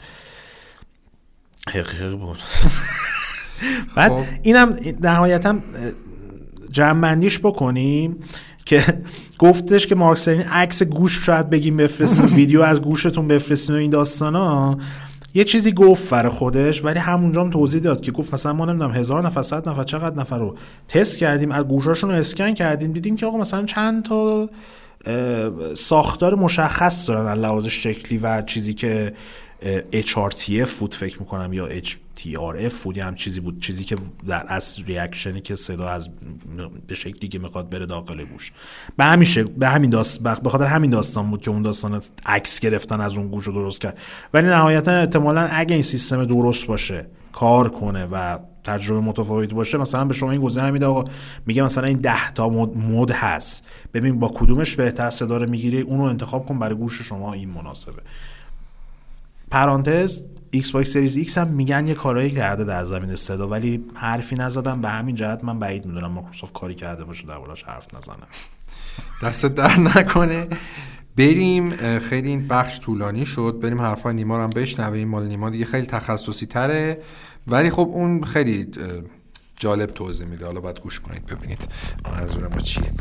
[1.69, 2.37] حقیقی بود
[3.95, 4.23] بعد خب.
[4.43, 5.59] اینم نهایتا
[6.71, 8.15] جمعندیش بکنیم
[8.65, 8.83] که
[9.39, 13.89] گفتش که مارک سرین عکس گوش شاید بگیم بفرستین ویدیو از گوشتون بفرستین و این
[13.89, 14.77] داستانا.
[15.33, 18.91] یه چیزی گفت برای خودش ولی همونجا هم توضیح داد که گفت مثلا ما نمی‌دونم
[18.91, 20.55] هزار نفر صد نفر چقدر نفر رو
[20.87, 24.49] تست کردیم از گوشاشون رو اسکن کردیم دیدیم که آقا مثلا چند تا
[25.73, 29.13] ساختار مشخص دارن از لحاظ شکلی و چیزی که
[29.93, 31.67] HRTF بود فکر می‌کنم یا
[32.17, 33.95] HTRF بود هم چیزی بود چیزی که
[34.27, 36.09] در از ریاکشنی که صدا از
[36.87, 38.51] به شکلی که می‌خواد بره داخل گوش.
[38.97, 39.27] به همین
[39.57, 43.27] به همین داست به خاطر همین داستان بود که اون داستان عکس گرفتن از اون
[43.27, 43.97] گوش رو درست کرد.
[44.33, 50.05] ولی نهایتا احتمالا اگه این سیستم درست باشه کار کنه و تجربه متفاوت باشه مثلا
[50.05, 51.03] به شما این گزینه میده آقا
[51.45, 53.65] میگه مثلا این 10 تا mode, mode هست.
[53.93, 57.49] ببین با کدومش بهتر صدا رو می‌گیری؟ اون رو انتخاب کن برای گوش شما این
[57.49, 58.01] مناسبه.
[59.51, 64.81] پرانتز Xbox Series X هم میگن یه کارایی کرده در زمینه صدا ولی حرفی نزدن.
[64.81, 68.15] به همین جهت من بعید می‌دونم مایکروسافت کاری کرده باشه دربارش حرف نزنه.
[69.23, 70.47] دست درد نکنه.
[71.17, 73.59] بریم خیلی این بخش طولانی شد.
[73.61, 75.07] بریم حرفای نیما رو هم بشنویم.
[75.07, 77.01] مال نیما دیگه خیلی تخصصی تره.
[77.47, 78.67] ولی خب اون خیلی
[79.59, 80.45] جالب توضیح میده.
[80.45, 81.67] حالا باید گوش کنید ببینید
[82.11, 82.91] منظور ما چیه.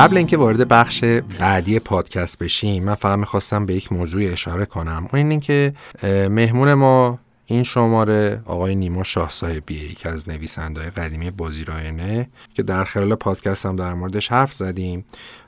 [0.00, 1.04] قبل اینکه وارد بخش
[1.40, 5.08] بعدی پادکست بشیم من فقط می‌خواستم به یک موضوع اشاره کنم.
[5.12, 10.90] اون این که اه، مهمون ما این شماره آقای نیما شاه صاحبیه یکی از نویسنده
[10.90, 15.04] قدیمی بازی راینه که در خلال پادکست هم در موردش حرف زدیم.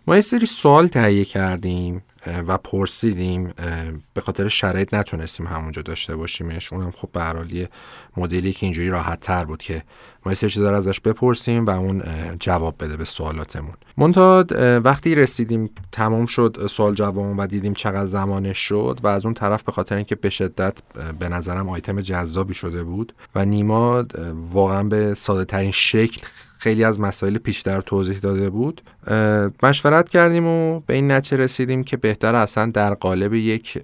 [0.06, 2.02] ما یه سری سوال تهیه کردیم
[2.46, 3.52] و پرسیدیم
[4.14, 6.72] به خاطر شرایط نتونستیم همونجا داشته باشیمش.
[6.72, 7.36] اونم خب به هر
[8.16, 9.82] مدلی که اینجوری راحت تر بود که
[10.26, 12.02] ما یه سری چیزا ازش بپرسیم و اون
[12.40, 13.74] جواب بده به سوالاتمون.
[13.96, 14.44] منتها
[14.84, 19.62] وقتی رسیدیم تمام شد سوال جوابمون و دیدیم چقدر زمانش شد و از اون طرف
[19.62, 20.78] به خاطر اینکه به شدت
[21.18, 24.04] به نظرم آیتم جذابی شده بود و نیما
[24.52, 26.26] واقعا به ساده ترین شکل
[26.62, 28.82] خیلی از مسائل پیشتر توضیح داده بود.
[29.62, 33.82] مشورت کردیم و به این نتیجه رسیدیم که بهتر اصلا در قالب یک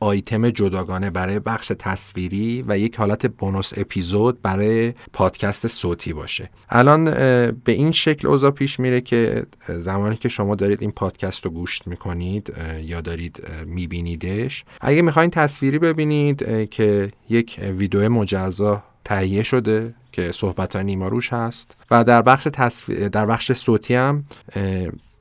[0.00, 6.50] آیتم جداگانه برای بخش تصویری و یک حالت بونوس اپیزود برای پادکست صوتی باشه.
[6.70, 7.04] الان
[7.50, 11.80] به این شکل اوضاع پیش میره که زمانی که شما دارید این پادکست رو گوش
[11.86, 12.52] می‌کنید
[12.82, 20.76] یا دارید میبینیدش اگه می‌خواین تصویری ببینید که یک ویدیو مجزا تهیه شده که صحبت
[20.76, 21.76] های نیما روش هست.
[21.90, 24.24] و در بخش تصویر در بخش صوتی هم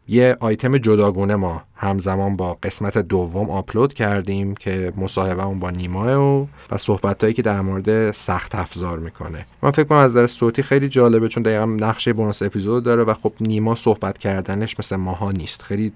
[0.07, 6.13] یه آیتم جداگونه ما همزمان با قسمت دوم آپلود کردیم که مصاحبه اون با نیماه
[6.13, 9.45] و و صحبت که در مورد سخت افزار می‌کنه.
[9.61, 13.13] من فکر کنم از نظر صوتی خیلی جالبه چون دقیقا نقشه بونوس اپیزود داره و
[13.13, 15.61] خب نیما صحبت کردنش مثل ماها نیست.
[15.61, 15.93] خیلی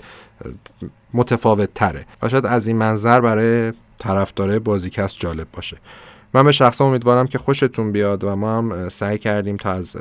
[1.14, 5.78] متفاوت تره و شاید از این منظر برای طرفدارای بازیکست جالب باشه.
[6.34, 9.96] من به شخصا امیدوارم که خوشتون بیاد و ما هم سعی کردیم تا از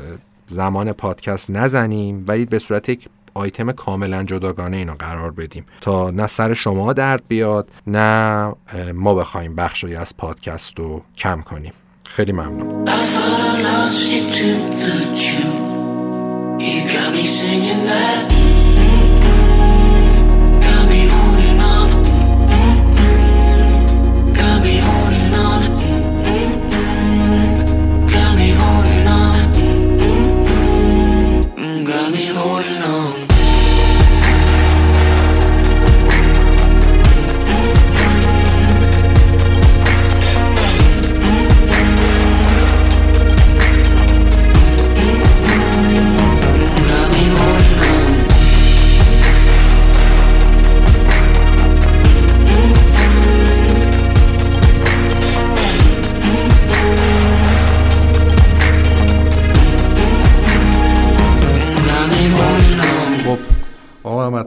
[0.46, 6.26] زمان پادکست نزنیم ولی به صورت یک آیتم کاملا جداگانه اینو قرار بدیم تا نه
[6.26, 8.54] سر شما درد بیاد نه
[8.94, 11.72] ما بخوایم بخشی از پادکست رو کم کنیم.
[12.04, 12.88] خیلی ممنون.
[17.94, 18.31] I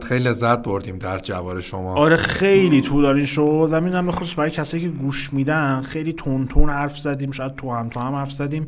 [0.04, 1.94] خیلی لذت بردیم در جوار شما.
[1.94, 6.70] آره خیلی طولانی شد و می‌دونم بخصوص برای کسایی که گوش میدن خیلی تون تون
[6.70, 8.66] حرف زدیم شاید تو هم تو هم حرف زدیم.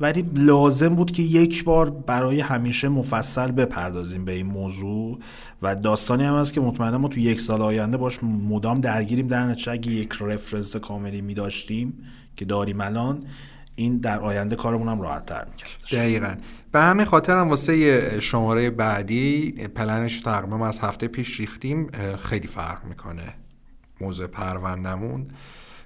[0.00, 5.18] ولی لازم بود که یک بار برای همیشه مفصل بپردازیم به این موضوع.
[5.62, 9.26] و داستانی هم هست که مطمئنم ما تو یک سال آینده باش مدام درگیریم.
[9.26, 11.94] در نتیجه یک رفرنس کاملی میداشتیم
[12.36, 13.22] که داریم الان
[13.76, 15.70] این در آینده کارمون هم راحت تر می‌کرد.
[15.92, 16.34] دقیقا.
[16.72, 22.84] به همین خاطر هم واسه شماره بعدی پلنش تقریبا از هفته پیش ریختیم خیلی فرق
[22.84, 23.34] می‌کنه
[24.00, 25.28] موضوع پروندمون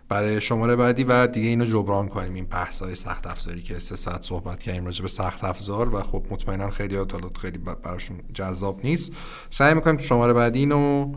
[0.09, 3.97] برای شماره بعدی و دیگه اینو جبران کنیم این بحث های سخت افزاری که سه
[3.97, 8.81] ساعت صحبت کردیم راجع به سخت افزار و خب مطمئنا خیلی حالات خیلی براشون جذاب
[8.85, 9.12] نیست.
[9.51, 11.12] سعی می‌کنیم شماره بعدی اینو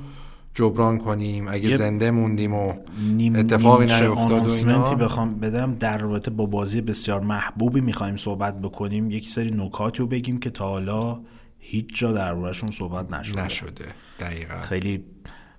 [0.54, 4.96] جبران کنیم اگه زنده موندیم و نیم اتفاقی نیفتاد و اینا.
[4.96, 5.76] بخوام بدم.
[5.76, 9.12] در رابطه با بازی بسیار محبوبی می‌خوایم صحبت بکنیم.
[9.12, 11.22] یک سری نکاتی رو بگیم که تا حالا
[11.60, 13.46] هیچ جا دربارهشون صحبت نشده.
[13.46, 13.86] نشده.
[14.20, 14.62] دقیقا.
[14.62, 15.04] خیلی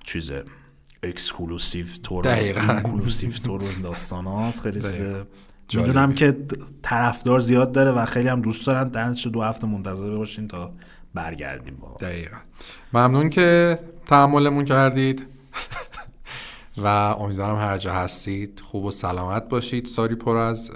[0.05, 0.31] چیز
[1.03, 2.61] exclusive طور دقیقاً.
[2.61, 4.61] exclusive طور این داستان هاست.
[4.61, 4.81] خیلی.
[5.75, 6.37] می‌دونم که
[6.83, 8.89] طرفدار زیاد داره و خیلی هم دوست دارن.
[8.89, 10.73] در نتیجه دو هفته منتظر باشین تا
[11.15, 12.37] برگردیم با دقیقا.
[12.93, 13.79] ممنون که
[14.13, 15.27] تحملمون کردید.
[16.85, 19.87] و امیدوارم هر جا هستید خوب و سلامت باشید.
[19.87, 20.71] سالی پر از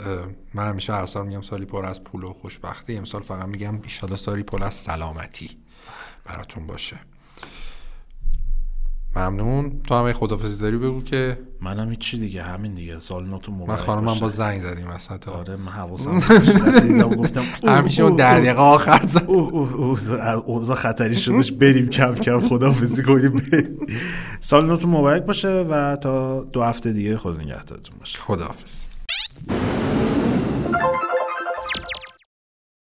[0.55, 2.97] من همیشه هر سال میگم سالی پر از پول و خوشبختی.
[2.97, 5.51] امسال فقط میگم ایشالا سالی پر از سلامتی
[6.25, 6.97] براتون باشه.
[9.17, 13.71] ممنون تو هم خدافزی داری بگو که منم هیچ دیگه همین دیگه سال نوتون مبارک
[13.71, 14.19] من خانمم.
[14.21, 16.17] با زنگ زدیم وسط آره من حواسم.
[16.67, 18.39] رسیدم گفتم همیشه اون در.
[18.41, 19.25] دقیقه آخر زد
[20.47, 23.43] اوضاع خطری شدش بریم کم کم خداحافظی کنیم.
[24.41, 28.85] سال نوتون مبارک باشه و تا دو هفته دیگه خود نگهدارتون باشه خداحافظ